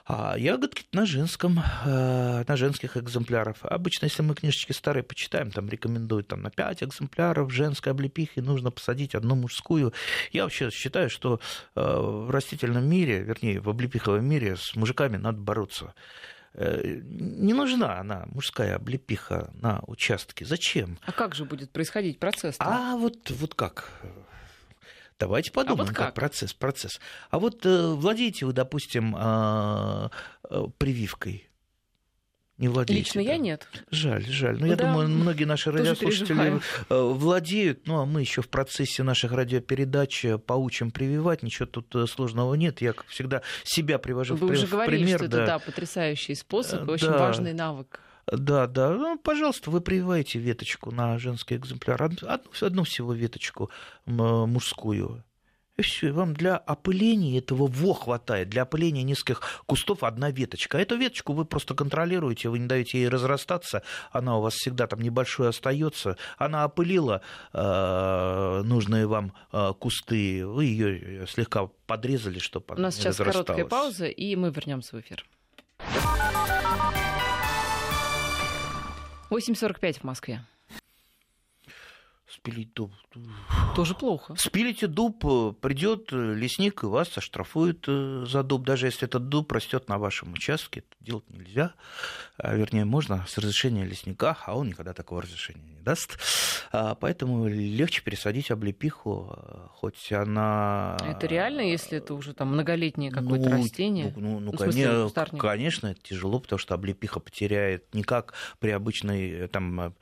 А 0.08 0.38
ягодки 0.38 0.86
на 0.94 1.06
женском, 1.06 1.60
э, 1.84 2.44
на 2.48 2.56
женских 2.58 2.96
экземплярах. 2.96 3.58
Обычно, 3.64 4.06
если 4.06 4.22
мы 4.22 4.36
книжечки 4.36 4.72
старые 4.72 5.04
почитаем, 5.04 5.50
там 5.50 5.68
рекомендуют 5.68 6.28
там, 6.28 6.44
на 6.44 6.52
5 6.52 6.84
экземпляров 6.84 7.52
женской 7.52 7.92
облепихи 7.92 8.40
нужно 8.40 8.70
посадить 8.70 9.16
одну 9.16 9.36
мужскую. 9.36 9.94
Я 10.32 10.44
вообще 10.44 10.70
считаю, 10.70 11.10
что 11.10 11.40
э, 11.76 11.82
в 11.82 12.30
растительном 12.30 12.88
мире, 12.88 13.24
вернее, 13.24 13.60
в 13.60 13.68
облепиховом 13.68 14.24
мире 14.24 14.58
с 14.58 14.76
мужиками 14.76 15.18
надо 15.18 15.40
бороться. 15.40 15.96
Э, 16.58 17.02
не 17.04 17.54
нужна 17.54 18.00
она, 18.00 18.26
мужская 18.28 18.76
облепиха 18.76 19.52
на 19.56 19.82
участке. 19.88 20.46
Зачем? 20.46 20.98
А 21.06 21.12
как 21.12 21.36
же 21.36 21.44
будет 21.44 21.72
происходить 21.72 22.18
процесс? 22.18 22.56
А 22.60 22.96
вот, 22.96 23.30
вот 23.32 23.56
как? 23.56 23.92
Давайте 25.20 25.52
подумаем, 25.52 25.82
а 25.82 25.84
вот 25.84 25.96
как? 25.96 26.08
как 26.08 26.14
процесс, 26.14 26.54
процесс. 26.54 27.00
А 27.30 27.40
вот 27.40 27.66
э, 27.66 27.88
владеете 27.88 28.46
вы, 28.46 28.54
допустим, 28.54 29.16
э, 29.18 30.10
э, 30.50 30.64
прививкой 30.78 31.50
не 32.58 32.70
владеете. 32.70 33.00
Лично 33.02 33.24
да. 33.24 33.32
я 33.32 33.38
нет. 33.38 33.68
Жаль, 33.92 34.26
жаль. 34.26 34.54
Но 34.56 34.62
ну, 34.62 34.66
я 34.68 34.76
да. 34.78 34.86
думаю, 34.86 35.10
многие 35.10 35.44
наши 35.44 35.72
радиослушатели 35.72 36.62
э, 36.90 37.02
владеют. 37.02 37.86
Ну, 37.86 38.00
а 38.00 38.06
мы 38.06 38.22
еще 38.22 38.42
в 38.42 38.48
процессе 38.48 39.04
наших 39.04 39.34
радиопередач 39.34 40.24
э, 40.24 40.38
поучим 40.38 40.92
прививать. 40.92 41.44
Ничего 41.44 41.66
тут 41.66 41.94
э, 41.96 42.08
сложного 42.08 42.54
нет. 42.56 42.80
Я, 42.80 42.94
как 42.94 43.08
всегда, 43.08 43.42
себя 43.64 43.98
привожу 44.00 44.36
Вы 44.36 44.48
в, 44.48 44.52
уже 44.52 44.68
в 44.68 44.72
говорили, 44.72 45.04
пример. 45.04 45.20
что 45.20 45.28
да. 45.28 45.38
это 45.38 45.46
да, 45.48 45.60
потрясающий 45.60 46.36
способ, 46.36 46.88
очень 46.88 47.08
да. 47.08 47.18
важный 47.18 47.54
навык. 47.54 48.00
Да, 48.32 48.68
да. 48.68 48.92
Ну, 48.92 49.20
пожалуйста, 49.20 49.70
вы 49.70 49.82
прививаете 49.82 50.40
веточку 50.40 50.92
на 50.92 51.18
женский 51.18 51.58
экземпляр. 51.58 52.02
Одну, 52.04 52.30
одну 52.62 52.84
всего 52.86 53.14
веточку 53.14 53.70
мужскую. 54.06 55.24
И 55.78 55.82
все, 55.82 56.12
вам 56.12 56.34
для 56.34 56.56
опыления 56.56 57.38
этого 57.38 57.68
во 57.68 57.94
хватает. 57.94 58.50
Для 58.50 58.62
опыления 58.62 59.04
низких 59.04 59.42
кустов 59.66 60.04
одна 60.04 60.32
веточка. 60.32 60.78
А 60.78 60.82
эту 60.82 60.96
веточку 60.96 61.34
вы 61.34 61.44
просто 61.44 61.76
контролируете, 61.76 62.50
вы 62.50 62.60
не 62.60 62.68
даете 62.68 63.00
ей 63.00 63.10
разрастаться, 63.10 63.84
она 64.12 64.38
у 64.38 64.42
вас 64.42 64.54
всегда 64.54 64.88
там 64.88 65.02
небольшой 65.02 65.50
остается. 65.50 66.18
Она 66.38 66.64
опылила 66.64 67.22
э, 67.52 68.62
нужные 68.64 69.06
вам 69.06 69.34
э, 69.52 69.74
кусты, 69.78 70.46
вы 70.46 70.66
ее 70.66 71.28
слегка 71.28 71.68
подрезали, 71.88 72.40
чтобы 72.40 72.66
она 72.70 72.80
У 72.80 72.82
нас 72.84 72.96
сейчас 72.96 73.18
короткая 73.18 73.66
пауза, 73.66 74.06
и 74.06 74.36
мы 74.36 74.52
вернемся 74.52 74.96
в 74.96 75.02
эфир. 75.02 75.26
8.45 79.30 80.00
в 80.00 80.04
Москве. 80.04 80.46
Спилить 82.28 82.74
дуб. 82.74 82.92
Тоже 83.76 83.94
плохо. 83.94 84.34
Спилите 84.36 84.88
дуб, 84.88 85.24
э, 85.26 85.54
придет 85.62 86.12
э, 86.12 86.34
лесник 86.34 86.82
и 86.82 86.88
вас 86.88 87.16
оштрафует 87.16 87.86
э, 87.88 88.26
за 88.28 88.42
дуб, 88.42 88.66
даже 88.66 88.88
если 88.88 89.08
этот 89.08 89.30
дуб 89.30 89.52
растет 89.52 89.88
на 89.90 90.00
вашем 90.00 90.34
участке. 90.34 90.80
Это 90.80 91.06
делать 91.06 91.30
нельзя. 91.30 91.74
А, 92.38 92.56
вернее, 92.56 92.84
можно 92.84 93.24
с 93.28 93.38
разрешения 93.38 93.86
лесника, 93.86 94.38
а 94.44 94.58
он 94.58 94.70
никогда 94.70 94.94
такого 94.94 95.22
разрешения 95.22 95.62
не 95.62 95.82
даст. 95.82 96.18
А, 96.72 96.96
поэтому 96.96 97.48
легче 97.48 98.02
пересадить 98.02 98.50
облепиху, 98.50 99.70
хоть 99.74 100.12
она... 100.12 100.98
Это 101.08 101.28
реально, 101.28 101.62
если 101.62 102.00
это 102.00 102.16
уже 102.16 102.34
там 102.34 102.54
многолетнее 102.54 103.12
какое-то 103.12 103.50
ну, 103.50 103.58
растение? 103.58 104.12
Ну, 104.16 104.22
ну, 104.22 104.40
ну, 104.40 104.52
ну 104.52 104.58
конечно, 104.58 105.38
конечно, 105.38 105.88
это 105.88 106.02
тяжело, 106.02 106.40
потому 106.40 106.58
что 106.58 106.74
облепиха 106.74 107.20
потеряет 107.20 107.94
не 107.94 108.02
как 108.02 108.34
при 108.60 108.72
обычной 108.72 109.48
там 109.48 109.94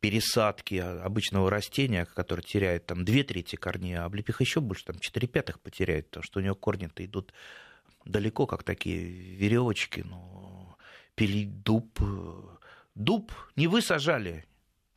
пересадки 0.00 0.74
обычного 0.74 1.50
растения, 1.50 2.06
которое 2.06 2.42
теряет 2.42 2.86
там 2.86 3.04
две 3.04 3.22
трети 3.22 3.56
корней, 3.56 3.98
а 3.98 4.04
облепиха 4.06 4.42
еще 4.42 4.60
больше, 4.60 4.86
там 4.86 4.98
четыре 4.98 5.28
пятых 5.28 5.60
потеряет, 5.60 6.06
потому 6.08 6.24
что 6.24 6.40
у 6.40 6.42
него 6.42 6.54
корни-то 6.54 7.04
идут 7.04 7.32
далеко, 8.04 8.46
как 8.46 8.62
такие 8.62 9.04
веревочки. 9.36 10.04
Ну, 10.06 10.74
пилить 11.14 11.62
дуб. 11.62 11.98
Дуб 12.94 13.32
не 13.56 13.66
вы 13.66 13.82
сажали, 13.82 14.46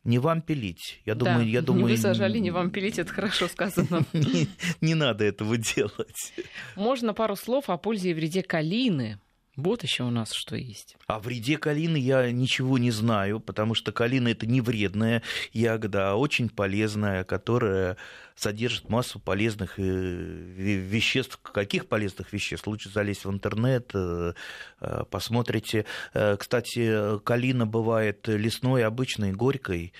не 0.04 0.18
вам 0.18 0.42
пилить. 0.42 1.00
Я 1.04 1.14
думаю, 1.14 1.38
да, 1.38 1.44
я 1.44 1.62
думаю, 1.62 1.86
не 1.86 1.92
вы 1.92 1.96
сажали, 1.96 2.38
не 2.38 2.50
вам 2.50 2.70
пилить, 2.70 2.98
это 2.98 3.12
хорошо 3.12 3.48
сказано. 3.48 4.04
не, 4.12 4.48
не 4.80 4.94
надо 4.94 5.24
этого 5.24 5.56
делать. 5.56 6.34
Можно 6.76 7.14
пару 7.14 7.36
слов 7.36 7.70
о 7.70 7.78
пользе 7.78 8.10
и 8.10 8.14
вреде 8.14 8.42
калины. 8.42 9.18
Вот 9.56 9.84
еще 9.84 10.02
у 10.02 10.10
нас 10.10 10.32
что 10.32 10.56
есть. 10.56 10.96
О 11.06 11.20
вреде 11.20 11.58
калины 11.58 11.96
я 11.96 12.30
ничего 12.32 12.76
не 12.78 12.90
знаю, 12.90 13.38
потому 13.38 13.74
что 13.74 13.92
калина 13.92 14.28
это 14.28 14.46
не 14.46 14.60
вредная 14.60 15.22
ягода, 15.52 16.10
а 16.10 16.14
очень 16.14 16.48
полезная, 16.48 17.22
которая 17.22 17.96
содержит 18.34 18.88
массу 18.88 19.20
полезных 19.20 19.78
э, 19.78 19.82
веществ. 19.82 21.38
Каких 21.40 21.86
полезных 21.86 22.32
веществ? 22.32 22.66
Лучше 22.66 22.88
залезть 22.88 23.24
в 23.24 23.30
интернет, 23.30 23.90
э, 23.94 24.34
э, 24.80 25.04
посмотрите. 25.10 25.86
Кстати, 26.12 27.18
калина 27.20 27.66
бывает 27.66 28.26
лесной, 28.26 28.84
обычной, 28.84 29.32
горькой 29.32 29.92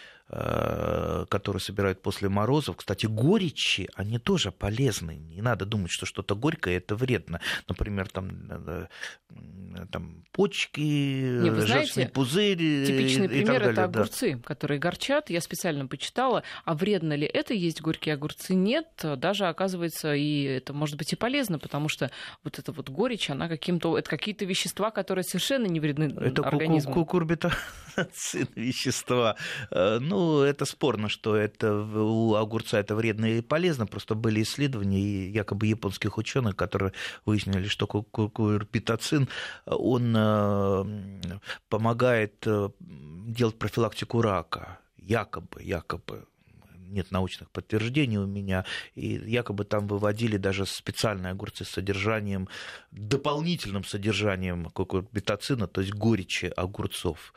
которые 1.28 1.60
собирают 1.60 2.02
после 2.02 2.28
морозов. 2.28 2.76
Кстати, 2.76 3.06
горечи, 3.06 3.88
они 3.94 4.18
тоже 4.18 4.50
полезны. 4.50 5.16
Не 5.16 5.42
надо 5.42 5.64
думать, 5.64 5.90
что 5.90 6.06
что-то 6.06 6.34
горькое 6.34 6.78
это 6.78 6.96
вредно. 6.96 7.40
Например, 7.68 8.08
там, 8.08 8.30
э, 8.50 8.86
там 9.90 10.24
почки, 10.32 10.80
Не, 10.80 11.50
вы 11.50 11.60
знаете, 11.62 12.08
пузырь. 12.12 12.84
Типичный 12.86 13.26
и, 13.26 13.28
пример 13.28 13.62
это 13.62 13.84
огурцы, 13.84 14.34
да. 14.34 14.42
которые 14.42 14.80
горчат. 14.80 15.30
Я 15.30 15.40
специально 15.40 15.86
почитала, 15.86 16.42
а 16.64 16.74
вредно 16.74 17.14
ли 17.14 17.26
это 17.26 17.54
есть 17.54 17.80
горькие 17.80 18.14
огурцы? 18.14 18.54
Нет. 18.54 18.88
Даже 19.16 19.46
оказывается, 19.46 20.14
и 20.14 20.42
это 20.42 20.72
может 20.72 20.96
быть 20.96 21.12
и 21.12 21.16
полезно, 21.16 21.58
потому 21.58 21.88
что 21.88 22.10
вот 22.42 22.58
эта 22.58 22.72
вот 22.72 22.88
горечь, 22.90 23.30
она 23.30 23.48
каким-то, 23.48 23.96
это 23.96 24.10
какие-то 24.10 24.44
вещества, 24.44 24.90
которые 24.90 25.24
совершенно 25.24 25.66
не 25.66 25.80
вредны 25.80 26.12
это 26.20 26.42
организму. 26.42 26.90
Это 26.90 27.00
кукурбитацин 27.00 28.48
вещества. 28.56 29.36
Э, 29.70 29.98
ну, 30.24 30.42
это 30.42 30.64
спорно, 30.64 31.08
что 31.08 31.36
это 31.36 31.72
у 31.74 32.34
огурца 32.34 32.78
это 32.78 32.94
вредно 32.94 33.26
и 33.26 33.40
полезно. 33.40 33.86
Просто 33.86 34.14
были 34.14 34.42
исследования 34.42 35.28
якобы 35.28 35.66
японских 35.66 36.18
ученых, 36.18 36.56
которые 36.56 36.92
выяснили, 37.24 37.68
что 37.68 37.86
курпитоцин, 37.86 39.28
он 39.66 40.14
э, 40.16 40.84
помогает 41.68 42.46
э, 42.46 42.70
делать 42.80 43.58
профилактику 43.58 44.22
рака. 44.22 44.78
Якобы, 44.96 45.62
якобы 45.62 46.24
нет 46.94 47.10
научных 47.10 47.50
подтверждений 47.50 48.18
у 48.18 48.26
меня, 48.26 48.64
и 48.94 49.20
якобы 49.26 49.64
там 49.64 49.86
выводили 49.86 50.36
даже 50.38 50.64
специальные 50.64 51.32
огурцы 51.32 51.64
с 51.64 51.68
содержанием, 51.68 52.48
дополнительным 52.90 53.84
содержанием 53.84 54.70
бетацина, 55.12 55.66
то 55.66 55.80
есть 55.80 55.92
горечи 55.92 56.46
огурцов. 56.56 57.34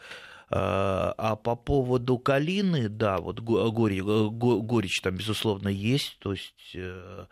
А, 0.49 1.13
а 1.17 1.35
по 1.35 1.55
поводу 1.55 2.17
калины, 2.17 2.89
да, 2.89 3.17
вот 3.17 3.39
горечь, 3.39 4.03
горечь 4.03 5.01
там, 5.01 5.15
безусловно, 5.15 5.67
есть, 5.67 6.17
то 6.19 6.31
есть 6.31 6.71
э, 6.73 7.25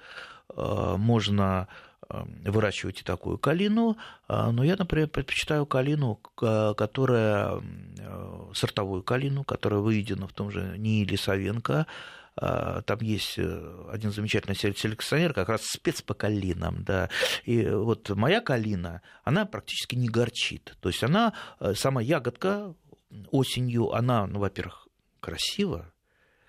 э, 0.55 0.95
можно 0.97 1.68
Эм, 2.07 2.39
выращиваете 2.43 3.03
такую 3.03 3.39
калину, 3.39 3.97
но 4.28 4.63
я, 4.63 4.76
например, 4.76 5.07
предпочитаю 5.07 5.66
калину, 5.66 6.20
которая 6.36 7.61
э, 7.97 8.51
сортовую 8.53 9.01
калину, 9.01 9.43
которая 9.43 9.80
выведена 9.80 10.28
в 10.28 10.34
том 10.34 10.51
же 10.51 10.76
НИИ 10.78 11.05
Лисовенко, 11.05 11.88
там 12.36 12.99
есть 12.99 13.36
э, 13.38 13.89
один 13.91 14.11
замечательный 14.11 14.55
селекционер, 14.55 15.34
как 15.34 15.47
раз 15.47 15.61
спец 15.63 16.01
по 16.01 16.13
калинам, 16.13 16.84
да, 16.84 17.09
и 17.45 17.66
вот 17.66 18.09
моя 18.09 18.41
калина, 18.41 19.01
она 19.24 19.45
практически 19.45 19.95
не 19.95 20.09
горчит, 20.09 20.76
то 20.82 20.89
есть 20.89 21.01
она, 21.01 21.32
э, 21.61 21.74
сама 21.76 22.01
ягодка 22.01 22.74
осенью, 23.32 23.91
она, 23.93 24.28
ну, 24.28 24.39
во-первых, 24.39 24.88
красиво, 25.20 25.91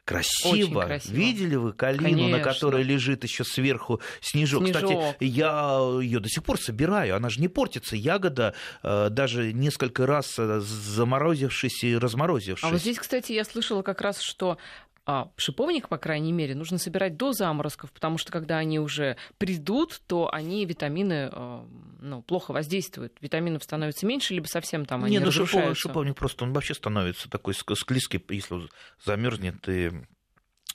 красиво. 0.04 0.82
красиво. 0.82 1.14
Видели 1.14 1.56
вы 1.56 1.72
калину, 1.72 2.04
Конечно. 2.04 2.38
на 2.38 2.44
которой 2.44 2.82
лежит 2.82 3.24
еще 3.24 3.44
сверху 3.44 4.00
снежок? 4.20 4.62
снежок? 4.62 4.82
Кстати, 4.82 5.16
я 5.24 5.78
ее 6.00 6.20
до 6.20 6.28
сих 6.28 6.44
пор 6.44 6.60
собираю. 6.60 7.16
Она 7.16 7.28
же 7.28 7.40
не 7.40 7.48
портится. 7.48 7.96
Ягода 7.96 8.54
э, 8.82 9.08
даже 9.10 9.52
несколько 9.52 10.06
раз 10.06 10.38
э, 10.38 10.60
заморозившись 10.60 11.84
и 11.84 11.96
разморозившись. 11.96 12.64
А 12.64 12.70
вот 12.70 12.80
здесь, 12.80 12.98
кстати, 12.98 13.32
я 13.32 13.44
слышала 13.44 13.82
как 13.82 14.00
раз, 14.00 14.20
что 14.20 14.58
а, 15.06 15.30
шиповник, 15.36 15.88
по 15.88 15.98
крайней 15.98 16.32
мере, 16.32 16.56
нужно 16.56 16.78
собирать 16.78 17.16
до 17.16 17.32
заморозков, 17.32 17.92
потому 17.92 18.18
что 18.18 18.32
когда 18.32 18.58
они 18.58 18.80
уже 18.80 19.16
придут, 19.38 20.02
то 20.08 20.28
они 20.32 20.66
витамины 20.66 21.30
а, 21.32 21.64
ну, 22.00 22.22
плохо 22.22 22.52
воздействуют. 22.52 23.16
Витаминов 23.20 23.62
становится 23.62 24.04
меньше, 24.04 24.34
либо 24.34 24.46
совсем 24.46 24.84
там 24.84 25.04
они 25.04 25.18
Не, 25.18 25.24
ну 25.24 25.30
шиповник, 25.30 25.76
шиповник 25.76 26.16
просто 26.16 26.44
он 26.44 26.52
вообще 26.52 26.74
становится 26.74 27.30
такой 27.30 27.54
склизкий, 27.54 28.20
если 28.30 28.68
замерзнет 29.04 29.68
и 29.68 29.92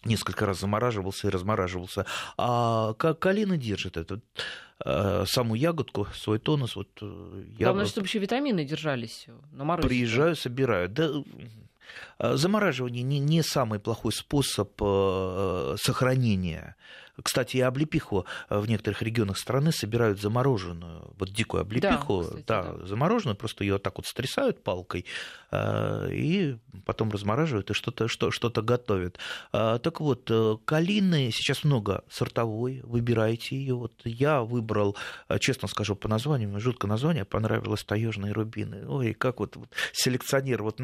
несколько 0.05 0.45
раз 0.45 0.59
замораживался 0.61 1.27
и 1.27 1.29
размораживался. 1.29 2.05
А 2.37 2.93
калина 2.93 3.57
держит 3.57 3.97
эту 3.97 4.21
э, 4.83 5.25
саму 5.27 5.55
ягодку, 5.55 6.07
свой 6.15 6.39
тонус. 6.39 6.77
Вот, 6.77 6.87
э, 7.01 7.43
я 7.59 7.65
Главное, 7.65 7.85
чтобы 7.85 8.07
еще 8.07 8.19
витамины 8.19 8.63
держались 8.63 9.27
на 9.51 9.65
морозе. 9.65 9.89
Приезжаю, 9.89 10.37
собираю. 10.37 10.87
Да, 10.87 11.09
Э, 11.09 11.23
замораживание 12.19 13.03
не, 13.03 13.19
не 13.19 13.41
самый 13.43 13.79
плохой 13.79 14.11
способ 14.11 14.71
э, 14.81 15.75
сохранения 15.79 16.75
кстати, 17.21 17.57
и 17.57 17.61
облепиху 17.61 18.25
э, 18.49 18.59
в 18.59 18.67
некоторых 18.67 19.01
регионах 19.01 19.37
страны 19.37 19.71
собирают 19.71 20.19
замороженную, 20.19 21.13
вот 21.17 21.29
дикую 21.29 21.61
облепиху, 21.61 22.21
да, 22.21 22.27
кстати, 22.27 22.45
да, 22.47 22.63
да. 22.63 22.85
замороженную, 22.85 23.35
просто 23.35 23.63
ее 23.63 23.77
так 23.77 23.97
вот 23.97 24.07
стрясают 24.07 24.63
палкой 24.63 25.05
э, 25.51 26.09
и 26.11 26.57
потом 26.85 27.11
размораживают 27.11 27.69
и 27.71 27.73
что-то 27.73 28.07
что, 28.07 28.31
что 28.31 28.49
готовят. 28.49 29.17
Э, 29.53 29.79
так 29.81 29.99
вот, 29.99 30.29
калины 30.65 31.31
сейчас 31.31 31.63
много 31.63 32.03
сортовой, 32.09 32.81
выбирайте 32.83 33.55
ее. 33.55 33.75
Вот 33.75 33.93
я 34.03 34.41
выбрал, 34.41 34.95
честно 35.39 35.67
скажу, 35.67 35.95
по 35.95 36.07
названию, 36.07 36.59
жуткое 36.59 36.89
название, 36.89 37.25
понравилось 37.25 37.83
таежные 37.83 38.33
рубины. 38.33 38.87
Ой, 38.87 39.13
как 39.13 39.39
вот, 39.39 39.55
вот 39.55 39.69
селекционер 39.93 40.63
вот 40.63 40.79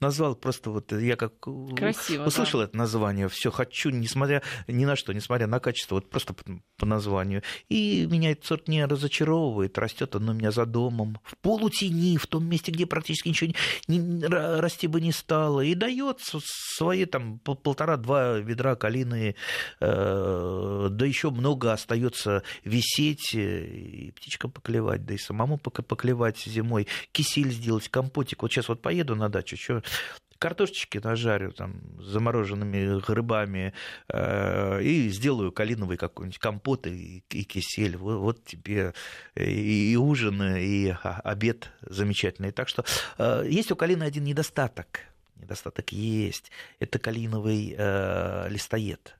назвал 0.00 0.34
просто 0.34 0.70
вот 0.70 0.92
я 0.92 1.16
как 1.16 1.32
Красиво, 1.76 2.24
услышал 2.24 2.60
да. 2.60 2.66
это 2.66 2.76
название, 2.76 3.28
все 3.28 3.50
хочу, 3.50 3.90
несмотря 3.90 4.42
ни 4.66 4.84
на 4.84 4.96
что, 4.96 5.12
несмотря 5.12 5.46
на 5.46 5.60
качество 5.60 5.69
качество, 5.70 5.96
вот 5.96 6.10
просто 6.10 6.34
по, 6.34 6.86
названию. 6.86 7.42
И 7.68 8.06
меня 8.10 8.32
этот 8.32 8.46
сорт 8.46 8.68
не 8.68 8.84
разочаровывает, 8.84 9.78
растет 9.78 10.16
он 10.16 10.28
у 10.28 10.32
меня 10.32 10.50
за 10.50 10.64
домом, 10.66 11.18
в 11.24 11.36
полутени, 11.36 12.16
в 12.16 12.26
том 12.26 12.46
месте, 12.46 12.72
где 12.72 12.86
практически 12.86 13.28
ничего 13.28 13.52
не, 13.86 13.98
не, 13.98 14.26
расти 14.26 14.88
бы 14.88 15.00
не 15.00 15.12
стало, 15.12 15.60
и 15.60 15.74
дает 15.74 16.20
свои 16.20 17.04
там 17.04 17.38
полтора-два 17.38 18.38
ведра 18.38 18.76
калины, 18.76 19.36
э, 19.80 20.88
да 20.90 21.06
еще 21.06 21.30
много 21.30 21.72
остается 21.72 22.42
висеть 22.64 23.34
и 23.34 24.12
птичкам 24.16 24.50
поклевать, 24.50 25.04
да 25.04 25.14
и 25.14 25.18
самому 25.18 25.58
поклевать 25.58 26.38
зимой, 26.38 26.86
кисель 27.12 27.52
сделать, 27.52 27.88
компотик. 27.88 28.42
Вот 28.42 28.50
сейчас 28.50 28.68
вот 28.68 28.82
поеду 28.82 29.14
на 29.14 29.28
дачу, 29.28 29.56
что 29.56 29.82
картошечки 30.40 30.98
нажарю 30.98 31.52
там 31.52 31.80
замороженными 32.00 33.00
грибами 33.00 33.72
э, 34.08 34.82
и 34.82 35.08
сделаю 35.10 35.52
калиновый 35.52 35.96
какой-нибудь 35.96 36.38
компот 36.38 36.86
и, 36.86 37.22
и 37.28 37.44
кисель. 37.44 37.96
Вот, 37.96 38.18
вот 38.18 38.44
тебе 38.44 38.94
и, 39.36 39.92
и 39.92 39.96
ужин, 39.96 40.42
и 40.56 40.92
обед 41.02 41.70
замечательный. 41.82 42.50
Так 42.50 42.68
что 42.68 42.84
э, 43.18 43.44
есть 43.48 43.70
у 43.70 43.76
калины 43.76 44.02
один 44.02 44.24
недостаток. 44.24 45.00
Недостаток 45.36 45.92
есть. 45.92 46.50
Это 46.80 46.98
калиновый 46.98 47.74
э, 47.76 48.48
листоед 48.48 49.16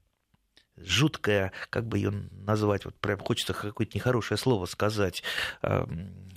жуткая, 0.82 1.52
как 1.68 1.86
бы 1.86 1.98
ее 1.98 2.10
назвать, 2.32 2.84
вот 2.84 2.94
прям 2.96 3.18
хочется 3.18 3.52
какое-то 3.52 3.96
нехорошее 3.96 4.38
слово 4.38 4.66
сказать, 4.66 5.22
э, 5.62 5.84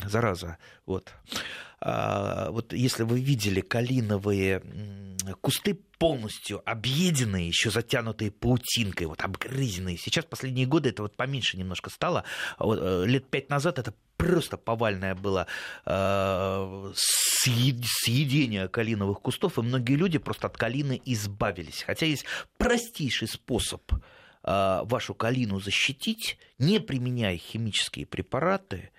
зараза, 0.06 0.58
вот. 0.86 1.14
А, 1.86 2.50
вот 2.52 2.72
если 2.72 3.04
вы 3.04 3.20
видели 3.20 3.60
калиновые 3.60 4.62
кусты 5.42 5.74
полностью 5.98 6.62
объеденные, 6.70 7.48
еще 7.48 7.72
затянутые 7.72 8.32
паутинкой, 8.32 9.08
вот 9.08 9.22
обгрызенные. 9.22 9.98
Сейчас 9.98 10.24
последние 10.26 10.66
годы 10.66 10.90
это 10.90 11.02
вот 11.02 11.18
поменьше 11.18 11.58
немножко 11.58 11.90
стало. 11.90 12.24
А 12.58 12.66
вот, 12.66 12.80
э, 12.82 13.06
лет 13.06 13.30
пять 13.30 13.50
назад 13.50 13.80
это 13.80 13.94
просто 14.16 14.58
повальное 14.58 15.14
было 15.14 15.48
э, 15.86 16.94
съедение 16.96 18.70
калиновых 18.70 19.20
кустов, 19.22 19.58
и 19.58 19.62
многие 19.62 19.96
люди 19.96 20.20
просто 20.20 20.48
от 20.48 20.58
калины 20.58 21.02
избавились. 21.04 21.84
Хотя 21.84 22.06
есть 22.06 22.26
простейший 22.58 23.28
способ 23.28 23.82
э, 23.92 23.98
вашу 24.84 25.16
калину 25.16 25.60
защитить, 25.60 26.38
не 26.60 26.80
применяя 26.80 27.38
химические 27.38 28.06
препараты, 28.06 28.92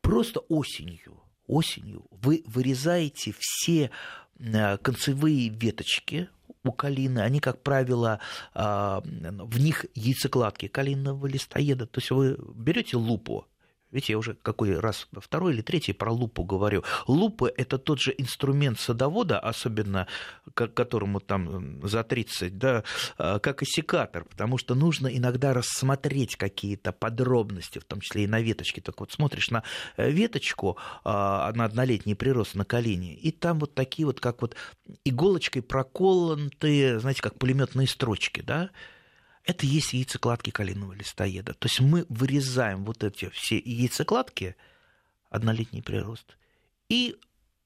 просто 0.00 0.40
осенью 0.48 1.23
осенью 1.46 2.06
вы 2.10 2.42
вырезаете 2.46 3.34
все 3.38 3.90
э, 4.38 4.78
концевые 4.78 5.48
веточки 5.48 6.28
у 6.64 6.72
калины, 6.72 7.20
они, 7.20 7.40
как 7.40 7.62
правило, 7.62 8.20
а, 8.54 9.02
в 9.02 9.60
них 9.60 9.84
яйцекладки 9.94 10.66
калинного 10.66 11.26
листоеда. 11.26 11.86
То 11.86 12.00
есть 12.00 12.10
вы 12.10 12.38
берете 12.54 12.96
лупу, 12.96 13.46
Видите, 13.94 14.14
я 14.14 14.18
уже 14.18 14.34
какой 14.34 14.76
раз, 14.80 15.06
второй 15.16 15.54
или 15.54 15.62
третий 15.62 15.92
про 15.92 16.10
лупу 16.10 16.42
говорю. 16.42 16.82
Лупа– 17.06 17.48
это 17.56 17.78
тот 17.78 18.00
же 18.00 18.12
инструмент 18.18 18.80
садовода, 18.80 19.38
особенно 19.38 20.08
которому 20.52 21.20
там 21.20 21.80
за 21.86 22.02
30, 22.02 22.58
да, 22.58 22.82
а, 23.18 23.38
как 23.38 23.62
и 23.62 23.66
секатор, 23.66 24.24
потому 24.24 24.58
что 24.58 24.74
нужно 24.74 25.06
иногда 25.06 25.54
рассмотреть 25.54 26.34
какие-то 26.34 26.90
подробности, 26.90 27.78
в 27.78 27.84
том 27.84 28.00
числе 28.00 28.24
и 28.24 28.26
на 28.26 28.40
веточке. 28.40 28.80
Так 28.80 28.98
вот 28.98 29.12
смотришь 29.12 29.50
на 29.50 29.62
э, 29.96 30.10
веточку, 30.10 30.76
а, 31.04 31.52
на 31.52 31.64
однолетний 31.64 32.16
прирост 32.16 32.56
на 32.56 32.64
колени, 32.64 33.14
и 33.14 33.30
там 33.30 33.60
вот 33.60 33.74
такие 33.76 34.06
вот, 34.06 34.18
как 34.18 34.42
вот 34.42 34.56
иголочкой 35.04 35.62
проколотые, 35.62 36.98
знаете, 36.98 37.22
как 37.22 37.38
пулеметные 37.38 37.86
строчки, 37.86 38.40
да, 38.40 38.70
это 39.44 39.66
есть 39.66 39.92
яйцекладки 39.92 40.50
калинового 40.50 40.94
листоеда. 40.94 41.54
То 41.54 41.66
есть 41.66 41.80
мы 41.80 42.06
вырезаем 42.08 42.84
вот 42.84 43.04
эти 43.04 43.28
все 43.30 43.58
яйцекладки, 43.58 44.56
однолетний 45.30 45.82
прирост, 45.82 46.36
и 46.88 47.16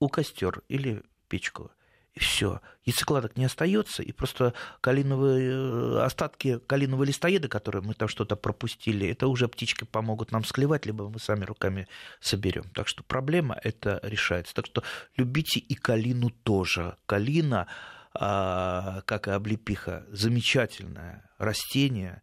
у 0.00 0.08
костер 0.08 0.62
или 0.68 1.02
печку. 1.28 1.70
И 2.14 2.20
все. 2.20 2.60
Яйцекладок 2.84 3.36
не 3.36 3.44
остается, 3.44 4.02
и 4.02 4.10
просто 4.10 4.54
калиновые, 4.80 5.50
э, 5.52 6.00
остатки 6.00 6.58
калинового 6.58 7.04
листоеда, 7.04 7.48
которые 7.48 7.82
мы 7.82 7.94
там 7.94 8.08
что-то 8.08 8.34
пропустили, 8.34 9.06
это 9.08 9.28
уже 9.28 9.46
птички 9.46 9.84
помогут 9.84 10.32
нам 10.32 10.42
склевать, 10.42 10.84
либо 10.84 11.08
мы 11.08 11.20
сами 11.20 11.44
руками 11.44 11.86
соберем. 12.20 12.64
Так 12.74 12.88
что 12.88 13.04
проблема 13.04 13.56
это 13.62 14.00
решается. 14.02 14.52
Так 14.52 14.66
что 14.66 14.82
любите 15.16 15.60
и 15.60 15.74
калину 15.74 16.30
тоже. 16.30 16.96
Калина 17.06 17.68
как 18.12 19.28
и 19.28 19.30
облепиха, 19.30 20.04
замечательное 20.08 21.30
растение, 21.38 22.22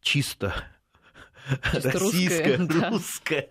чисто 0.00 0.54
российская, 1.72 2.56
русская. 2.56 2.90
русская. 2.90 3.48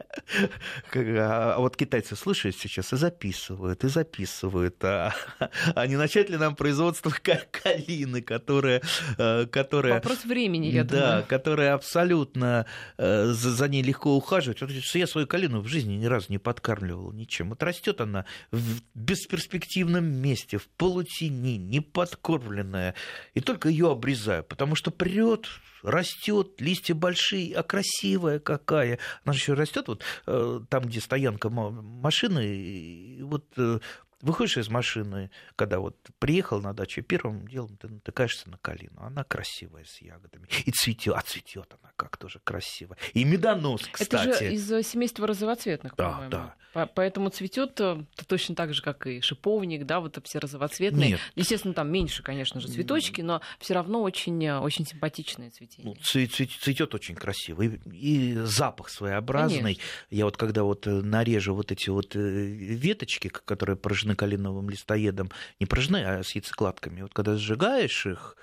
А, 0.96 1.56
а 1.56 1.60
вот 1.60 1.76
китайцы 1.76 2.16
слушают 2.16 2.56
сейчас 2.56 2.94
и 2.94 2.98
записывают, 2.98 3.84
и 3.84 3.88
записывают. 3.88 4.84
А, 4.84 5.14
а 5.76 5.88
не 5.88 5.96
начать 5.96 6.30
ли 6.30 6.38
нам 6.38 6.56
производство 6.56 7.12
калины, 7.52 8.22
которая... 8.22 8.82
Э, 9.18 9.46
которая 9.46 9.96
Вопрос 9.96 10.26
времени, 10.26 10.68
я 10.68 10.84
да, 10.84 10.90
думаю. 10.90 11.22
Да, 11.22 11.22
которая 11.24 11.74
абсолютно... 11.74 12.66
Э, 12.98 13.26
за, 13.28 13.52
за 13.52 13.68
ней 13.68 13.84
легко 13.84 14.16
ухаживать. 14.16 14.62
Вот, 14.62 14.72
я 14.72 15.08
свою 15.08 15.28
калину 15.28 15.62
в 15.62 15.68
жизни 15.68 15.94
ни 15.94 16.06
разу 16.06 16.28
не 16.30 16.38
подкармливал 16.38 17.12
ничем. 17.12 17.50
Вот 17.50 17.62
растет 17.64 18.02
она 18.02 18.26
в 18.52 18.82
бесперспективном 18.94 20.06
месте, 20.06 20.58
в 20.58 20.68
полутени, 20.68 21.58
не 21.58 21.80
подкормленная. 21.80 22.96
И 23.34 23.40
только 23.40 23.70
ее 23.70 23.92
обрезаю, 23.92 24.44
потому 24.44 24.76
что 24.76 24.92
прет 24.92 25.48
растет, 25.84 26.60
листья 26.60 26.96
большие, 26.96 27.56
а 27.56 27.64
красивая 27.64 28.40
какая. 28.40 29.00
Она 29.24 29.34
еще 29.34 29.54
растет 29.54 29.88
вот 29.88 30.02
э, 30.26 30.62
там, 30.70 30.86
где 30.86 31.02
стоянка 31.02 31.50
машины, 31.50 33.20
вот 33.22 33.46
э, 33.58 33.80
Выходишь 34.24 34.56
из 34.56 34.70
машины, 34.70 35.30
когда 35.58 35.80
вот 35.80 35.98
приехал 36.18 36.62
на 36.62 36.74
дачу, 36.74 37.04
первым 37.04 37.46
делом 37.46 37.76
ты 37.76 37.90
натыкаешься 37.90 38.50
на 38.50 38.58
калину. 38.58 39.02
Она 39.02 39.26
красивая 39.26 39.84
с 39.84 40.02
ягодами. 40.02 40.48
И 40.66 40.72
цветет, 40.72 41.14
а 41.18 41.22
цветет 41.22 41.76
она 41.82 41.92
как 41.98 42.16
тоже 42.16 42.40
красиво. 42.42 42.96
И 43.14 43.26
медонос, 43.26 43.82
кстати. 43.92 44.30
Это 44.30 44.40
же 44.40 44.54
из 44.54 44.72
э, 44.72 44.82
семейства 44.82 45.28
розовоцветных, 45.28 45.96
да, 45.98 46.10
по-моему. 46.10 46.32
Да. 46.32 46.56
Поэтому 46.96 47.30
цветет 47.30 47.80
э, 47.82 48.06
точно 48.26 48.56
так 48.56 48.74
же, 48.74 48.82
как 48.82 49.06
и 49.08 49.20
шиповник, 49.20 49.86
да, 49.86 50.00
вот 50.00 50.18
все 50.24 50.40
розовоцветные. 50.40 51.12
Нет. 51.12 51.20
Естественно, 51.36 51.74
там 51.74 51.92
меньше, 51.92 52.24
конечно 52.24 52.62
же, 52.62 52.70
цветочки, 52.70 53.20
но 53.20 53.42
все 53.60 53.74
равно 53.74 54.02
очень, 54.02 54.44
э, 54.46 54.58
очень 54.58 54.86
симпатичные 54.88 55.50
цветения. 55.50 55.94
Ну, 55.94 56.02
цветет 56.02 56.96
очень 56.96 57.16
красиво. 57.16 57.62
И, 57.62 57.78
и 57.92 58.36
запах 58.46 58.88
своеобразный. 58.88 59.76
Конечно. 59.76 59.84
Я 60.10 60.26
вот 60.26 60.38
когда 60.38 60.64
вот 60.64 60.86
нарежу 60.86 61.54
вот 61.56 61.74
эти 61.74 61.90
вот 61.90 62.16
веточки, 62.16 63.28
которые 63.28 63.76
поражены 63.76 64.13
поражены 64.14 64.16
калиновым 64.16 64.70
листоедом, 64.70 65.32
не 65.60 65.66
поражены, 65.66 66.04
а 66.04 66.24
с 66.24 66.36
яйцекладками. 66.36 67.02
Вот 67.02 67.14
когда 67.14 67.36
сжигаешь 67.36 68.06
их, 68.06 68.36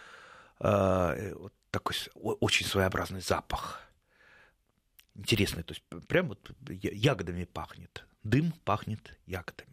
э, 0.61 1.35
вот 1.35 1.53
такой 1.71 1.95
очень 2.15 2.67
своеобразный 2.67 3.21
запах. 3.21 3.81
Интересный, 5.15 5.63
то 5.63 5.75
есть 5.75 5.83
прям 6.07 6.29
вот 6.29 6.51
ягодами 6.69 7.45
пахнет. 7.45 8.05
Дым 8.23 8.53
пахнет 8.65 9.19
ягодами. 9.27 9.69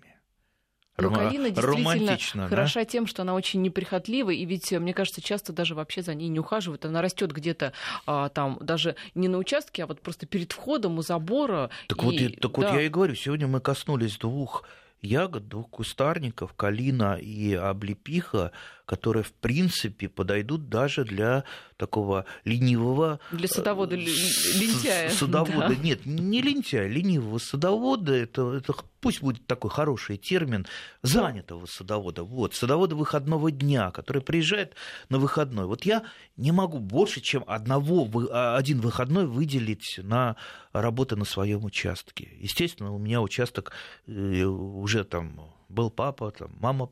Но 1.00 1.12
калина 1.12 1.52
действительно 1.52 2.50
хороша 2.50 2.80
да? 2.80 2.86
тем, 2.86 3.06
что 3.06 3.22
она 3.22 3.36
очень 3.36 3.62
неприхотлива, 3.62 4.32
и 4.32 4.46
ведь, 4.46 4.72
мне 4.72 4.96
кажется, 4.96 5.22
часто 5.22 5.54
даже 5.54 5.76
вообще 5.76 6.02
за 6.02 6.16
ней 6.16 6.28
не 6.28 6.40
ухаживают. 6.40 6.86
Она 6.86 7.04
растет 7.04 7.32
где-то 7.32 7.72
а, 8.08 8.30
там, 8.30 8.58
даже 8.62 8.96
не 9.14 9.28
на 9.28 9.38
участке, 9.38 9.84
а 9.84 9.86
вот 9.86 10.02
просто 10.02 10.26
перед 10.26 10.54
входом 10.54 10.98
у 10.98 11.04
забора. 11.04 11.70
Так, 11.88 12.02
и... 12.02 12.06
вот, 12.06 12.16
так 12.42 12.52
да. 12.52 12.58
вот 12.58 12.74
я 12.74 12.82
и 12.82 12.90
говорю, 12.90 13.14
сегодня 13.14 13.48
мы 13.48 13.62
коснулись 13.62 14.18
двух 14.18 14.64
ягод, 15.02 15.48
двух 15.48 15.70
кустарников, 15.70 16.54
калина 16.54 17.16
и 17.16 17.54
облепиха, 17.54 18.52
которые, 18.88 19.22
в 19.22 19.34
принципе, 19.34 20.08
подойдут 20.08 20.70
даже 20.70 21.04
для 21.04 21.44
такого 21.76 22.26
ленивого... 22.46 23.20
Для 23.32 23.50
садовода 23.50 23.96
э, 23.96 24.00
лентяя. 24.00 25.10
Садовода, 25.10 25.68
да. 25.68 25.76
нет, 25.76 26.06
не 26.06 26.42
лентяя, 26.42 26.88
ленивого 26.88 27.38
садовода, 27.38 28.14
это, 28.14 28.54
это 28.54 28.74
пусть 29.02 29.22
будет 29.22 29.46
такой 29.46 29.70
хороший 29.70 30.16
термин, 30.16 30.66
занятого 31.02 31.66
садовода, 31.66 32.24
вот, 32.24 32.56
садовода 32.56 32.96
выходного 32.96 33.52
дня, 33.52 33.92
который 33.92 34.22
приезжает 34.22 34.74
на 35.10 35.20
выходной. 35.20 35.66
Вот 35.66 35.84
я 35.84 36.04
не 36.38 36.54
могу 36.54 36.80
больше, 36.80 37.20
чем 37.20 37.44
одного, 37.46 38.10
а, 38.32 38.56
один 38.56 38.80
выходной 38.80 39.28
выделить 39.28 40.00
на 40.02 40.38
работы 40.72 41.18
на 41.18 41.26
своем 41.26 41.66
участке. 41.66 42.30
Естественно, 42.40 42.94
у 42.94 42.98
меня 42.98 43.22
участок 43.22 43.74
э, 44.08 44.44
уже 44.44 45.04
там 45.04 45.57
был 45.70 45.90
папа, 45.90 46.32
там, 46.32 46.56
мама 46.60 46.92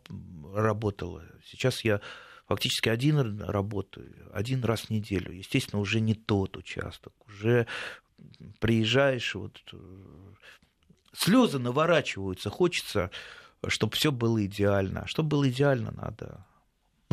работала. 0.54 1.24
Сейчас 1.46 1.84
я 1.84 2.02
фактически 2.48 2.90
один 2.90 3.42
работаю, 3.42 4.30
один 4.34 4.64
раз 4.64 4.82
в 4.82 4.90
неделю. 4.90 5.32
Естественно, 5.32 5.82
уже 5.82 6.00
не 6.00 6.14
тот 6.14 6.58
участок. 6.58 7.14
Уже 7.28 7.68
приезжаешь, 8.60 9.36
вот 9.36 9.62
э, 9.74 9.78
слезы 11.14 11.60
наворачиваются, 11.60 12.50
хочется, 12.50 13.12
чтобы 13.68 13.96
все 13.96 14.12
было 14.12 14.46
идеально. 14.46 15.02
А 15.02 15.08
чтобы 15.08 15.30
было 15.30 15.50
идеально, 15.50 15.92
надо 15.92 16.46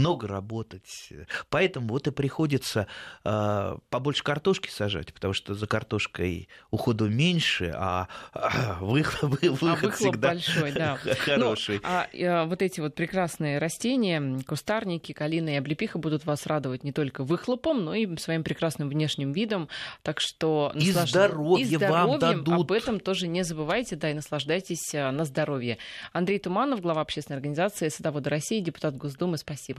много 0.03 0.27
работать. 0.27 1.13
Поэтому 1.49 1.89
вот 1.89 2.07
и 2.07 2.11
приходится 2.11 2.87
э, 3.25 3.77
побольше 3.89 4.23
картошки 4.25 4.69
сажать, 4.69 5.15
потому 5.15 5.33
что 5.33 5.55
за 5.55 5.67
картошкой 5.67 6.49
уходу 6.71 7.09
меньше, 7.09 7.73
а, 7.75 8.09
а 8.33 8.79
выхлоп, 8.81 9.33
выход 9.43 9.63
а 9.63 9.75
выхлоп 9.75 9.95
всегда 9.95 10.29
большой, 10.29 10.73
да. 10.73 10.97
хороший. 11.19 11.77
Ну, 11.77 11.81
а 11.85 12.09
э, 12.13 12.45
вот 12.47 12.63
эти 12.63 12.81
вот 12.81 12.95
прекрасные 12.95 13.59
растения, 13.59 14.41
кустарники, 14.47 15.13
калина 15.13 15.51
и 15.51 15.57
облепиха 15.57 15.99
будут 15.99 16.25
вас 16.25 16.47
радовать 16.47 16.85
не 16.85 16.93
только 16.93 17.25
выхлопом, 17.25 17.85
но 17.85 17.95
и 17.95 18.17
своим 18.17 18.43
прекрасным 18.43 18.89
внешним 18.89 19.33
видом. 19.33 19.69
Так 20.03 20.21
что 20.21 20.73
и 20.75 20.91
здоровье, 20.91 21.65
и 21.65 21.77
здоровьем 21.77 22.09
вам 22.09 22.19
дадут. 22.19 22.55
об 22.55 22.73
этом 22.73 23.01
тоже 23.01 23.29
не 23.29 23.45
забывайте, 23.45 23.97
да, 23.97 24.11
и 24.11 24.15
наслаждайтесь 24.15 24.95
э, 24.95 25.11
на 25.11 25.25
здоровье. 25.25 25.79
Андрей 26.13 26.39
Туманов, 26.39 26.81
глава 26.81 27.03
общественной 27.03 27.37
организации 27.37 27.89
«Садоводы 27.89 28.31
России», 28.31 28.61
депутат 28.61 28.97
Госдумы, 28.97 29.39
спасибо. 29.39 29.79